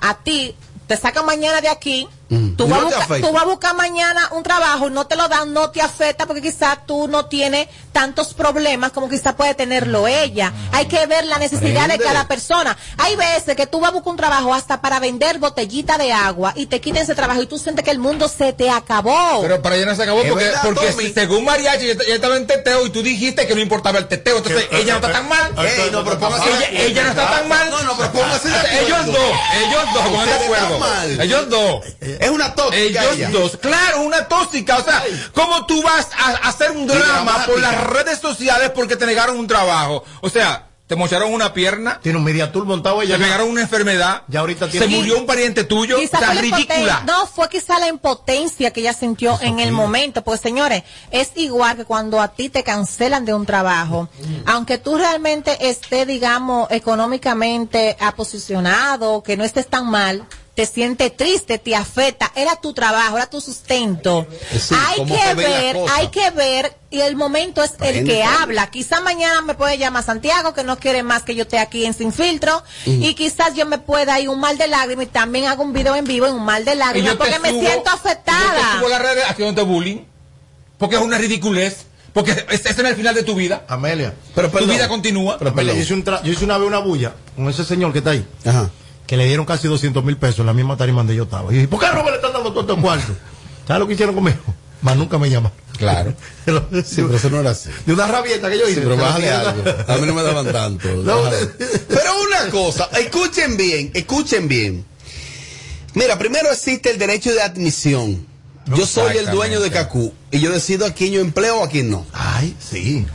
a 0.02 0.16
ti 0.16 0.54
te 0.88 0.98
sacan 0.98 1.26
mañana 1.26 1.62
de 1.62 1.70
aquí. 1.70 2.10
Mm. 2.30 2.56
Tú 2.56 2.68
vas, 2.68 2.84
tú 3.22 3.32
vas 3.32 3.44
a 3.44 3.46
buscar 3.46 3.76
mañana 3.76 4.30
un 4.32 4.44
trabajo, 4.44 4.90
no 4.90 5.08
te 5.08 5.16
lo 5.16 5.28
dan, 5.28 5.54
no 5.54 5.70
te 5.72 5.82
afecta 5.82 6.26
porque 6.26 6.42
quizás 6.42 6.86
tú 6.86 7.08
no 7.08 7.26
tienes 7.26 7.68
tantos 7.94 8.34
problemas 8.34 8.92
como 8.92 9.08
quizás 9.10 9.34
puede 9.36 9.54
tenerlo 9.56 10.08
ella. 10.08 10.52
Hay 10.72 10.88
que 10.88 11.06
ver 11.06 11.26
la 11.26 11.38
necesidad 11.38 11.88
de 11.88 11.98
cada 11.98 12.28
persona. 12.28 12.78
Hay 12.98 13.16
veces 13.16 13.56
que 13.56 13.66
tú 13.68 13.80
vas 13.80 13.92
a 13.92 13.94
buscar 13.94 14.12
un 14.12 14.18
trabajo 14.18 14.54
hasta 14.54 14.82
para 14.82 15.00
vender 15.00 15.40
botellita 15.40 15.98
de 15.98 16.12
agua 16.12 16.54
y 16.56 16.66
te 16.66 16.82
quitan 16.82 17.04
ese 17.04 17.16
trabajo 17.16 17.42
y 17.42 17.48
tú 17.48 17.58
sientes 17.58 17.86
que 17.86 17.92
el 17.92 18.00
mundo 18.00 18.28
se 18.28 18.54
te 18.54 18.70
acabó. 18.70 19.42
Pero 19.42 19.62
para 19.62 19.76
ella 19.76 19.86
no 19.86 19.96
se 19.96 20.04
acabó 20.04 20.22
porque, 20.24 20.46
verdad, 20.46 20.62
porque 20.64 20.92
Tommy. 20.92 21.14
según 21.14 21.46
Mariachi 21.46 21.90
ella, 21.92 22.16
estaba 22.16 22.36
en 22.36 22.46
teteo 22.48 22.86
y 22.86 22.90
tú 22.90 23.02
dijiste 23.02 23.48
que 23.48 23.56
no 23.56 23.62
importaba 23.62 24.00
el 24.00 24.08
teteo. 24.08 24.38
Entonces 24.38 24.66
¿Qué? 24.66 24.82
ella 24.82 25.00
no 25.00 25.08
está 25.08 25.12
tan 25.14 25.30
mal. 25.30 25.52
Ey, 25.58 25.92
no, 25.92 26.04
pero 26.04 26.18
Ella, 26.72 27.04
no 27.04 27.10
está 27.10 27.30
tan 27.32 27.48
mal. 27.48 27.70
No, 27.70 27.84
no, 27.84 27.98
pero 27.98 28.12
póngase 28.12 28.50
Ellos 28.82 29.06
dos, 29.06 29.16
ellos 29.16 29.84
dos, 29.94 30.04
con 30.04 30.14
Ustedes 30.16 30.40
de 30.40 30.46
acuerdo. 30.46 30.66
están 30.66 30.80
mal. 30.80 31.22
Ellos 31.22 31.50
dos. 31.50 31.86
Es 32.20 32.30
una 32.30 32.54
tóxica. 32.54 32.78
Ellos 32.78 33.16
ella. 33.16 33.30
dos, 33.30 33.58
claro, 33.58 34.02
una 34.02 34.28
tóxica. 34.28 34.78
O 34.78 34.84
sea, 34.84 35.04
¿cómo 35.34 35.66
tú 35.66 35.82
vas 35.82 36.10
a, 36.18 36.50
hacer 36.50 36.72
un 36.72 36.88
drama 36.88 37.46
por 37.46 37.60
las 37.60 37.84
redes 37.88 38.20
sociales 38.20 38.72
porque 38.74 38.96
te 38.96 39.06
negaron 39.06 39.38
un 39.38 39.48
trabajo? 39.48 40.04
O 40.22 40.30
sea, 40.30 40.68
te 40.88 40.96
mocharon 40.96 41.34
una 41.34 41.54
pierna, 41.54 42.00
Tiene 42.02 42.18
un 42.18 42.24
Mediatur 42.24 42.64
montado 42.64 43.02
ella. 43.02 43.18
te 43.18 43.24
pegaron 43.26 43.50
una 43.50 43.62
enfermedad, 43.62 44.22
Ya 44.30 44.40
ahorita 44.40 44.72
se 44.72 44.88
murió 44.88 45.18
un 45.18 45.26
pariente 45.26 45.66
tuyo. 45.66 45.98
O 45.98 46.00
Quizá 46.00 46.20
sea, 46.20 46.28
fue 46.28 46.36
la 46.36 46.42
ridícula. 46.42 47.04
No, 47.06 47.28
fue 47.28 47.50
quizá 47.50 47.78
la 47.78 47.90
impotencia 47.90 48.72
que 48.72 48.80
ella 48.80 48.94
sintió 48.94 49.38
en 49.42 49.60
el 49.60 49.74
momento. 49.74 50.24
Porque, 50.24 50.42
señores, 50.42 50.84
es 51.12 51.32
igual 51.36 51.76
que 51.76 51.84
cuando 51.84 52.22
a 52.22 52.30
ti 52.30 52.48
te 52.48 52.64
cancelan 52.64 53.26
de 53.26 53.34
un 53.34 53.46
trabajo. 53.46 54.08
Aunque 54.46 54.78
tú 54.78 54.98
realmente 54.98 55.70
estés, 55.70 56.08
digamos, 56.08 56.72
económicamente 56.72 57.98
aposicionado, 58.00 59.24
que 59.24 59.36
no 59.36 59.44
estés 59.44 59.68
tan 59.68 59.88
mal, 59.90 60.26
te 60.58 60.66
sientes 60.66 61.16
triste, 61.16 61.60
te 61.60 61.76
afecta. 61.76 62.32
Era 62.36 62.56
tu 62.56 62.74
trabajo, 62.74 63.16
era 63.16 63.30
tu 63.30 63.40
sustento. 63.40 64.26
Eh, 64.52 64.60
sí, 64.60 64.74
hay 64.76 65.06
que 65.06 65.34
ver, 65.36 65.78
hay 65.92 66.08
que 66.08 66.32
ver, 66.32 66.76
y 66.90 67.02
el 67.02 67.16
momento 67.16 67.62
es 67.64 67.74
el 67.80 68.04
que 68.06 68.24
habla. 68.24 68.72
Quizá 68.72 69.00
mañana 69.02 69.44
me 69.44 69.54
puede 69.54 69.78
llamar 69.78 70.04
Santiago, 70.04 70.56
que 70.56 70.64
no 70.64 70.80
quiere 70.80 71.04
más 71.04 71.22
que 71.22 71.36
yo 71.36 71.44
esté 71.44 71.60
aquí 71.60 71.86
en 71.86 71.94
Sin 71.94 72.12
Filtro, 72.12 72.64
y 72.88 73.14
quizás 73.14 73.54
yo 73.54 73.68
me 73.68 73.78
pueda 73.78 74.20
ir 74.20 74.30
un 74.30 74.40
mal 74.40 74.58
de 74.58 74.68
lágrimas 74.68 75.06
y 75.06 75.10
también 75.10 75.46
hago 75.46 75.62
un 75.62 75.74
video 75.74 75.96
en 75.96 76.06
vivo 76.06 76.26
en 76.26 76.34
un 76.34 76.44
mal 76.44 76.66
de 76.66 76.74
lágrimas 76.74 77.18
porque 77.18 77.38
me 77.38 77.50
siento 77.52 77.68
y 77.70 77.76
Yo 77.76 77.84
te 77.84 77.90
afectada. 77.92 78.80
subo 78.80 78.90
las 78.90 79.00
redes 79.04 79.26
haciéndote 79.30 79.62
bullying. 79.62 80.00
Porque 80.80 80.96
es 80.96 81.02
una 81.04 81.20
ridiculez. 81.20 81.86
Porque 82.14 82.32
ese 82.50 82.70
es 82.70 82.80
el 82.80 82.96
final 82.96 83.14
de 83.14 83.22
tu 83.22 83.36
vida. 83.36 83.64
Amelia. 83.68 84.16
Pero 84.34 84.50
tu 84.50 84.66
vida 84.66 84.88
continúa. 84.88 85.38
Pero 85.38 85.52
Amelia, 85.52 85.74
yo, 85.76 85.82
hice 85.82 85.94
un 85.94 86.04
tra- 86.04 86.24
yo 86.24 86.32
hice 86.34 86.46
una 86.46 86.58
vez 86.58 86.68
una 86.68 86.80
bulla 86.80 87.14
con 87.36 87.48
ese 87.48 87.64
señor 87.64 87.92
que 87.92 88.00
está 88.00 88.10
ahí. 88.12 88.26
Ajá. 88.44 88.72
Que 89.08 89.18
le 89.18 89.26
dieron 89.26 89.46
casi 89.46 89.68
200 89.68 90.04
mil 90.04 90.18
pesos 90.18 90.40
en 90.42 90.46
la 90.48 90.54
misma 90.54 90.78
tarima 90.78 90.98
donde 91.00 91.16
yo 91.16 91.24
estaba. 91.24 91.52
Y 91.52 91.56
dije, 91.56 91.68
¿por 91.68 91.80
qué 91.80 91.88
Robert 91.90 92.10
le 92.10 92.16
están 92.18 92.34
dando 92.34 92.50
todo 92.52 92.62
estos 92.62 92.78
cuartos? 92.80 93.16
¿Sabes 93.66 93.80
lo 93.80 93.88
que 93.88 93.94
hicieron 93.94 94.14
conmigo? 94.14 94.38
Más 94.82 94.96
nunca 94.96 95.18
me 95.18 95.30
llamaron. 95.30 95.58
Claro. 95.78 96.14
Sí, 96.86 97.02
pero 97.02 97.16
eso 97.16 97.30
no 97.30 97.40
era 97.40 97.52
así. 97.52 97.70
De 97.86 97.94
una 97.94 98.06
rabieta 98.08 98.50
que 98.50 98.60
yo 98.60 98.66
Sí, 98.66 98.74
hice. 98.74 98.82
pero 98.82 98.92
Se 98.96 98.98
lo 98.98 99.04
bájale 99.04 99.32
algo. 99.32 99.64
A 99.88 99.98
mí 99.98 100.06
no 100.08 100.14
me 100.14 100.22
daban 100.24 100.52
tanto. 100.52 100.88
No. 101.04 101.22
Pero 101.88 102.12
una 102.28 102.50
cosa, 102.52 102.90
escuchen 103.00 103.58
bien, 103.58 103.92
escuchen 103.94 104.48
bien. 104.48 104.86
Mira, 105.94 106.18
primero 106.20 106.52
existe 106.52 106.92
el 106.92 107.00
derecho 107.00 107.32
de 107.34 107.42
admisión. 107.42 108.26
Yo 108.68 108.86
soy 108.86 109.18
el 109.18 109.32
dueño 109.32 109.62
de 109.62 109.72
Cacú 109.72 110.14
y 110.30 110.40
yo 110.42 110.52
decido 110.52 110.86
a 110.86 110.92
quién 110.92 111.14
yo 111.14 111.22
empleo 111.22 111.60
o 111.60 111.64
a 111.64 111.70
quién 111.70 111.90
no. 111.90 112.06
Ay, 112.14 112.56
sí. 112.60 113.06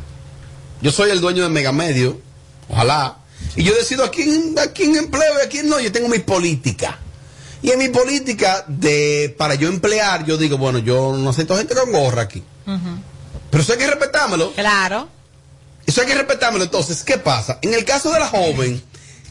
Yo 0.80 0.90
soy 0.90 1.10
el 1.10 1.20
dueño 1.20 1.42
de 1.44 1.50
Megamedio, 1.50 2.18
ojalá. 2.68 3.18
Y 3.56 3.64
yo 3.64 3.74
decido 3.74 4.04
a 4.04 4.10
quién, 4.10 4.58
a 4.58 4.68
quién 4.68 4.96
empleo 4.96 5.34
y 5.40 5.46
a 5.46 5.48
quién 5.48 5.68
no. 5.68 5.78
Yo 5.80 5.92
tengo 5.92 6.08
mi 6.08 6.20
política. 6.20 6.98
Y 7.62 7.70
en 7.70 7.78
mi 7.78 7.88
política 7.88 8.64
de 8.66 9.34
para 9.38 9.54
yo 9.54 9.68
emplear, 9.68 10.24
yo 10.24 10.36
digo, 10.36 10.58
bueno, 10.58 10.78
yo 10.78 11.16
no 11.16 11.30
acepto 11.30 11.56
gente 11.56 11.74
con 11.74 11.92
gorra 11.92 12.22
aquí. 12.22 12.42
Pero 13.50 13.62
eso 13.62 13.72
hay 13.72 13.78
que 13.78 13.86
respetármelo. 13.86 14.52
Claro. 14.52 15.08
Eso 15.86 16.00
hay 16.00 16.06
que 16.06 16.14
respetármelo. 16.14 16.64
Entonces, 16.64 17.04
¿qué 17.04 17.18
pasa? 17.18 17.58
En 17.62 17.74
el 17.74 17.84
caso 17.84 18.10
de 18.10 18.18
la 18.18 18.26
joven, 18.26 18.82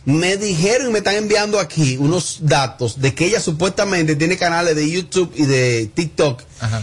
me 0.05 0.37
dijeron 0.37 0.87
y 0.87 0.91
me 0.91 0.99
están 0.99 1.15
enviando 1.15 1.59
aquí 1.59 1.97
unos 1.97 2.39
datos 2.41 3.01
de 3.01 3.13
que 3.13 3.25
ella 3.25 3.39
supuestamente 3.39 4.15
tiene 4.15 4.37
canales 4.37 4.75
de 4.75 4.89
YouTube 4.89 5.31
y 5.35 5.45
de 5.45 5.91
TikTok. 5.93 6.41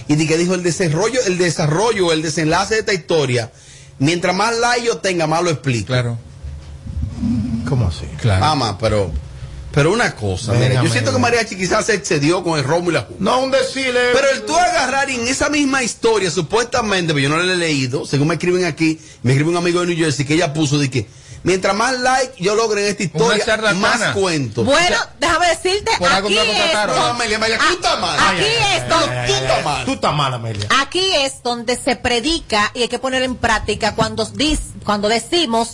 Y 0.08 0.16
de 0.16 0.26
que 0.26 0.36
dijo 0.36 0.54
el 0.54 0.62
desarrollo, 0.62 1.20
el 1.26 1.38
desarrollo, 1.38 2.12
el 2.12 2.22
desenlace 2.22 2.74
de 2.74 2.80
esta 2.80 2.92
historia. 2.92 3.50
Mientras 3.98 4.34
más 4.34 4.56
like 4.56 4.86
yo 4.86 4.98
tenga, 4.98 5.26
más 5.26 5.42
lo 5.42 5.50
explico. 5.50 5.88
Claro. 5.88 6.18
¿Cómo 7.68 7.88
así? 7.88 8.06
Claro. 8.20 8.44
Ama, 8.44 8.78
pero, 8.78 9.10
pero 9.72 9.92
una 9.92 10.14
cosa, 10.14 10.52
Venga, 10.52 10.64
mira, 10.64 10.74
yo 10.76 10.80
venga. 10.82 10.92
siento 10.92 11.12
que 11.12 11.18
Mariachi 11.18 11.56
quizás 11.56 11.86
se 11.86 11.94
excedió 11.94 12.42
con 12.42 12.58
el 12.58 12.64
romo 12.64 12.90
y 12.90 12.94
la 12.94 13.02
jugo. 13.02 13.16
No, 13.20 13.40
un 13.40 13.50
decirle. 13.50 14.00
Pero 14.12 14.26
el 14.34 14.42
tú 14.46 14.56
agarrar 14.56 15.10
y 15.10 15.16
en 15.16 15.28
esa 15.28 15.48
misma 15.48 15.82
historia, 15.82 16.30
supuestamente, 16.30 17.12
pero 17.12 17.22
yo 17.24 17.28
no 17.28 17.36
la 17.42 17.52
he 17.52 17.56
leído, 17.56 18.06
según 18.06 18.28
me 18.28 18.34
escriben 18.34 18.64
aquí, 18.64 18.98
me 19.22 19.32
escribe 19.32 19.50
un 19.50 19.56
amigo 19.56 19.80
de 19.80 19.86
New 19.88 19.96
Jersey 19.96 20.24
que 20.24 20.34
ella 20.34 20.52
puso 20.52 20.78
de 20.78 20.90
que 20.90 21.06
mientras 21.48 21.74
más 21.74 21.98
like 21.98 22.34
yo 22.42 22.54
logre 22.54 22.82
en 22.82 22.88
esta 22.90 23.02
historia, 23.02 23.44
más 23.74 24.00
cuento. 24.14 24.64
Bueno, 24.64 24.96
déjame 25.18 25.48
decirte, 25.48 25.90
Por 25.98 26.08
algo 26.12 26.28
aquí 26.28 26.38
es, 26.38 26.74
Amelia, 27.10 27.36
Amelia, 27.36 27.58
tú 27.58 27.64
estás 27.74 27.98
mal. 28.00 28.18
aquí 28.20 28.44
es 28.74 28.88
don- 28.88 29.26
Tú 29.26 29.34
estás 29.34 29.64
mal. 29.64 29.84
Tú 29.84 29.92
estás 29.94 30.14
mal, 30.14 30.34
Amelia. 30.34 30.68
Aquí 30.80 31.10
es 31.16 31.42
donde 31.42 31.76
se 31.76 31.96
predica 31.96 32.70
y 32.74 32.82
hay 32.82 32.88
que 32.88 32.98
poner 32.98 33.22
en 33.22 33.36
práctica 33.36 33.94
cuando, 33.94 34.26
dis- 34.26 34.60
cuando 34.84 35.08
decimos 35.08 35.70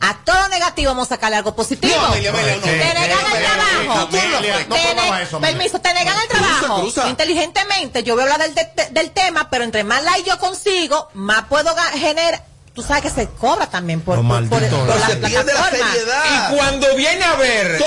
a 0.00 0.18
todo 0.24 0.48
negativo 0.48 0.90
vamos 0.92 1.06
a 1.06 1.16
sacarle 1.16 1.36
algo 1.36 1.54
positivo. 1.54 1.94
No, 1.96 2.06
Amelia, 2.06 2.30
Amelia, 2.30 2.56
no. 2.56 2.62
Te 2.62 2.76
negan 2.76 3.02
el 3.34 3.42
trabajo. 3.44 4.08
Te 4.08 5.36
permiso, 5.40 5.80
te 5.80 5.94
negan 5.94 6.16
el 6.22 6.28
trabajo. 6.28 6.82
Inteligentemente, 7.08 8.02
yo 8.02 8.14
voy 8.14 8.22
a 8.28 8.32
hablar 8.32 8.40
del, 8.52 8.54
de- 8.54 8.88
del 8.90 9.10
tema, 9.10 9.48
pero 9.50 9.64
entre 9.64 9.84
más 9.84 10.02
like 10.04 10.28
yo 10.28 10.38
consigo, 10.38 11.08
más 11.14 11.44
puedo 11.48 11.74
generar. 11.94 12.44
Tú 12.76 12.82
sabes 12.82 13.04
que 13.04 13.10
se 13.10 13.26
cobra 13.30 13.70
también 13.70 14.02
por, 14.02 14.18
Los 14.18 14.26
por, 14.26 14.48
por- 14.50 14.68
por 14.68 14.86
la 15.00 15.06
se 15.06 15.16
pierde 15.16 15.52
la 15.54 15.60
plataforma. 15.60 15.92
seriedad. 15.92 16.50
Y 16.52 16.56
cuando 16.56 16.94
viene 16.94 17.24
a 17.24 17.34
ver, 17.36 17.80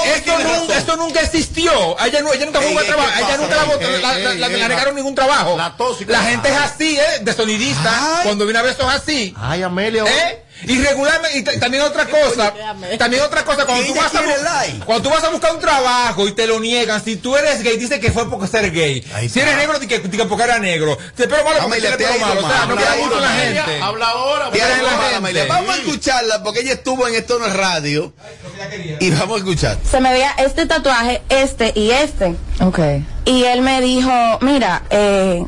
esto, 0.76 0.96
nunca 0.98 1.22
existió. 1.22 1.72
Ella, 2.04 2.22
no, 2.22 2.34
ella 2.34 2.46
nunca 2.48 2.60
fue 2.60 2.72
un 2.76 2.86
trabajo. 2.88 3.10
¿qué 3.16 3.24
Ella 3.24 3.38
nunca 3.38 3.56
Ey, 3.56 4.02
la- 4.02 4.18
ey, 4.18 4.24
la- 4.24 4.32
ey, 4.32 4.38
la- 4.40 4.48
ey, 4.48 4.52
le 4.54 4.58
la- 4.58 4.68
negaron 4.68 4.96
ningún 4.96 5.14
trabajo. 5.14 5.56
la 5.56 5.78
tóxica. 5.78 6.12
La 6.12 6.24
gente 6.24 6.50
es 6.50 6.58
así, 6.58 6.98
¿eh? 6.98 7.20
Desonidista. 7.22 8.18
Ay. 8.18 8.24
Cuando 8.26 8.46
viene 8.46 8.60
a 8.60 8.64
ver 8.64 8.76
son 8.76 8.90
así. 8.90 9.34
Ay, 9.40 9.62
Amelia. 9.62 10.04
¿Eh? 10.06 10.44
Y 10.64 10.78
regularmente, 10.78 11.40
y 11.56 11.60
también 11.60 11.84
otra 11.84 12.06
cosa, 12.06 12.54
también 12.98 13.24
otra 13.24 13.46
cosa, 13.46 13.66
cuando 13.66 13.86
tú, 13.86 13.96
vas 13.96 14.14
a, 14.14 14.86
cuando 14.86 15.04
tú 15.04 15.10
vas 15.10 15.24
a 15.24 15.30
buscar 15.30 15.54
un 15.54 15.60
trabajo 15.60 16.28
y 16.28 16.34
te 16.34 16.48
lo 16.48 16.60
niegan, 16.60 17.04
si 17.04 17.16
tú 17.16 17.38
eres 17.38 17.64
gay, 17.64 17.78
dice 17.78 18.00
que 18.00 18.12
fue 18.12 18.30
porque 18.30 18.48
ser 18.48 18.72
gay. 18.72 19.06
Si 19.30 19.40
eres 19.40 19.56
negro, 19.56 19.80
di 19.80 19.88
que, 19.88 20.00
porque 20.00 20.44
era 20.44 20.60
negro. 20.60 20.98
Pelo 21.16 21.44
malo, 21.44 21.60
porque. 21.62 21.80
O 21.80 22.50
sea, 22.50 22.66
no 22.66 22.74
Habla 22.74 22.78
queda 22.78 23.20
la 23.20 23.30
ahora, 24.10 24.52
gente. 24.52 24.72
Habla. 25.22 25.46
Vamos 25.48 25.76
a 25.76 25.78
escucharla 25.78 26.44
porque 26.44 26.62
ella 26.62 26.74
estuvo 26.74 27.08
en 27.08 27.16
esto 27.16 27.38
en 27.38 27.52
el 27.52 27.58
radio. 27.58 28.14
Y 29.00 29.12
vamos 29.12 29.36
a 29.36 29.38
escuchar. 29.40 29.78
se 29.90 30.00
me 30.00 30.12
veía 30.12 30.32
este 30.38 30.66
tatuaje, 30.66 31.22
este 31.30 31.72
y 31.76 31.92
este. 31.92 32.36
Ok. 32.60 32.80
Y 33.26 33.44
él 33.46 33.62
me 33.62 33.82
dijo, 33.82 34.12
mira, 34.42 34.84
eh, 34.90 35.46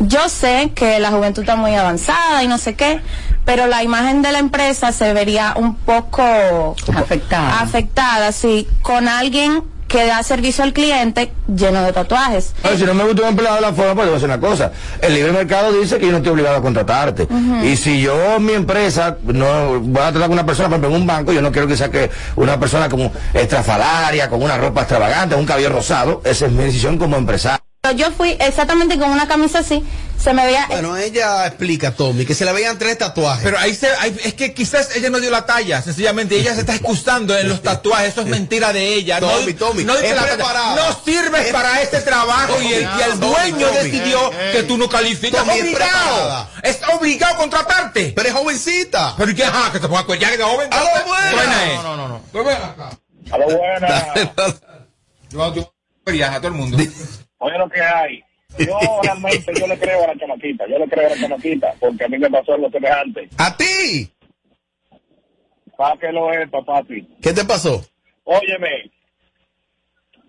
yo 0.00 0.28
sé 0.28 0.72
que 0.74 0.98
la 1.00 1.10
juventud 1.10 1.42
está 1.42 1.56
muy 1.56 1.74
avanzada 1.74 2.42
y 2.42 2.48
no 2.48 2.58
sé 2.58 2.74
qué, 2.74 3.00
pero 3.44 3.66
la 3.66 3.82
imagen 3.82 4.22
de 4.22 4.32
la 4.32 4.38
empresa 4.38 4.92
se 4.92 5.12
vería 5.12 5.54
un 5.56 5.74
poco 5.74 6.76
Afectada. 6.94 7.60
afectada, 7.60 8.32
sí, 8.32 8.68
con 8.82 9.08
alguien 9.08 9.62
que 9.88 10.04
da 10.06 10.22
servicio 10.22 10.62
al 10.64 10.74
cliente 10.74 11.32
lleno 11.46 11.82
de 11.82 11.94
tatuajes. 11.94 12.52
Si 12.76 12.84
no 12.84 12.92
me 12.92 13.04
gusta 13.04 13.22
un 13.22 13.28
empleado 13.28 13.56
de 13.56 13.62
la 13.62 13.72
forma, 13.72 13.94
pues 13.94 14.04
te 14.04 14.10
voy 14.10 14.10
a 14.10 14.14
decir 14.14 14.28
una 14.28 14.38
cosa. 14.38 14.70
El 15.00 15.14
libre 15.14 15.32
mercado 15.32 15.72
dice 15.72 15.98
que 15.98 16.04
yo 16.04 16.12
no 16.12 16.18
estoy 16.18 16.32
obligado 16.32 16.58
a 16.58 16.60
contratarte. 16.60 17.26
Y 17.64 17.74
si 17.76 18.02
yo, 18.02 18.38
mi 18.38 18.52
empresa, 18.52 19.16
no 19.24 19.80
voy 19.80 20.02
a 20.02 20.10
tratar 20.12 20.24
con 20.24 20.32
una 20.32 20.44
persona, 20.44 20.68
por 20.68 20.74
ejemplo, 20.76 20.94
en 20.94 21.00
un 21.00 21.06
banco, 21.06 21.32
yo 21.32 21.40
no 21.40 21.50
quiero 21.50 21.66
que 21.66 21.76
saque 21.76 22.10
una 22.36 22.60
persona 22.60 22.90
como 22.90 23.10
estrafalaria, 23.32 24.28
con 24.28 24.42
una 24.42 24.58
ropa 24.58 24.82
extravagante, 24.82 25.34
un 25.34 25.46
cabello 25.46 25.70
rosado. 25.70 26.20
Esa 26.22 26.44
es 26.46 26.52
mi 26.52 26.64
decisión 26.64 26.98
como 26.98 27.16
empresario. 27.16 27.67
Yo 27.92 28.10
fui 28.12 28.36
exactamente 28.40 28.98
con 28.98 29.10
una 29.10 29.26
camisa 29.28 29.60
así, 29.60 29.84
se 30.22 30.32
me 30.34 30.44
veía... 30.44 30.66
Bueno, 30.68 30.96
ella 30.96 31.46
explica, 31.46 31.92
Tommy, 31.94 32.24
que 32.26 32.34
se 32.34 32.44
le 32.44 32.52
veían 32.52 32.78
tres 32.78 32.98
tatuajes. 32.98 33.44
Pero 33.44 33.58
ahí 33.58 33.74
se, 33.74 33.88
ahí- 34.00 34.16
es 34.24 34.34
que 34.34 34.52
quizás 34.54 34.94
ella 34.96 35.10
no 35.10 35.20
dio 35.20 35.30
la 35.30 35.46
talla, 35.46 35.80
sencillamente 35.82 36.36
ella 36.38 36.54
se 36.54 36.60
está 36.60 36.74
excusando 36.74 37.36
en 37.36 37.48
los 37.48 37.62
tatuajes, 37.62 38.10
eso 38.12 38.22
es 38.22 38.26
mentira 38.26 38.72
de 38.72 38.94
ella. 38.94 39.20
No- 39.20 39.28
Tommy, 39.30 39.54
Tommy, 39.54 39.84
no, 39.84 39.94
dice 39.94 40.10
es 40.10 40.16
la 40.16 40.74
no 40.76 41.00
sirves 41.04 41.46
Es- 41.46 41.52
para 41.52 41.80
este 41.82 42.00
trabajo 42.00 42.60
y 42.60 42.72
el, 42.72 42.82
y 42.82 43.02
el 43.02 43.20
Tommy, 43.20 43.32
dueño 43.32 43.66
Tommy. 43.68 43.78
decidió 43.90 44.30
que 44.52 44.62
tú 44.64 44.76
no 44.78 44.88
calificas. 44.88 45.40
Tommy, 45.44 45.52
Es 45.52 45.58
es 45.58 45.62
obligado. 45.74 46.16
preparada. 46.16 46.50
Es 46.62 46.78
obligado 46.94 47.34
a 47.34 47.38
contratarte. 47.38 48.12
Pero 48.16 48.28
es 48.28 48.34
jovencita. 48.34 49.14
Pero 49.16 49.30
¿y 49.30 49.34
qué? 49.34 49.44
Ajá, 49.44 49.72
que 49.72 49.80
te 49.80 49.88
ponga 49.88 50.04
cuellar 50.04 50.36
de 50.36 50.42
joven. 50.42 50.68
¡A 50.72 50.80
lo 50.80 51.06
buena! 51.06 51.32
Buena 51.32 51.72
es. 51.72 51.82
No, 51.82 51.96
no, 51.96 52.08
no. 52.08 52.22
Pues 52.32 52.56
acá. 52.56 52.90
A 53.30 53.38
lo 53.38 53.46
buena. 53.46 54.14
Yo, 55.30 55.72
viaje 56.06 56.36
a 56.36 56.38
todo 56.38 56.48
el 56.48 56.54
mundo. 56.54 56.78
Oye 57.38 57.58
lo 57.58 57.68
que 57.68 57.80
hay. 57.80 58.22
Yo 58.58 58.78
realmente 59.02 59.52
yo 59.58 59.66
le 59.66 59.78
creo 59.78 60.04
a 60.04 60.08
la 60.08 60.18
chamaquita, 60.18 60.66
yo 60.68 60.78
le 60.78 60.88
creo 60.88 61.06
a 61.06 61.10
la 61.10 61.20
chamaquita, 61.20 61.74
porque 61.78 62.04
a 62.04 62.08
mí 62.08 62.18
me 62.18 62.30
pasó 62.30 62.54
algo 62.54 62.70
semejante. 62.70 63.28
¿A 63.38 63.56
ti? 63.56 64.10
¿Para 65.76 65.96
qué 65.96 66.12
lo 66.12 66.32
es, 66.32 66.50
papi? 66.50 67.06
¿Qué 67.22 67.32
te 67.32 67.44
pasó? 67.44 67.80
Óyeme, 68.24 68.90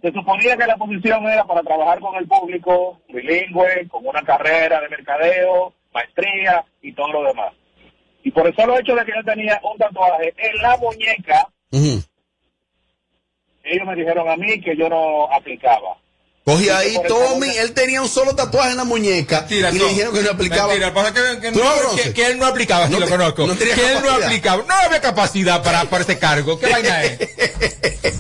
se 0.02 0.12
suponía 0.12 0.56
que 0.56 0.68
la 0.68 0.78
posición 0.78 1.26
era 1.26 1.44
para 1.44 1.62
trabajar 1.62 2.00
con 2.00 2.16
el 2.16 2.28
público, 2.28 3.02
bilingüe, 3.10 3.88
con 3.90 4.06
una 4.06 4.22
carrera 4.22 4.80
de 4.80 4.90
mercadeo, 4.90 5.74
maestría 5.92 6.64
y 6.82 6.94
todo 6.94 7.12
lo 7.12 7.24
demás. 7.24 7.54
Y 8.24 8.32
por 8.32 8.48
el 8.48 8.56
solo 8.56 8.78
hecho 8.78 8.96
de 8.96 9.06
que 9.06 9.14
yo 9.16 9.24
tenía 9.24 9.60
un 9.64 9.78
tatuaje 9.78 10.34
en 10.38 10.62
la 10.62 10.78
muñeca, 10.78 11.48
ellos 11.72 12.08
me 13.88 13.96
dijeron 13.96 14.30
a 14.30 14.38
mí 14.38 14.62
que 14.62 14.78
yo 14.78 14.88
no 14.88 15.32
aplicaba. 15.34 15.98
Cogí 16.50 16.70
ahí, 16.70 16.98
Tommy, 17.08 17.48
él 17.58 17.72
tenía 17.74 18.02
un 18.02 18.10
solo 18.10 18.36
tatuaje 18.36 18.72
en 18.72 18.78
la 18.78 18.84
muñeca 18.84 19.42
Mentira, 19.42 19.70
y 19.72 19.78
le 19.80 19.86
dijeron 19.90 20.14
que 20.14 20.22
no 20.22 20.32
aplicaba. 20.32 20.68
Mentira, 20.68 20.94
pasa 20.94 21.14
que, 21.14 21.40
que 21.42 21.52
¿Tú 21.52 21.60
no, 21.60 21.96
que, 21.96 22.14
que 22.14 22.26
él 22.28 22.40
no 22.40 22.46
aplicaba, 22.46 22.88
No 22.90 23.00
lo 23.00 23.06
te- 23.06 23.12
conozco. 23.12 23.48
no 23.48 23.54
tenía 23.56 23.76
que 23.76 23.92
él 23.92 23.98
no 24.04 24.12
aplicaba, 24.12 24.64
no 24.68 24.74
había 24.86 25.02
capacidad 25.02 25.62
para, 25.64 25.86
para 25.86 26.04
ese 26.04 26.18
cargo. 26.18 26.60
¿Qué 26.60 26.68
vaina 26.72 27.04
es? 27.04 27.20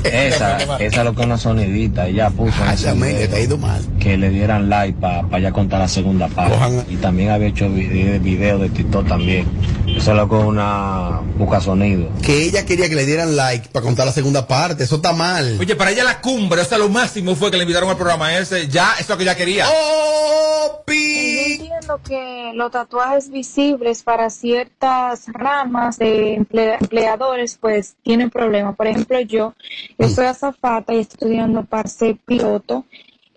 Esa, 0.04 0.58
esa 0.58 0.78
es 0.80 1.04
lo 1.04 1.14
que 1.14 1.22
es 1.22 1.26
una 1.26 1.38
sonidita. 1.38 2.08
Ella 2.08 2.30
puso 2.30 2.54
te 2.80 3.36
ha 3.36 3.40
ido 3.40 3.58
mal. 3.58 3.82
que 4.00 4.18
le 4.18 4.30
dieran 4.30 4.70
like 4.70 4.98
para 5.00 5.40
ya 5.40 5.52
contar 5.52 5.80
la 5.80 5.88
segunda 5.88 6.28
parte. 6.28 6.58
Y 6.90 6.96
también 6.98 7.32
había 7.32 7.48
hecho 7.50 7.66
vide- 7.70 8.20
video 8.20 8.58
de 8.60 8.70
TikTok 8.70 9.08
también. 9.08 9.48
Eso 9.88 10.12
es 10.12 10.18
lo 10.18 10.30
que 10.30 10.38
es 10.38 10.44
una 10.44 11.22
busca 11.38 11.62
sonido. 11.62 12.10
Que 12.22 12.44
ella 12.44 12.66
quería 12.66 12.88
que 12.90 12.96
le 12.96 13.06
dieran 13.06 13.36
like 13.36 13.70
para 13.70 13.84
contar 13.84 14.06
la 14.06 14.12
segunda 14.14 14.48
parte. 14.48 14.84
Eso 14.84 14.98
está 14.98 15.14
mal. 15.14 15.58
Oye, 15.60 15.76
para 15.76 15.92
ella 15.92 16.04
la 16.04 16.22
cumbre, 16.22 16.62
o 16.62 16.66
sea, 16.66 16.78
lo 16.78 16.90
máximo 16.90 17.36
fue 17.36 17.52
que 17.52 17.58
le 17.58 17.64
invitaron 17.64 17.90
al 17.90 17.98
programa 17.98 18.19
ese. 18.28 18.68
Ya, 18.68 18.92
eso 18.94 19.02
es 19.04 19.10
lo 19.10 19.18
que 19.18 19.24
ella 19.24 19.36
quería. 19.36 19.66
¡Oh, 19.68 20.84
Yo 20.88 20.94
entiendo 20.94 22.00
que 22.06 22.52
los 22.56 22.72
tatuajes 22.72 23.30
visibles 23.30 24.04
para 24.04 24.30
ciertas 24.30 25.26
ramas 25.28 25.98
de 25.98 26.38
emple- 26.40 26.78
empleadores 26.80 27.58
pues 27.60 27.96
tienen 28.04 28.30
problemas. 28.30 28.76
Por 28.76 28.88
ejemplo, 28.88 29.20
yo, 29.22 29.54
yo 29.98 30.08
Mm. 30.08 30.10
soy 30.10 30.26
azafata 30.26 30.94
y 30.94 31.00
estoy 31.00 31.16
estudiando 31.16 31.64
para 31.64 31.88
ser 31.90 32.18
piloto. 32.26 32.86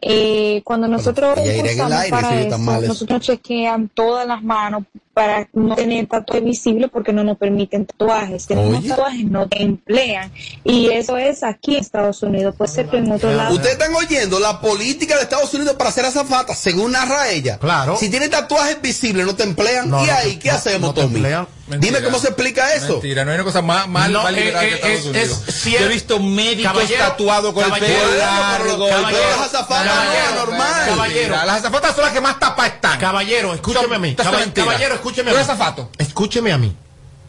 Eh, 0.04 0.62
cuando 0.64 0.88
nosotros 0.88 1.38
aire, 1.38 1.76
para 2.10 2.40
eso, 2.40 2.56
eso. 2.56 2.88
nosotros 2.88 3.20
chequean 3.20 3.88
todas 3.88 4.26
las 4.26 4.42
manos 4.42 4.82
para 5.14 5.48
no 5.52 5.74
tener 5.74 6.06
tatuajes 6.06 6.44
visibles 6.44 6.90
porque 6.92 7.12
no 7.12 7.22
nos 7.24 7.36
permiten 7.38 7.86
tatuajes. 7.86 8.46
Tenemos 8.46 8.78
Oye. 8.78 8.88
tatuajes 8.88 9.24
no 9.26 9.48
te 9.48 9.62
emplean 9.62 10.32
y 10.64 10.88
eso 10.90 11.16
es 11.16 11.42
aquí 11.42 11.74
en 11.76 11.82
Estados 11.82 12.22
Unidos. 12.22 12.54
Puede 12.56 12.70
ser 12.72 12.88
que 12.88 12.98
en 12.98 13.12
otro 13.12 13.32
lado. 13.32 13.54
Ustedes 13.54 13.72
están 13.72 13.94
oyendo 13.94 14.40
la 14.40 14.60
política 14.60 15.16
de 15.16 15.22
Estados 15.22 15.52
Unidos 15.54 15.76
para 15.76 15.90
ser 15.92 16.04
azafata, 16.06 16.54
según 16.54 16.92
narra 16.92 17.28
ella. 17.30 17.58
Claro. 17.58 17.96
Si 17.96 18.08
tiene 18.08 18.28
tatuajes 18.28 18.80
visibles, 18.80 19.26
no 19.26 19.34
te 19.34 19.42
emplean. 19.42 19.90
No, 19.90 20.02
¿Y 20.02 20.06
no, 20.06 20.12
ahí 20.14 20.36
qué 20.36 20.48
no, 20.50 20.54
hacemos, 20.56 20.80
no 20.80 20.94
te 20.94 21.02
Tommy? 21.02 21.16
emplean. 21.16 21.46
Dime 21.78 22.02
cómo 22.02 22.18
se 22.18 22.26
explica 22.28 22.74
eso. 22.74 22.94
Mentira, 22.94 23.24
no 23.24 23.30
hay 23.30 23.36
una 23.36 23.44
cosa 23.44 23.62
más, 23.62 23.88
más, 23.88 24.10
No, 24.10 24.24
más 24.24 24.32
liberal 24.32 24.64
eh, 24.64 24.68
que 24.68 24.74
eh, 24.74 24.76
Estados 24.76 24.98
es- 24.98 25.06
Unidos. 25.06 25.44
es 25.48 25.64
Yo 25.64 25.78
he 25.78 25.88
visto 25.88 26.18
médicos 26.20 26.82
tatuados 26.98 27.54
con 27.54 27.64
el 27.64 27.72
pelo 27.80 28.14
largo. 28.18 28.88
caballero, 28.88 29.22
las 29.38 29.54
azafatas 29.54 29.86
no 30.34 30.36
normal. 30.46 30.82
Caballero. 30.88 31.36
Las 31.46 31.58
azafatas 31.60 31.94
son 31.94 32.04
las 32.04 32.12
que 32.12 32.20
más 32.20 32.38
tapas 32.38 32.66
están. 32.74 32.98
Caballero, 32.98 33.54
escúcheme 33.54 33.96
a 33.96 33.98
mí. 33.98 34.14
Caballero, 34.54 34.96
escúcheme 35.02 35.30
a 35.30 35.74
¿Tú 35.74 35.82
mí. 35.82 35.88
Escúcheme 35.98 36.52
a 36.52 36.58
mí. 36.58 36.76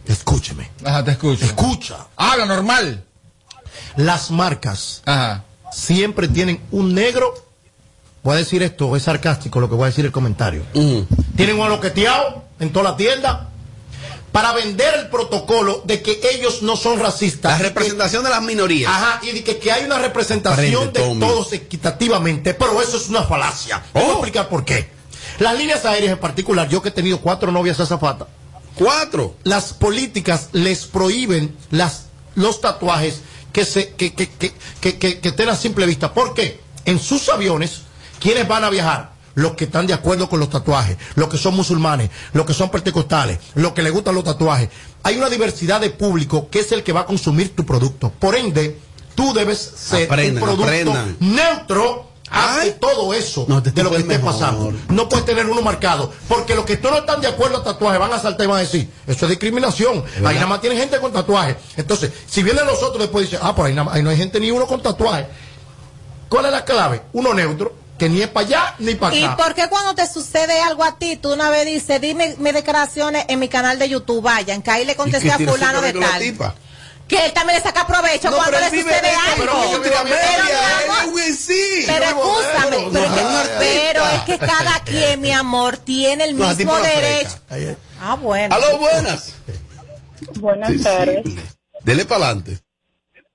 Escúcheme. 0.07 0.69
Ajá, 0.83 1.03
te 1.03 1.11
escucho. 1.11 1.45
Escucha. 1.45 2.07
Habla 2.15 2.45
normal. 2.45 3.03
Las 3.95 4.31
marcas 4.31 5.01
Ajá. 5.05 5.43
siempre 5.71 6.27
tienen 6.27 6.61
un 6.71 6.93
negro. 6.93 7.33
Voy 8.23 8.35
a 8.35 8.37
decir 8.37 8.63
esto, 8.63 8.95
es 8.95 9.03
sarcástico 9.03 9.59
lo 9.59 9.67
que 9.69 9.75
voy 9.75 9.83
a 9.83 9.87
decir 9.87 10.05
el 10.05 10.11
comentario. 10.11 10.63
Tienen 11.35 11.59
un 11.59 11.65
aloqueteado 11.65 12.43
en 12.59 12.71
toda 12.71 12.91
la 12.91 12.97
tienda 12.97 13.49
para 14.31 14.53
vender 14.53 14.93
el 14.95 15.09
protocolo 15.09 15.83
de 15.85 16.01
que 16.01 16.19
ellos 16.33 16.63
no 16.63 16.75
son 16.75 16.99
racistas. 16.99 17.59
La 17.59 17.67
representación 17.67 18.23
de 18.23 18.29
las 18.29 18.41
minorías. 18.41 18.91
Ajá, 18.91 19.19
y 19.23 19.31
de 19.31 19.43
que, 19.43 19.57
que 19.57 19.71
hay 19.71 19.85
una 19.85 19.99
representación 19.99 20.89
Aprende, 20.89 21.15
de 21.15 21.19
todos 21.19 21.53
equitativamente, 21.53 22.53
pero 22.53 22.81
eso 22.81 22.97
es 22.97 23.09
una 23.09 23.23
falacia. 23.23 23.83
Oh. 23.93 23.99
Voy 23.99 24.03
a 24.03 24.11
explicar 24.13 24.49
por 24.49 24.63
qué. 24.63 24.92
Las 25.39 25.57
líneas 25.57 25.85
aéreas 25.85 26.13
en 26.13 26.19
particular, 26.19 26.67
yo 26.69 26.81
que 26.81 26.89
he 26.89 26.91
tenido 26.91 27.19
cuatro 27.19 27.51
novias 27.51 27.79
azafatas. 27.79 28.27
¿Cuatro? 28.75 29.35
Las 29.43 29.73
políticas 29.73 30.49
les 30.53 30.85
prohíben 30.85 31.55
las, 31.71 32.05
los 32.35 32.59
tatuajes 32.61 33.21
que, 33.51 33.65
se, 33.65 33.89
que, 33.93 34.13
que, 34.13 34.29
que, 34.29 34.53
que, 34.81 34.97
que- 34.97 35.19
que 35.19 35.27
estén 35.29 35.49
a 35.49 35.55
simple 35.55 35.85
vista. 35.85 36.13
¿Por 36.13 36.33
qué? 36.33 36.59
En 36.85 36.99
sus 36.99 37.29
aviones, 37.29 37.81
¿quiénes 38.19 38.47
van 38.47 38.63
a 38.63 38.69
viajar? 38.69 39.13
Los 39.35 39.53
que 39.53 39.65
están 39.65 39.87
de 39.87 39.93
acuerdo 39.93 40.29
con 40.29 40.39
los 40.39 40.49
tatuajes, 40.49 40.97
los 41.15 41.27
que 41.27 41.37
son 41.37 41.55
musulmanes, 41.55 42.09
los 42.33 42.45
que 42.45 42.53
son 42.53 42.69
pentecostales, 42.69 43.39
los 43.55 43.73
que 43.73 43.81
les 43.81 43.91
gustan 43.91 44.13
los 44.15 44.23
tatuajes. 44.23 44.69
Hay 45.01 45.17
una 45.17 45.29
diversidad 45.29 45.81
de 45.81 45.89
público 45.89 46.49
que 46.49 46.59
es 46.59 46.71
el 46.71 46.83
que 46.83 46.93
va 46.93 47.01
a 47.01 47.05
consumir 47.05 47.55
tu 47.55 47.65
producto. 47.65 48.11
Por 48.19 48.35
ende, 48.35 48.79
tú 49.15 49.33
debes 49.33 49.57
ser 49.59 50.05
Aprendan, 50.05 50.43
un 50.43 50.47
producto 50.49 50.63
aprendan. 50.65 51.17
neutro 51.19 52.09
ante 52.33 52.71
todo 52.73 53.13
eso 53.13 53.45
No, 53.47 53.61
de 53.61 53.83
lo 53.83 53.89
que 53.91 53.95
es 53.97 54.01
esté 54.01 54.17
mejor. 54.17 54.33
pasando. 54.33 54.73
No 54.89 55.07
puedes 55.07 55.25
tener 55.25 55.45
uno 55.45 55.61
marcado. 55.61 56.11
Porque 56.27 56.55
los 56.55 56.65
que 56.65 56.77
no 56.79 56.97
están 56.97 57.21
de 57.21 57.27
acuerdo 57.27 57.57
al 57.57 57.63
tatuaje 57.63 57.97
van 57.99 58.11
a 58.11 58.19
saltar 58.19 58.45
y 58.45 58.47
van 58.49 58.57
a 58.57 58.61
decir, 58.61 58.89
eso 59.07 59.25
es 59.25 59.29
discriminación. 59.29 60.03
Ahí 60.25 60.35
nada 60.35 60.47
más 60.47 60.59
tienen 60.61 60.79
gente 60.79 60.99
con 60.99 61.13
tatuaje. 61.13 61.55
Entonces, 61.77 62.11
si 62.27 62.41
vienen 62.43 62.65
los 62.65 62.81
otros 62.81 62.99
después 62.99 63.25
dicen, 63.29 63.39
ah, 63.43 63.55
por 63.55 63.67
ahí, 63.67 63.73
nada 63.73 63.85
más- 63.85 63.95
ahí 63.95 64.01
no 64.03 64.09
hay 64.09 64.17
gente 64.17 64.39
ni 64.39 64.49
uno 64.51 64.65
con 64.67 64.81
tatuaje. 64.81 65.27
¿Cuál 66.29 66.45
es 66.45 66.51
la 66.51 66.65
clave? 66.65 67.01
Uno 67.13 67.33
neutro, 67.33 67.73
que 67.99 68.09
ni 68.09 68.21
es 68.21 68.27
para 68.27 68.47
allá 68.47 68.75
ni 68.79 68.95
para 68.95 69.15
¿Y 69.15 69.23
acá. 69.23 69.37
por 69.37 69.53
qué 69.53 69.67
cuando 69.69 69.93
te 69.93 70.07
sucede 70.11 70.59
algo 70.61 70.83
a 70.83 70.97
ti, 70.97 71.15
tú 71.17 71.31
una 71.31 71.51
vez 71.51 71.65
dices, 71.67 72.01
dime 72.01 72.35
mis 72.39 72.53
declaraciones 72.53 73.25
en 73.27 73.39
mi 73.39 73.47
canal 73.49 73.77
de 73.77 73.87
YouTube, 73.89 74.23
vayan, 74.23 74.63
que 74.63 74.71
ahí 74.71 74.83
le 74.85 74.95
contesté 74.95 75.31
a 75.31 75.37
fulano 75.37 75.81
de 75.81 75.93
tal? 75.93 76.53
Que 77.07 77.25
él 77.25 77.33
también 77.33 77.57
le 77.59 77.63
saca 77.63 77.85
provecho 77.85 78.29
No, 78.31 78.37
cuando 78.37 78.59
le 78.59 78.69
sucede 78.69 79.01
de- 79.01 79.07
algo. 79.09 79.35
pero 79.37 79.53
Pero, 79.53 79.65
es 79.65 79.79
pero 79.79 79.95
pero, 80.03 80.43
que- 83.45 83.57
pero 83.59 84.03
es 84.27 84.39
cada 84.39 84.79
quien, 84.83 85.21
mi 85.21 85.31
amor, 85.31 85.77
tiene 85.77 86.23
el 86.25 86.35
mismo 86.35 86.75
derecho. 86.77 87.37
Ah, 88.01 88.15
bueno. 88.15 88.55
Aló, 88.55 88.77
buenas. 88.77 89.35
Buenas 90.39 90.69
Sí, 90.69 90.77
sí. 90.77 90.83
tardes. 90.83 91.23
Dele 91.81 92.05
para 92.05 92.25
adelante. 92.25 92.57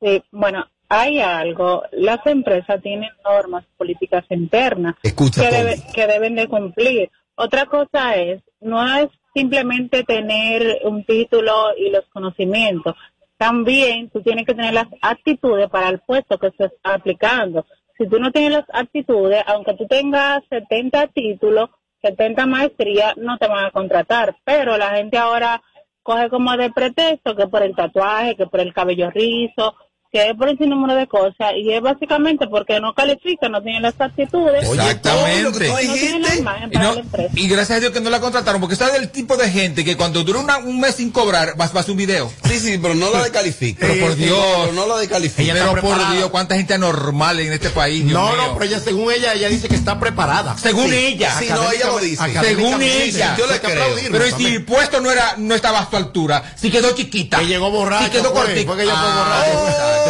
Sí, 0.00 0.22
bueno, 0.30 0.66
hay 0.88 1.20
algo. 1.20 1.82
Las 1.92 2.24
empresas 2.26 2.80
tienen 2.82 3.10
normas 3.24 3.64
políticas 3.76 4.24
internas 4.30 4.94
Escucha, 5.02 5.42
que, 5.48 5.54
debe- 5.56 5.82
que 5.94 6.06
deben 6.06 6.34
de 6.34 6.48
cumplir. 6.48 7.10
Otra 7.34 7.66
cosa 7.66 8.14
es, 8.16 8.42
no 8.60 8.96
es 8.96 9.08
simplemente 9.34 10.02
tener 10.04 10.78
un 10.84 11.04
título 11.04 11.76
y 11.76 11.90
los 11.90 12.04
conocimientos. 12.12 12.94
También 13.38 14.10
tú 14.10 14.20
tienes 14.22 14.44
que 14.44 14.54
tener 14.54 14.74
las 14.74 14.88
actitudes 15.00 15.70
para 15.70 15.88
el 15.88 16.00
puesto 16.00 16.38
que 16.38 16.50
se 16.50 16.64
está 16.64 16.94
aplicando. 16.94 17.64
Si 17.96 18.08
tú 18.08 18.18
no 18.18 18.30
tienes 18.32 18.50
las 18.50 18.66
actitudes, 18.72 19.42
aunque 19.46 19.74
tú 19.74 19.86
tengas 19.86 20.42
70 20.50 21.06
títulos, 21.08 21.70
70 22.02 22.46
maestrías, 22.46 23.16
no 23.16 23.38
te 23.38 23.46
van 23.46 23.66
a 23.66 23.70
contratar. 23.70 24.36
Pero 24.44 24.76
la 24.76 24.90
gente 24.90 25.18
ahora 25.18 25.62
coge 26.02 26.28
como 26.28 26.56
de 26.56 26.70
pretexto 26.70 27.36
que 27.36 27.46
por 27.46 27.62
el 27.62 27.76
tatuaje, 27.76 28.36
que 28.36 28.46
por 28.46 28.60
el 28.60 28.74
cabello 28.74 29.10
rizo, 29.10 29.74
que 30.10 30.30
es 30.30 30.36
por 30.36 30.48
ese 30.48 30.66
número 30.66 30.94
de 30.94 31.06
cosas 31.06 31.52
y 31.56 31.70
es 31.72 31.82
básicamente 31.82 32.46
porque 32.48 32.80
no 32.80 32.94
califica, 32.94 33.48
no 33.48 33.62
tiene 33.62 33.80
las 33.80 33.94
actitudes. 34.00 34.64
Exactamente. 34.68 35.42
No 35.42 35.52
tiene 35.94 36.18
las 36.20 36.36
imagen 36.38 36.68
Y, 36.70 36.72
para 36.72 36.84
no- 36.86 36.94
la 36.94 37.00
empresa. 37.00 37.30
y 37.34 37.48
gracias 37.48 37.76
a 37.76 37.80
Dios 37.80 37.92
que 37.92 38.00
no 38.00 38.08
la 38.10 38.20
contrataron, 38.20 38.60
porque 38.60 38.72
está 38.74 38.90
del 38.90 39.10
tipo 39.10 39.36
de 39.36 39.50
gente 39.50 39.84
que 39.84 39.96
cuando 39.96 40.24
dura 40.24 40.38
una- 40.40 40.58
un 40.58 40.80
mes 40.80 40.94
sin 40.94 41.10
cobrar, 41.10 41.56
vas 41.56 41.74
a 41.74 41.90
un 41.92 41.96
video. 41.98 42.30
Sí, 42.44 42.58
sí, 42.58 42.78
pero 42.80 42.94
no 42.94 43.10
la 43.10 43.22
descalifica. 43.22 43.86
Pero 43.86 44.06
por 44.06 44.16
Dios. 44.16 44.38
Pero 44.62 44.72
no 44.72 44.86
la 44.86 44.96
descalifica. 44.98 45.52
pero 45.52 45.80
por 45.80 46.12
Dios, 46.12 46.30
cuánta 46.30 46.56
gente 46.56 46.74
anormal 46.74 47.40
en 47.40 47.52
este 47.52 47.70
país. 47.70 48.04
Dios 48.04 48.12
No, 48.18 48.28
mío. 48.32 48.36
no, 48.36 48.52
pero 48.54 48.64
ella, 48.64 48.80
según 48.80 49.12
ella, 49.12 49.34
ella 49.34 49.48
dice 49.48 49.68
que 49.68 49.74
está 49.76 49.98
preparada. 50.00 50.56
Según 50.56 50.92
ella. 50.92 51.32
Sí, 51.38 51.46
no, 51.50 51.70
ella 51.70 51.86
lo 51.86 51.98
dice. 51.98 52.22
Según 52.42 52.80
ella. 52.82 53.36
Yo 53.38 53.46
le 53.46 53.60
creo. 53.60 53.94
Pero 54.10 54.26
¿y 54.26 54.32
si 54.32 54.46
el 54.46 54.64
puesto 54.64 55.00
no 55.00 55.10
era, 55.10 55.34
no 55.36 55.54
estaba 55.54 55.80
a 55.80 55.90
su 55.90 55.96
altura, 55.96 56.42
si 56.56 56.70
quedó 56.70 56.92
chiquita. 56.94 57.38
Que 57.38 57.46
llegó 57.46 57.70
borracha, 57.70 58.06
Si 58.06 58.10
quedó 58.10 58.32
cortita. 58.32 58.72
ella 58.82 58.94
fue 58.96 60.07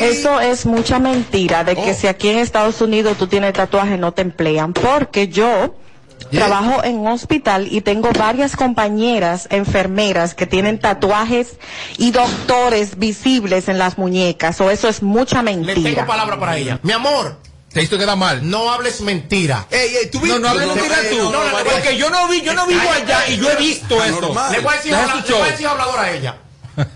Eso 0.00 0.40
es 0.40 0.66
mucha 0.66 0.98
mentira 0.98 1.62
de 1.64 1.72
Oh. 1.72 1.84
que 1.84 1.94
si 1.94 2.06
aquí 2.06 2.28
en 2.28 2.38
Estados 2.38 2.80
Unidos 2.80 3.16
tú 3.18 3.26
tienes 3.26 3.52
tatuaje 3.52 3.96
no 3.98 4.12
te 4.12 4.22
emplean, 4.22 4.72
porque 4.72 5.28
yo 5.28 5.74
trabajo 6.30 6.84
en 6.84 6.98
un 6.98 7.08
hospital 7.08 7.66
y 7.70 7.80
tengo 7.80 8.10
varias 8.12 8.54
compañeras 8.56 9.46
enfermeras 9.50 10.34
que 10.34 10.46
tienen 10.46 10.78
tatuajes 10.78 11.54
y 11.98 12.12
doctores 12.12 12.98
visibles 12.98 13.68
en 13.68 13.78
las 13.78 13.98
muñecas, 13.98 14.60
o 14.60 14.70
eso 14.70 14.88
es 14.88 15.02
mucha 15.02 15.42
Le 15.42 15.52
tengo 15.52 15.66
mentira. 15.66 16.06
palabra 16.06 16.38
para 16.38 16.56
ella. 16.56 16.78
Mi 16.82 16.92
amor. 16.92 17.36
Te 17.72 17.82
hizo 17.82 17.96
quedar 17.98 18.16
mal. 18.16 18.48
No 18.50 18.72
hables 18.72 19.00
mentira. 19.00 19.66
Ey, 19.70 19.94
ey, 20.02 20.10
tú 20.10 20.20
No, 20.26 20.40
no 20.40 20.48
hables 20.48 20.66
mentira 20.66 20.96
tú. 21.08 21.32
Porque 21.72 21.96
yo 21.96 22.10
no 22.10 22.26
vi, 22.26 22.42
yo 22.42 22.52
no 22.52 22.66
vivo 22.66 22.80
allá 22.90 23.28
y 23.28 23.36
yo 23.36 23.48
he 23.48 23.56
visto 23.56 24.02
eso. 24.02 24.34
Le 24.50 24.58
voy 24.60 24.74
a 24.74 24.76
decir 25.50 25.66
hablador 25.68 25.98
a 26.00 26.10
ella. 26.10 26.36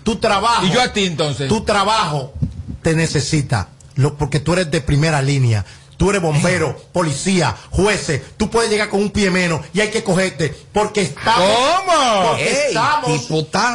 Tu 0.03 0.15
trabajo. 0.17 0.65
Y 0.65 0.71
yo 0.71 0.81
a 0.81 0.91
ti 0.93 1.05
entonces. 1.05 1.47
Tu 1.47 1.61
trabajo 1.63 2.33
te 2.81 2.95
necesita. 2.95 3.69
Lo, 3.95 4.15
porque 4.17 4.39
tú 4.39 4.53
eres 4.53 4.69
de 4.71 4.81
primera 4.81 5.21
línea. 5.21 5.65
Tú 5.97 6.09
eres 6.09 6.21
bombero, 6.21 6.75
policía, 6.91 7.55
jueces. 7.71 8.21
Tú 8.35 8.49
puedes 8.49 8.69
llegar 8.69 8.89
con 8.89 8.99
un 8.99 9.11
pie 9.11 9.31
menos 9.31 9.61
y 9.73 9.79
hay 9.79 9.91
que 9.91 10.03
cogerte. 10.03 10.53
Porque 10.73 11.01
estamos. 11.03 11.49
¿Cómo? 11.49 12.27
Porque 12.31 12.43
Ey, 12.49 12.57
estamos. 12.67 13.21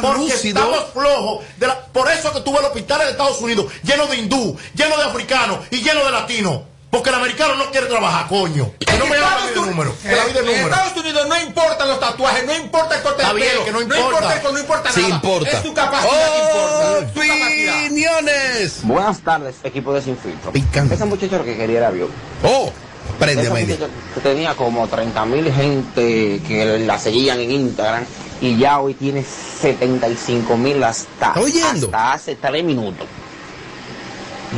porque 0.03 0.19
lúcido. 0.19 0.59
estamos 0.61 0.85
flojos. 0.93 1.43
de 1.57 1.65
la- 1.65 1.85
por 1.87 2.11
eso 2.11 2.31
que 2.31 2.41
tú 2.41 2.51
ves 2.53 2.61
los 2.61 2.69
hospitales 2.69 3.07
de 3.07 3.11
Estados 3.13 3.41
Unidos 3.41 3.65
llenos 3.83 4.07
de 4.09 4.17
hindú, 4.17 4.55
llenos 4.75 4.97
de 4.99 5.03
africanos 5.05 5.59
y 5.71 5.77
llenos 5.81 6.05
de 6.05 6.11
latinos. 6.11 6.61
Porque 6.91 7.09
el 7.09 7.15
americano 7.15 7.55
no 7.55 7.71
quiere 7.71 7.87
trabajar, 7.87 8.27
coño. 8.27 8.69
Que 8.79 8.97
no 8.97 9.05
me 9.05 9.15
de 9.15 9.55
número. 9.55 9.95
Que 10.01 10.15
la 10.15 10.25
vida 10.25 10.39
es 10.41 10.45
En 10.45 10.45
número. 10.45 10.67
Estados 10.67 10.97
Unidos 10.97 11.27
no 11.27 11.41
importan 11.41 11.87
los 11.87 11.99
tatuajes, 11.99 12.45
no 12.45 12.55
importa 12.55 12.95
el 12.97 13.01
corte 13.01 13.23
de 13.25 13.33
pelo, 13.33 13.65
que 13.65 13.71
no 13.71 13.77
no 13.79 13.83
importa. 13.83 14.03
importa 14.05 14.33
el- 14.47 14.53
no 14.53 14.59
importa 14.59 14.91
Sí 14.91 15.01
nada. 15.01 15.15
importa. 15.15 15.49
Es 15.49 15.63
tu 15.63 15.73
capacidad 15.73 16.31
que 16.33 16.39
importa. 16.41 17.79
Opiniones. 17.79 18.79
Buenas 18.83 19.19
tardes, 19.21 19.55
equipo 19.63 19.93
de 19.93 20.01
Sin 20.01 20.17
Filtro. 20.17 20.51
Picante. 20.51 20.95
Esa 20.95 21.05
muchacha 21.05 21.37
lo 21.37 21.45
que 21.45 21.55
quería 21.57 21.77
era 21.79 21.91
vio. 21.91 22.09
Oh, 22.43 22.71
prende, 23.19 23.77
que 24.15 24.19
tenía 24.21 24.53
como 24.55 24.87
30 24.87 25.25
mil 25.25 25.51
gente 25.53 26.41
que 26.47 26.79
la 26.85 26.99
seguían 26.99 27.39
en 27.39 27.51
Instagram 27.51 28.05
y 28.41 28.57
ya 28.57 28.79
hoy 28.79 28.93
tiene 28.95 29.23
75 29.23 30.57
mil 30.57 30.83
hasta, 30.83 31.27
¿Está 31.29 31.39
oyendo? 31.39 31.87
hasta 31.87 32.13
hace 32.13 32.35
3 32.35 32.63
minutos. 32.63 33.07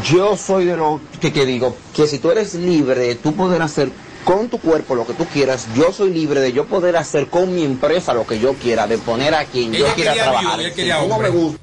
Yo 0.02 0.36
soy 0.38 0.66
de 0.66 0.76
los 0.76 1.00
que, 1.22 1.32
que 1.32 1.46
digo 1.46 1.76
que 1.96 2.08
si 2.08 2.20
tú 2.20 2.32
eres 2.32 2.56
libre 2.56 3.00
de 3.00 3.16
tú 3.16 3.34
poder 3.36 3.62
hacer 3.62 3.92
con 4.24 4.50
tu 4.50 4.58
cuerpo 4.60 4.96
lo 4.96 5.06
que 5.06 5.14
tú 5.14 5.26
quieras, 5.26 5.68
yo 5.76 5.92
soy 5.92 6.12
libre 6.12 6.40
de 6.40 6.52
yo 6.52 6.66
poder 6.66 6.96
hacer 6.98 7.28
con 7.28 7.54
mi 7.54 7.64
empresa 7.64 8.14
lo 8.14 8.26
que 8.26 8.40
yo 8.40 8.54
quiera, 8.54 8.88
de 8.88 8.98
poner 8.98 9.36
a 9.36 9.46
quien 9.46 9.72
yo 9.72 9.86
quiera 9.94 10.14
trabajar. 10.14 10.60
viuda, 10.60 10.74
Si 11.02 11.08
no 11.08 11.20
me 11.20 11.30
gusta, 11.30 11.60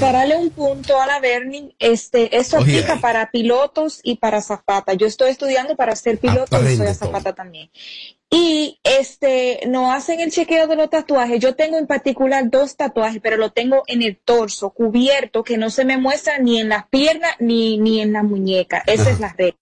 Para 0.00 0.18
darle 0.20 0.36
un 0.36 0.50
punto 0.50 1.00
a 1.00 1.06
la 1.06 1.20
Bernie, 1.20 1.74
este, 1.78 2.36
eso 2.36 2.58
Oye. 2.58 2.78
aplica 2.78 3.00
para 3.00 3.30
pilotos 3.30 4.00
y 4.02 4.16
para 4.16 4.42
zapata. 4.42 4.94
Yo 4.94 5.06
estoy 5.06 5.30
estudiando 5.30 5.76
para 5.76 5.94
ser 5.96 6.18
piloto 6.18 6.60
y 6.62 6.66
soy 6.66 6.76
todo. 6.78 6.88
azafata 6.88 7.34
también. 7.34 7.70
Y 8.30 8.78
este, 8.82 9.60
no 9.68 9.92
hacen 9.92 10.20
el 10.20 10.30
chequeo 10.30 10.66
de 10.66 10.76
los 10.76 10.90
tatuajes. 10.90 11.40
Yo 11.40 11.54
tengo 11.54 11.78
en 11.78 11.86
particular 11.86 12.50
dos 12.50 12.76
tatuajes, 12.76 13.20
pero 13.22 13.36
lo 13.36 13.52
tengo 13.52 13.84
en 13.86 14.02
el 14.02 14.18
torso, 14.18 14.70
cubierto, 14.70 15.44
que 15.44 15.56
no 15.56 15.70
se 15.70 15.84
me 15.84 15.96
muestra 15.96 16.38
ni 16.38 16.60
en 16.60 16.68
las 16.68 16.86
piernas 16.88 17.32
ni, 17.38 17.78
ni 17.78 18.00
en 18.00 18.12
la 18.12 18.22
muñeca. 18.22 18.82
Esa 18.86 19.10
es 19.10 19.20
la 19.20 19.32
regla. 19.36 19.58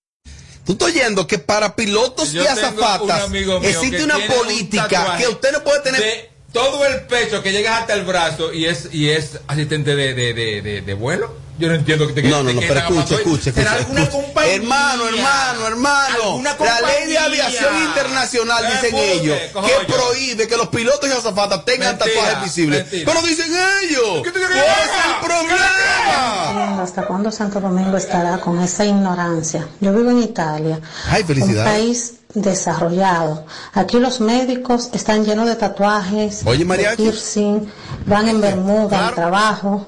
Tú 0.64 0.72
estás 0.72 0.88
oyendo 0.88 1.28
que 1.28 1.38
para 1.38 1.76
pilotos 1.76 2.32
Yo 2.32 2.42
y 2.42 2.46
un 2.46 2.52
azafatas 2.52 3.30
existe 3.62 4.02
una 4.02 4.16
un 4.16 4.26
política 4.26 5.16
que 5.16 5.28
usted 5.28 5.52
no 5.52 5.62
puede 5.62 5.80
tener. 5.80 6.00
de 6.00 6.35
todo 6.56 6.86
el 6.86 7.02
pecho 7.02 7.42
que 7.42 7.52
llega 7.52 7.76
hasta 7.76 7.92
el 7.92 8.06
brazo 8.06 8.50
y 8.50 8.64
es 8.64 8.88
y 8.90 9.10
es 9.10 9.40
asistente 9.46 9.94
de, 9.94 10.14
de, 10.14 10.32
de, 10.32 10.80
de 10.80 10.94
vuelo. 10.94 11.34
Yo 11.58 11.68
no 11.68 11.74
entiendo 11.74 12.06
que 12.06 12.12
te 12.12 12.22
No, 12.22 12.42
no, 12.42 12.52
no, 12.52 12.60
pero 12.60 12.80
escuche, 12.80 13.14
escuche, 13.14 13.52
¿Será 13.52 13.78
escuche. 13.78 13.98
alguna 14.00 14.10
compañía? 14.10 14.54
Hermano, 14.56 15.08
hermano, 15.08 15.66
hermano. 15.66 16.22
¿Alguna 16.24 16.56
La 16.60 16.80
ley 16.82 17.08
de 17.08 17.18
aviación 17.18 17.82
internacional, 17.82 18.64
Eh, 18.64 18.68
dicen 18.74 18.94
ellos, 18.94 19.38
que 19.38 19.52
yo. 19.52 19.86
prohíbe 19.94 20.46
que 20.48 20.56
los 20.56 20.68
pilotos 20.68 21.08
y 21.08 21.12
azafatas 21.12 21.64
tengan 21.64 21.96
Mentira, 21.96 22.14
tatuajes 22.14 22.44
visibles. 22.44 22.82
mentira. 22.82 23.12
Pero 23.12 23.26
dicen 23.26 23.50
ellos. 23.82 24.22
¿Qué 24.22 24.30
te 24.32 24.40
¿Cuál 24.40 24.52
es 24.52 24.60
el 25.06 25.26
problema? 25.26 26.82
¿Hasta 26.82 27.06
cuándo 27.06 27.30
Santo 27.32 27.60
Domingo 27.60 27.96
estará 27.96 28.38
con 28.38 28.60
esa 28.60 28.84
ignorancia? 28.84 29.66
Yo 29.80 29.92
vivo 29.94 30.10
en 30.10 30.22
Italia, 30.22 30.80
Ay, 31.10 31.22
un 31.22 31.26
felicidades. 31.28 31.72
país 31.72 32.14
desarrollado. 32.34 33.46
Aquí 33.72 33.98
los 33.98 34.20
médicos 34.20 34.90
están 34.92 35.24
llenos 35.24 35.46
de 35.46 35.56
tatuajes, 35.56 36.42
Oye, 36.44 36.64
de 36.64 36.96
piercing, 36.96 37.66
van 38.06 38.28
en 38.28 38.40
bermuda 38.40 39.08
al 39.08 39.14
trabajo 39.14 39.86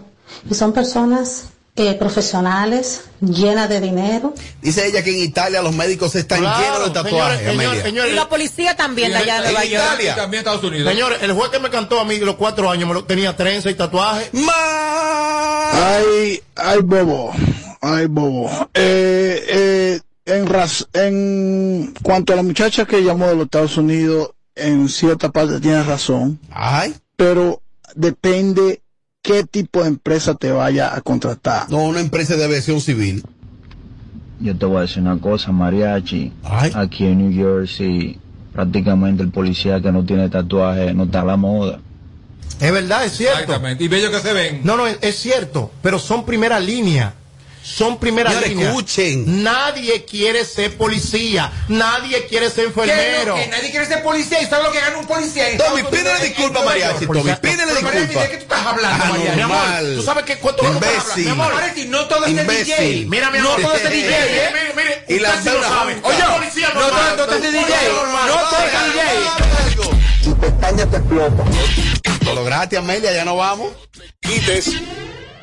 y 0.50 0.54
son 0.54 0.72
personas 0.72 1.44
eh, 1.78 1.94
profesionales, 1.94 3.02
llenas 3.20 3.68
de 3.68 3.80
dinero. 3.80 4.34
Dice 4.62 4.86
ella 4.86 5.02
que 5.04 5.10
en 5.10 5.22
Italia 5.22 5.62
los 5.62 5.74
médicos 5.74 6.14
están 6.14 6.40
Claro, 6.40 6.60
llenos 6.60 6.84
de 6.84 6.90
tatuajes, 7.02 7.82
señores, 7.82 8.12
Y 8.12 8.14
la 8.16 8.28
policía 8.28 8.76
también 8.76 9.14
allá 9.14 9.40
de 9.40 9.48
en 9.48 9.54
Nueva 9.54 9.64
York. 9.64 9.84
Italia. 9.94 10.12
Y 10.12 10.16
también 10.16 10.38
Estados 10.40 10.64
Unidos. 10.64 10.92
Señores, 10.92 11.18
el 11.22 11.32
juez 11.32 11.50
que 11.50 11.58
me 11.58 11.70
cantó 11.70 12.00
a 12.00 12.04
mí 12.04 12.18
de 12.18 12.26
los 12.26 12.36
cuatro 12.36 12.70
años 12.70 12.88
me 12.88 12.94
lo, 12.94 13.04
tenía 13.04 13.36
trenza 13.36 13.70
y 13.70 13.74
tatuaje. 13.74 14.30
Ay, 15.72 16.42
ay, 16.56 16.78
bobo. 16.82 17.32
Ay, 17.80 18.06
bobo. 18.06 18.50
Eh, 18.74 19.44
eh, 19.48 20.00
en, 20.26 20.46
raz- 20.46 20.86
en 20.92 21.94
cuanto 22.02 22.32
a 22.32 22.36
la 22.36 22.42
muchacha 22.42 22.84
que 22.84 23.02
llamó 23.02 23.28
de 23.28 23.34
los 23.36 23.44
Estados 23.44 23.76
Unidos, 23.76 24.30
en 24.54 24.88
cierta 24.88 25.30
parte 25.30 25.60
tiene 25.60 25.82
razón. 25.82 26.38
Ay. 26.50 26.94
Pero 27.16 27.62
depende 27.94 28.82
qué 29.28 29.44
tipo 29.44 29.82
de 29.82 29.88
empresa 29.88 30.34
te 30.36 30.50
vaya 30.50 30.96
a 30.96 31.02
contratar. 31.02 31.68
No, 31.68 31.84
una 31.84 32.00
empresa 32.00 32.34
de 32.34 32.44
aviación 32.44 32.80
civil. 32.80 33.22
Yo 34.40 34.56
te 34.56 34.64
voy 34.64 34.78
a 34.78 34.80
decir 34.82 35.02
una 35.02 35.18
cosa, 35.18 35.52
mariachi. 35.52 36.32
Aquí 36.74 37.04
en 37.04 37.18
New 37.18 37.32
Jersey, 37.34 38.18
prácticamente 38.54 39.22
el 39.22 39.30
policía 39.30 39.82
que 39.82 39.92
no 39.92 40.02
tiene 40.02 40.30
tatuaje 40.30 40.94
no 40.94 41.04
está 41.04 41.20
a 41.20 41.24
la 41.26 41.36
moda. 41.36 41.78
Es 42.58 42.72
verdad, 42.72 43.04
es 43.04 43.18
cierto. 43.18 43.40
Exactamente. 43.40 43.84
Y 43.84 43.88
bello 43.88 44.10
que 44.10 44.20
se 44.20 44.32
ven. 44.32 44.62
No, 44.64 44.78
no, 44.78 44.86
es, 44.86 44.96
es 45.02 45.16
cierto, 45.16 45.70
pero 45.82 45.98
son 45.98 46.24
primera 46.24 46.58
línea. 46.58 47.12
Son 47.76 47.98
primera 47.98 48.30
Señores, 48.30 48.48
línea. 48.50 48.68
escuchen. 48.68 49.42
Nadie 49.42 50.04
quiere 50.04 50.44
ser 50.44 50.76
policía, 50.76 51.52
nadie 51.68 52.26
quiere 52.26 52.48
ser 52.50 52.64
enfermero. 52.66 53.36
No, 53.36 53.42
que 53.42 53.48
nadie 53.48 53.70
quiere 53.70 53.86
ser 53.86 54.02
policía 54.02 54.40
y 54.42 54.46
sabe 54.46 54.64
lo 54.64 54.72
que 54.72 54.80
gana 54.80 54.96
un 54.98 55.06
policía. 55.06 55.44
Tommy, 55.58 55.82
pídele 55.84 56.18
disculpa, 56.24 56.64
mariachi. 56.64 57.06
Tommy, 57.06 57.34
pídele 57.40 57.72
disculpa. 57.74 58.22
¿De 58.22 58.30
qué 58.30 58.36
tú 58.38 58.42
estás 58.42 58.66
hablando, 58.66 59.04
Ah, 59.04 59.08
mariachi? 59.10 59.36
Mi 59.36 59.42
amor, 59.42 59.58
tú 59.96 60.02
sabes 60.02 60.24
que 60.24 60.36
cuánto 60.38 60.62
vamos 60.62 60.82
a 60.82 60.86
hablar? 60.86 61.00
Imbécil. 61.02 61.24
Mi 61.24 61.30
amor, 61.30 61.54
Mariachi, 61.54 61.84
no 61.86 62.04
todo 62.06 62.24
es. 62.26 62.34
DJ. 62.48 63.06
Mira, 63.08 63.30
mi 63.30 63.38
no 63.38 63.50
amor. 63.52 63.60
todo 63.62 63.74
es 63.74 63.82
de 63.84 63.90
DJ, 63.90 64.08
¿eh? 64.16 64.50
mire, 64.52 64.72
mire, 64.74 65.04
Y 65.08 65.18
la 65.20 65.40
sí 65.42 65.48
lo 65.50 65.62
sabe. 65.62 65.98
Oye, 66.02 66.22
policía 66.36 66.68
no 66.74 66.80
todo 66.80 67.34
es 67.34 67.42
DJ. 67.52 67.60
No 68.26 68.34
todo 68.34 68.64
es 68.64 68.72
de 68.72 68.80
DJ. 68.80 70.24
Tu 70.24 70.36
pestaña 70.38 70.86
te 70.86 70.96
explota. 70.96 71.44
Lo 72.24 72.34
lograste, 72.34 72.76
Amelia, 72.76 73.12
ya 73.12 73.24
no 73.24 73.36
vamos. 73.36 73.72
Quites. 74.20 74.70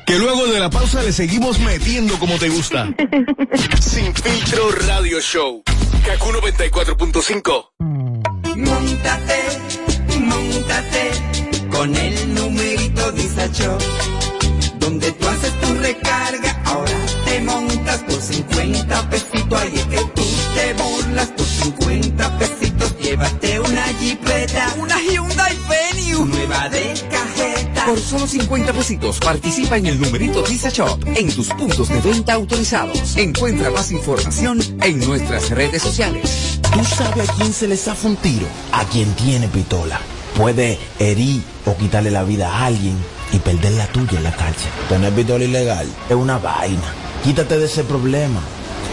Que 0.06 0.16
luego 0.20 0.46
de 0.46 0.60
la 0.60 0.70
pausa 0.70 1.02
le 1.02 1.12
seguimos 1.12 1.58
metiendo 1.58 2.16
como 2.20 2.38
te 2.38 2.48
gusta. 2.48 2.86
Sin 3.80 4.14
filtro 4.14 4.70
radio 4.86 5.20
show. 5.20 5.64
Kaku 6.04 6.28
94.5. 6.30 7.70
Montate, 8.56 9.40
montate 10.20 11.10
con 11.68 11.96
el 11.96 12.34
numerito 12.34 13.10
Disacho. 13.12 13.78
Donde 14.78 15.10
tú 15.10 15.26
haces 15.26 15.60
tu 15.60 15.74
recarga, 15.74 16.62
ahora 16.66 16.98
te 17.24 17.40
montas 17.40 17.98
por 18.04 18.20
50 18.20 19.10
pesitos. 19.10 19.60
Ahí 19.60 19.74
es 19.74 19.86
que 19.86 20.04
tú 20.14 20.24
te 20.54 20.72
burlas 20.74 21.26
por 21.30 21.46
50 21.46 22.38
pesitos. 22.38 22.96
Llévate 23.00 23.58
una 23.58 23.75
Por 27.86 28.00
solo 28.00 28.26
50 28.26 28.72
pesitos 28.72 29.20
participa 29.20 29.76
en 29.76 29.86
el 29.86 30.00
numerito 30.00 30.42
Visa 30.42 30.70
Shop 30.70 30.98
en 31.06 31.32
tus 31.32 31.48
puntos 31.50 31.88
de 31.88 32.00
venta 32.00 32.32
autorizados. 32.32 33.16
Encuentra 33.16 33.70
más 33.70 33.92
información 33.92 34.58
en 34.82 34.98
nuestras 35.06 35.50
redes 35.50 35.82
sociales. 35.82 36.58
¿Tú 36.72 36.84
sabes 36.84 37.30
a 37.30 37.34
quién 37.34 37.52
se 37.52 37.68
le 37.68 37.76
zafa 37.76 38.08
un 38.08 38.16
tiro? 38.16 38.46
A 38.72 38.84
quien 38.86 39.14
tiene 39.14 39.46
pistola. 39.46 40.00
Puede 40.36 40.80
herir 40.98 41.42
o 41.64 41.76
quitarle 41.76 42.10
la 42.10 42.24
vida 42.24 42.52
a 42.52 42.66
alguien 42.66 42.96
y 43.32 43.38
perder 43.38 43.74
la 43.74 43.86
tuya 43.86 44.18
en 44.18 44.24
la 44.24 44.34
cárcel. 44.34 44.70
Tener 44.88 45.12
pistola 45.12 45.44
ilegal 45.44 45.86
es 46.08 46.16
una 46.16 46.38
vaina. 46.38 46.92
Quítate 47.22 47.56
de 47.56 47.66
ese 47.66 47.84
problema. 47.84 48.40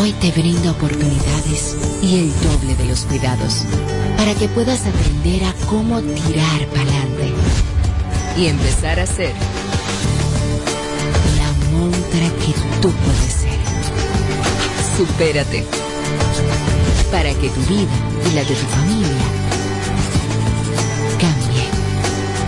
Hoy 0.00 0.12
te 0.12 0.30
brinda 0.30 0.70
oportunidades 0.70 1.76
y 2.02 2.20
el 2.20 2.32
doble 2.42 2.76
de 2.76 2.84
los 2.84 3.00
cuidados 3.00 3.64
para 4.16 4.32
que 4.34 4.46
puedas 4.48 4.86
aprender 4.86 5.42
a 5.42 5.52
cómo 5.66 6.00
tirar 6.00 6.66
para 6.68 6.82
adelante 6.82 7.32
y 8.36 8.46
empezar 8.46 9.00
a 9.00 9.06
ser 9.06 9.32
la 11.36 11.76
montra 11.76 12.28
que 12.46 12.52
tú 12.80 12.92
puedes 12.92 13.32
ser. 13.32 13.58
Supérate 14.96 15.64
para 17.10 17.34
que 17.34 17.48
tu 17.48 17.60
vida 17.62 17.90
y 18.30 18.34
la 18.36 18.44
de 18.44 18.54
tu 18.54 18.66
familia 18.66 19.37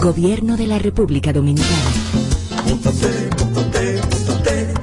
Gobierno 0.00 0.56
de 0.56 0.66
la 0.66 0.78
República 0.78 1.30
Dominicana. 1.30 1.76
Móntate, 2.66 3.30
móntate, 3.38 4.00
móntate 4.10 4.74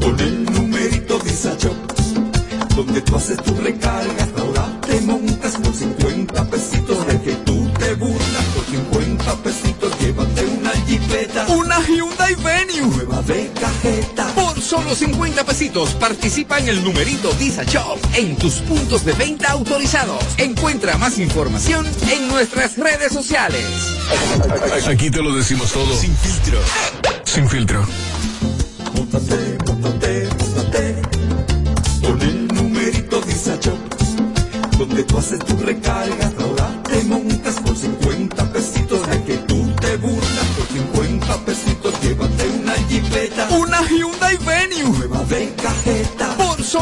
con 0.00 0.18
el 0.18 0.44
numerito 0.46 1.20
Visa 1.20 1.56
Shop, 1.56 1.76
donde 2.74 3.02
tú 3.02 3.14
haces 3.14 3.40
tu 3.44 3.54
recarga, 3.54 4.28
ahora 4.36 4.80
te 4.80 5.00
montas 5.02 5.56
por 5.58 5.72
50 5.72 6.05
de 13.26 13.50
cajeta. 13.60 14.26
Por 14.34 14.60
solo 14.60 14.94
50 14.94 15.44
pesitos 15.44 15.94
participa 15.94 16.58
en 16.58 16.68
el 16.68 16.84
numerito 16.84 17.32
Disa 17.32 17.64
Shop 17.64 17.98
en 18.14 18.36
tus 18.36 18.54
puntos 18.56 19.04
de 19.04 19.12
venta 19.14 19.50
autorizados. 19.52 20.22
Encuentra 20.38 20.96
más 20.98 21.18
información 21.18 21.86
en 22.10 22.28
nuestras 22.28 22.76
redes 22.76 23.12
sociales. 23.12 23.64
Aquí 24.88 25.10
te 25.10 25.22
lo 25.22 25.34
decimos 25.34 25.72
todo. 25.72 25.94
Sin 25.96 26.16
filtro. 26.16 26.60
Sin 27.24 27.48
filtro. 27.48 27.86
Móntate, 28.94 29.45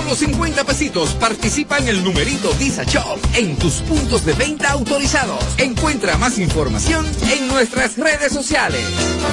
solo 0.04 0.16
50 0.16 0.64
pesitos 0.64 1.14
participa 1.14 1.78
en 1.78 1.88
el 1.88 2.04
numerito 2.04 2.52
Disa 2.54 2.84
Shop 2.84 3.18
en 3.34 3.56
tus 3.56 3.74
puntos 3.74 4.24
de 4.26 4.34
venta 4.34 4.70
autorizados. 4.72 5.42
Encuentra 5.56 6.18
más 6.18 6.38
información 6.38 7.06
en 7.30 7.48
nuestras 7.48 7.96
redes 7.96 8.32
sociales. 8.32 8.82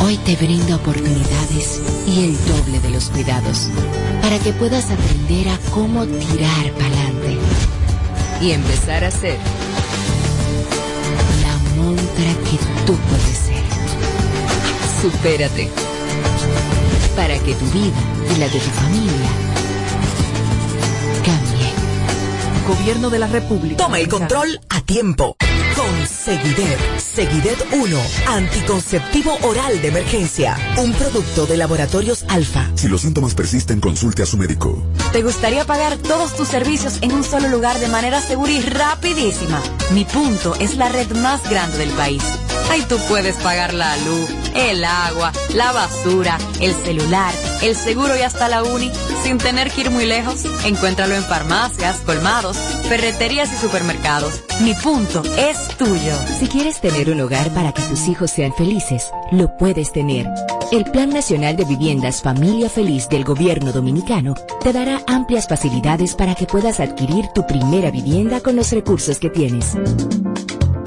Hoy 0.03 0.17
te 0.17 0.35
brinda 0.35 0.77
oportunidades 0.77 1.79
y 2.07 2.23
el 2.23 2.45
doble 2.47 2.79
de 2.79 2.89
los 2.89 3.09
cuidados 3.11 3.69
para 4.21 4.39
que 4.39 4.51
puedas 4.51 4.89
aprender 4.89 5.47
a 5.49 5.57
cómo 5.71 6.05
tirar 6.05 6.71
para 6.73 6.87
adelante 6.87 7.37
y 8.41 8.51
empezar 8.51 9.03
a 9.03 9.11
ser 9.11 9.37
la 11.43 11.81
montra 11.81 12.33
que 12.49 12.57
tú 12.87 12.95
puedes 12.95 13.37
ser. 13.37 13.63
Supérate 15.01 15.69
para 17.15 17.37
que 17.37 17.53
tu 17.53 17.65
vida 17.65 18.01
y 18.35 18.39
la 18.39 18.47
de 18.47 18.59
tu 18.59 18.69
familia 18.71 19.29
cambie. 21.23 21.50
Gobierno 22.71 23.09
de 23.09 23.19
la 23.19 23.27
República. 23.27 23.75
Toma 23.75 23.99
el 23.99 24.07
control 24.07 24.61
a 24.69 24.79
tiempo. 24.79 25.35
Con 25.75 26.07
Seguidet. 26.07 26.79
Seguidet 26.97 27.57
1. 27.73 27.99
Anticonceptivo 28.27 29.37
oral 29.41 29.81
de 29.81 29.89
emergencia. 29.89 30.55
Un 30.77 30.93
producto 30.93 31.45
de 31.45 31.57
laboratorios 31.57 32.23
alfa. 32.29 32.71
Si 32.75 32.87
los 32.87 33.01
síntomas 33.01 33.35
persisten, 33.35 33.81
consulte 33.81 34.23
a 34.23 34.25
su 34.25 34.37
médico. 34.37 34.81
¿Te 35.11 35.21
gustaría 35.21 35.65
pagar 35.65 35.97
todos 35.97 36.33
tus 36.37 36.47
servicios 36.47 36.99
en 37.01 37.11
un 37.11 37.25
solo 37.25 37.49
lugar 37.49 37.77
de 37.77 37.89
manera 37.89 38.21
segura 38.21 38.53
y 38.53 38.61
rapidísima? 38.61 39.61
Mi 39.93 40.05
punto 40.05 40.55
es 40.55 40.77
la 40.77 40.87
red 40.87 41.11
más 41.17 41.43
grande 41.49 41.77
del 41.77 41.89
país. 41.89 42.23
Ahí 42.69 42.85
tú 42.87 42.97
puedes 43.09 43.35
pagar 43.35 43.73
la 43.73 43.97
luz, 43.97 44.29
el 44.55 44.83
agua, 44.83 45.31
la 45.53 45.71
basura, 45.71 46.37
el 46.59 46.73
celular, 46.73 47.33
el 47.61 47.75
seguro 47.75 48.15
y 48.17 48.21
hasta 48.21 48.49
la 48.49 48.63
uni 48.63 48.91
sin 49.23 49.37
tener 49.37 49.71
que 49.71 49.81
ir 49.81 49.91
muy 49.91 50.05
lejos. 50.05 50.45
Encuéntralo 50.65 51.15
en 51.15 51.23
farmacias, 51.23 51.97
colmados, 52.05 52.57
ferreterías 52.87 53.51
y 53.53 53.57
supermercados. 53.57 54.43
Mi 54.61 54.73
punto 54.73 55.23
es 55.37 55.67
tuyo. 55.77 56.13
Si 56.39 56.47
quieres 56.47 56.81
tener 56.81 57.09
un 57.09 57.21
hogar 57.21 57.53
para 57.53 57.71
que 57.71 57.81
tus 57.83 58.07
hijos 58.07 58.31
sean 58.31 58.53
felices, 58.53 59.11
lo 59.31 59.55
puedes 59.57 59.91
tener. 59.91 60.27
El 60.71 60.85
Plan 60.85 61.09
Nacional 61.09 61.57
de 61.57 61.65
Viviendas 61.65 62.21
Familia 62.21 62.69
Feliz 62.69 63.09
del 63.09 63.25
Gobierno 63.25 63.71
Dominicano 63.73 64.35
te 64.63 64.71
dará 64.71 65.01
amplias 65.05 65.47
facilidades 65.47 66.15
para 66.15 66.33
que 66.33 66.45
puedas 66.45 66.79
adquirir 66.79 67.27
tu 67.35 67.45
primera 67.45 67.91
vivienda 67.91 68.39
con 68.39 68.55
los 68.55 68.71
recursos 68.71 69.19
que 69.19 69.29
tienes. 69.29 69.75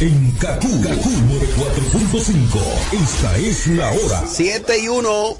En 0.00 0.32
Kaku, 0.32 0.68
Kaku 0.82 1.10
4.5. 1.10 2.60
Esta 2.92 3.36
es 3.38 3.66
la 3.68 3.90
hora. 3.92 4.24
7 4.26 4.78
y 4.82 4.88
1. 4.88 5.36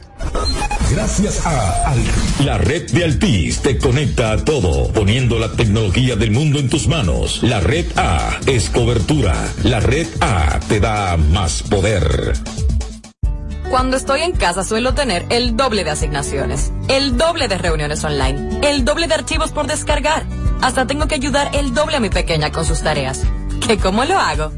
Gracias 0.92 1.44
a 1.44 1.90
Al- 1.90 2.46
La 2.46 2.58
red 2.58 2.88
de 2.90 3.04
Altis 3.04 3.60
te 3.60 3.76
conecta 3.78 4.32
a 4.32 4.44
todo, 4.44 4.88
poniendo 4.92 5.38
la 5.38 5.50
tecnología 5.52 6.16
del 6.16 6.30
mundo 6.30 6.58
en 6.60 6.68
tus 6.68 6.86
manos. 6.88 7.42
La 7.42 7.60
red 7.60 7.86
A 7.96 8.38
es 8.46 8.70
cobertura. 8.70 9.34
La 9.64 9.80
red 9.80 10.06
A 10.20 10.60
te 10.68 10.78
da 10.80 11.16
más 11.16 11.62
poder. 11.64 12.34
Cuando 13.70 13.96
estoy 13.96 14.20
en 14.20 14.32
casa 14.32 14.62
suelo 14.62 14.94
tener 14.94 15.26
el 15.30 15.56
doble 15.56 15.82
de 15.82 15.90
asignaciones, 15.90 16.70
el 16.88 17.16
doble 17.16 17.48
de 17.48 17.58
reuniones 17.58 18.04
online, 18.04 18.60
el 18.62 18.84
doble 18.84 19.08
de 19.08 19.14
archivos 19.14 19.50
por 19.50 19.66
descargar. 19.66 20.24
Hasta 20.62 20.86
tengo 20.86 21.08
que 21.08 21.16
ayudar 21.16 21.50
el 21.54 21.74
doble 21.74 21.96
a 21.96 22.00
mi 22.00 22.08
pequeña 22.08 22.52
con 22.52 22.64
sus 22.64 22.82
tareas. 22.82 23.22
¿Que 23.68 23.78
cómo 23.78 24.04
lo 24.04 24.18
hago? 24.18 24.52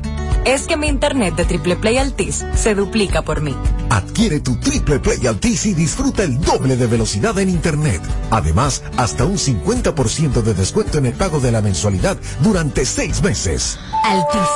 Es 0.44 0.66
que 0.66 0.76
mi 0.76 0.86
internet 0.86 1.34
de 1.34 1.44
Triple 1.44 1.76
Play 1.76 1.98
Altis 1.98 2.44
se 2.54 2.74
duplica 2.74 3.22
por 3.22 3.40
mí. 3.40 3.54
Adquiere 3.90 4.40
tu 4.40 4.56
Triple 4.60 5.00
Play 5.00 5.26
Altis 5.26 5.66
y 5.66 5.74
disfruta 5.74 6.22
el 6.22 6.40
doble 6.40 6.76
de 6.76 6.86
velocidad 6.86 7.36
en 7.38 7.48
Internet. 7.48 8.00
Además, 8.30 8.82
hasta 8.96 9.24
un 9.24 9.38
50% 9.38 10.42
de 10.42 10.54
descuento 10.54 10.98
en 10.98 11.06
el 11.06 11.14
pago 11.14 11.40
de 11.40 11.50
la 11.50 11.62
mensualidad 11.62 12.16
durante 12.40 12.84
seis 12.84 13.22
meses. 13.22 13.78
Altis. 14.04 14.48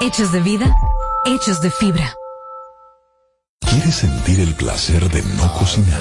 Hechos 0.00 0.32
de 0.32 0.40
vida, 0.40 0.74
hechos 1.26 1.60
de 1.60 1.70
fibra. 1.70 2.14
¿Quieres 3.60 3.94
sentir 3.94 4.40
el 4.40 4.54
placer 4.54 5.08
de 5.10 5.22
no 5.36 5.52
cocinar? 5.54 6.00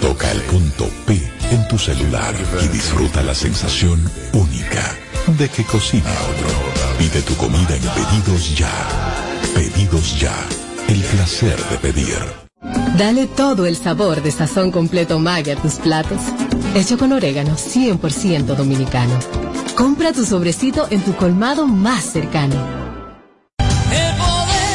Toca 0.00 0.30
el 0.30 0.40
punto 0.42 0.88
P 1.06 1.20
en 1.50 1.68
tu 1.68 1.78
celular 1.78 2.34
y 2.62 2.68
disfruta 2.68 3.22
la 3.22 3.34
sensación 3.34 4.00
única 4.32 4.94
de 5.38 5.48
que 5.48 5.64
cocine 5.64 6.10
otro. 6.10 6.83
Pide 6.98 7.22
tu 7.22 7.34
comida 7.36 7.76
en 7.76 7.82
Pedidos 7.82 8.56
Ya. 8.56 8.72
Pedidos 9.54 10.18
Ya. 10.18 10.34
El 10.88 11.02
placer 11.02 11.56
de 11.70 11.78
pedir. 11.78 12.18
Dale 12.96 13.26
todo 13.26 13.66
el 13.66 13.76
sabor 13.76 14.22
de 14.22 14.30
sazón 14.30 14.70
completo 14.70 15.18
Maggi 15.18 15.50
a 15.50 15.56
tus 15.56 15.74
platos. 15.74 16.20
Hecho 16.74 16.96
con 16.98 17.12
orégano 17.12 17.56
100% 17.56 18.56
dominicano. 18.56 19.18
Compra 19.76 20.12
tu 20.12 20.24
sobrecito 20.24 20.86
en 20.90 21.02
tu 21.02 21.14
colmado 21.16 21.66
más 21.66 22.04
cercano. 22.04 22.83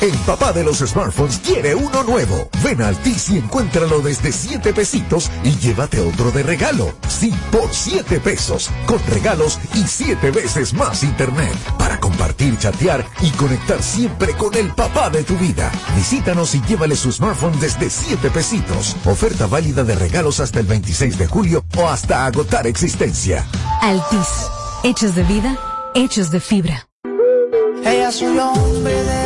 El 0.00 0.12
papá 0.26 0.52
de 0.52 0.62
los 0.62 0.78
smartphones 0.78 1.38
quiere 1.38 1.74
uno 1.74 2.02
nuevo. 2.02 2.50
Ven 2.62 2.82
a 2.82 2.88
Altis 2.88 3.30
y 3.30 3.38
encuéntralo 3.38 4.00
desde 4.00 4.30
7 4.30 4.74
pesitos 4.74 5.30
y 5.42 5.56
llévate 5.56 6.00
otro 6.00 6.30
de 6.30 6.42
regalo. 6.42 6.92
Sí, 7.08 7.32
por 7.50 7.72
7 7.72 8.20
pesos. 8.20 8.70
Con 8.84 8.98
regalos 9.08 9.58
y 9.74 9.86
7 9.86 10.30
veces 10.32 10.74
más 10.74 11.02
internet. 11.02 11.56
Para 11.78 11.98
compartir, 11.98 12.58
chatear 12.58 13.06
y 13.22 13.30
conectar 13.30 13.82
siempre 13.82 14.34
con 14.34 14.54
el 14.54 14.70
papá 14.74 15.08
de 15.08 15.24
tu 15.24 15.34
vida. 15.38 15.72
Visítanos 15.96 16.54
y 16.54 16.60
llévale 16.62 16.94
su 16.94 17.10
smartphone 17.10 17.58
desde 17.58 17.88
7 17.88 18.30
pesitos. 18.30 18.96
Oferta 19.06 19.46
válida 19.46 19.82
de 19.82 19.94
regalos 19.94 20.40
hasta 20.40 20.60
el 20.60 20.66
26 20.66 21.16
de 21.16 21.26
julio 21.26 21.64
o 21.78 21.88
hasta 21.88 22.26
agotar 22.26 22.66
existencia. 22.66 23.46
Altis. 23.80 24.28
Hechos 24.84 25.14
de 25.14 25.22
vida, 25.24 25.58
hechos 25.94 26.30
de 26.30 26.40
fibra. 26.40 26.86
Ella 27.84 28.12
subió 28.12 28.50
hombre 28.50 28.92
de 28.92 29.25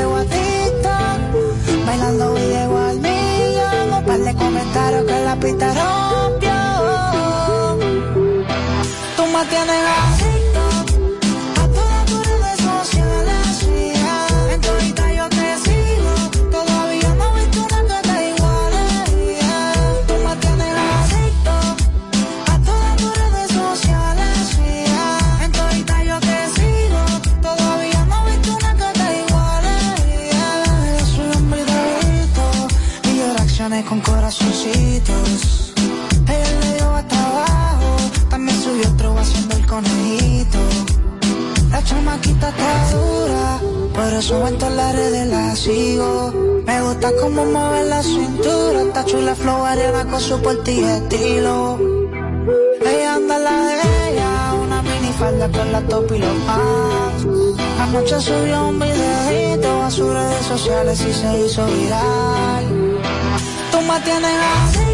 calzoncitos. 34.40 35.72
Ella 36.26 36.60
le 36.60 36.74
dio 36.74 36.94
hasta 36.94 37.26
abajo, 37.26 37.96
también 38.28 38.60
subió 38.62 38.88
otro 38.90 39.18
haciendo 39.18 39.56
el 39.56 39.66
conejito. 39.66 40.58
La 41.70 41.82
chamaquita 41.84 42.48
está 42.48 42.90
dura, 42.90 43.60
por 43.94 44.12
eso 44.12 44.48
en 44.48 44.58
todas 44.58 44.74
las 44.74 44.94
redes 44.94 45.26
la 45.28 45.56
sigo. 45.56 46.32
Me 46.66 46.82
gusta 46.82 47.10
cómo 47.20 47.44
mueve 47.44 47.84
la 47.84 48.02
cintura, 48.02 48.82
está 48.82 49.04
chula 49.04 49.34
flow 49.34 49.64
arena 49.64 50.04
con 50.04 50.20
su 50.20 50.40
portillo 50.40 50.88
estilo. 50.88 51.78
Ella 52.80 53.14
anda 53.14 53.38
la 53.38 53.66
de 53.66 53.74
ella, 54.10 54.54
una 54.62 54.82
minifalda 54.82 55.48
con 55.50 55.72
la 55.72 55.80
top 55.82 56.12
y 56.12 56.18
los 56.18 56.36
pants. 56.46 57.60
Anoche 57.80 58.20
subió 58.20 58.68
un 58.68 58.78
videito 58.78 59.82
a 59.82 59.90
sus 59.90 60.12
redes 60.12 60.46
sociales 60.46 61.00
y 61.00 61.12
se 61.12 61.44
hizo 61.44 61.66
viral 61.66 62.69
tú 63.80 64.20
me. 64.20 64.89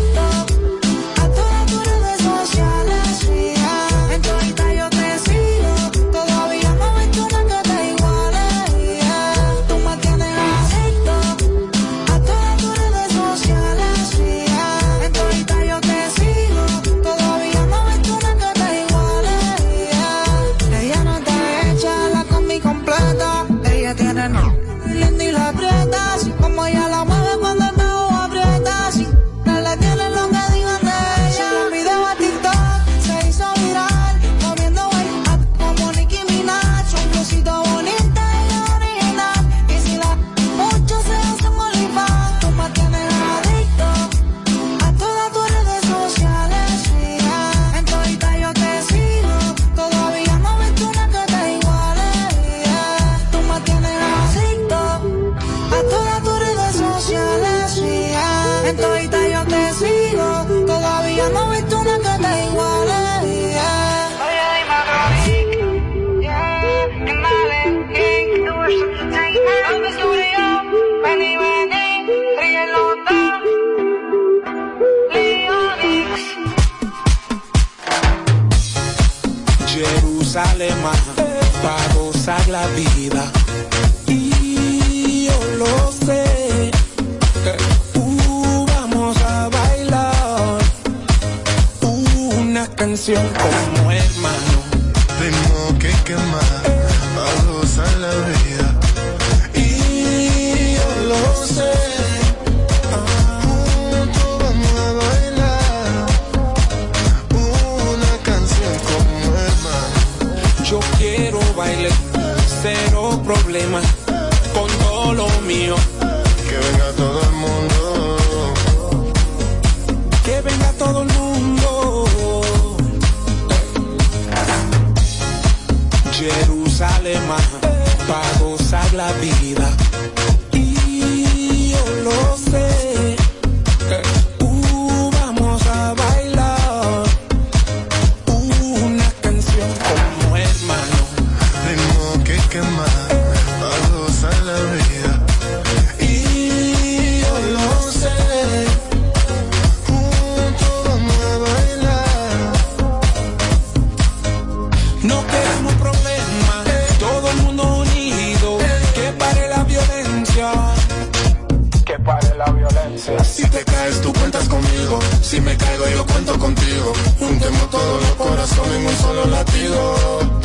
te 163.56 163.64
caes, 163.64 164.00
tú 164.02 164.12
cuentas 164.12 164.48
conmigo. 164.48 164.98
Si 165.22 165.40
me 165.40 165.56
caigo, 165.56 165.88
yo 165.88 166.06
cuento 166.06 166.38
contigo. 166.38 166.92
Juntemos 167.18 167.70
todos 167.70 168.02
los 168.02 168.12
corazones 168.12 168.76
en 168.76 168.86
un 168.86 168.96
solo 168.96 169.24
latido 169.26 170.35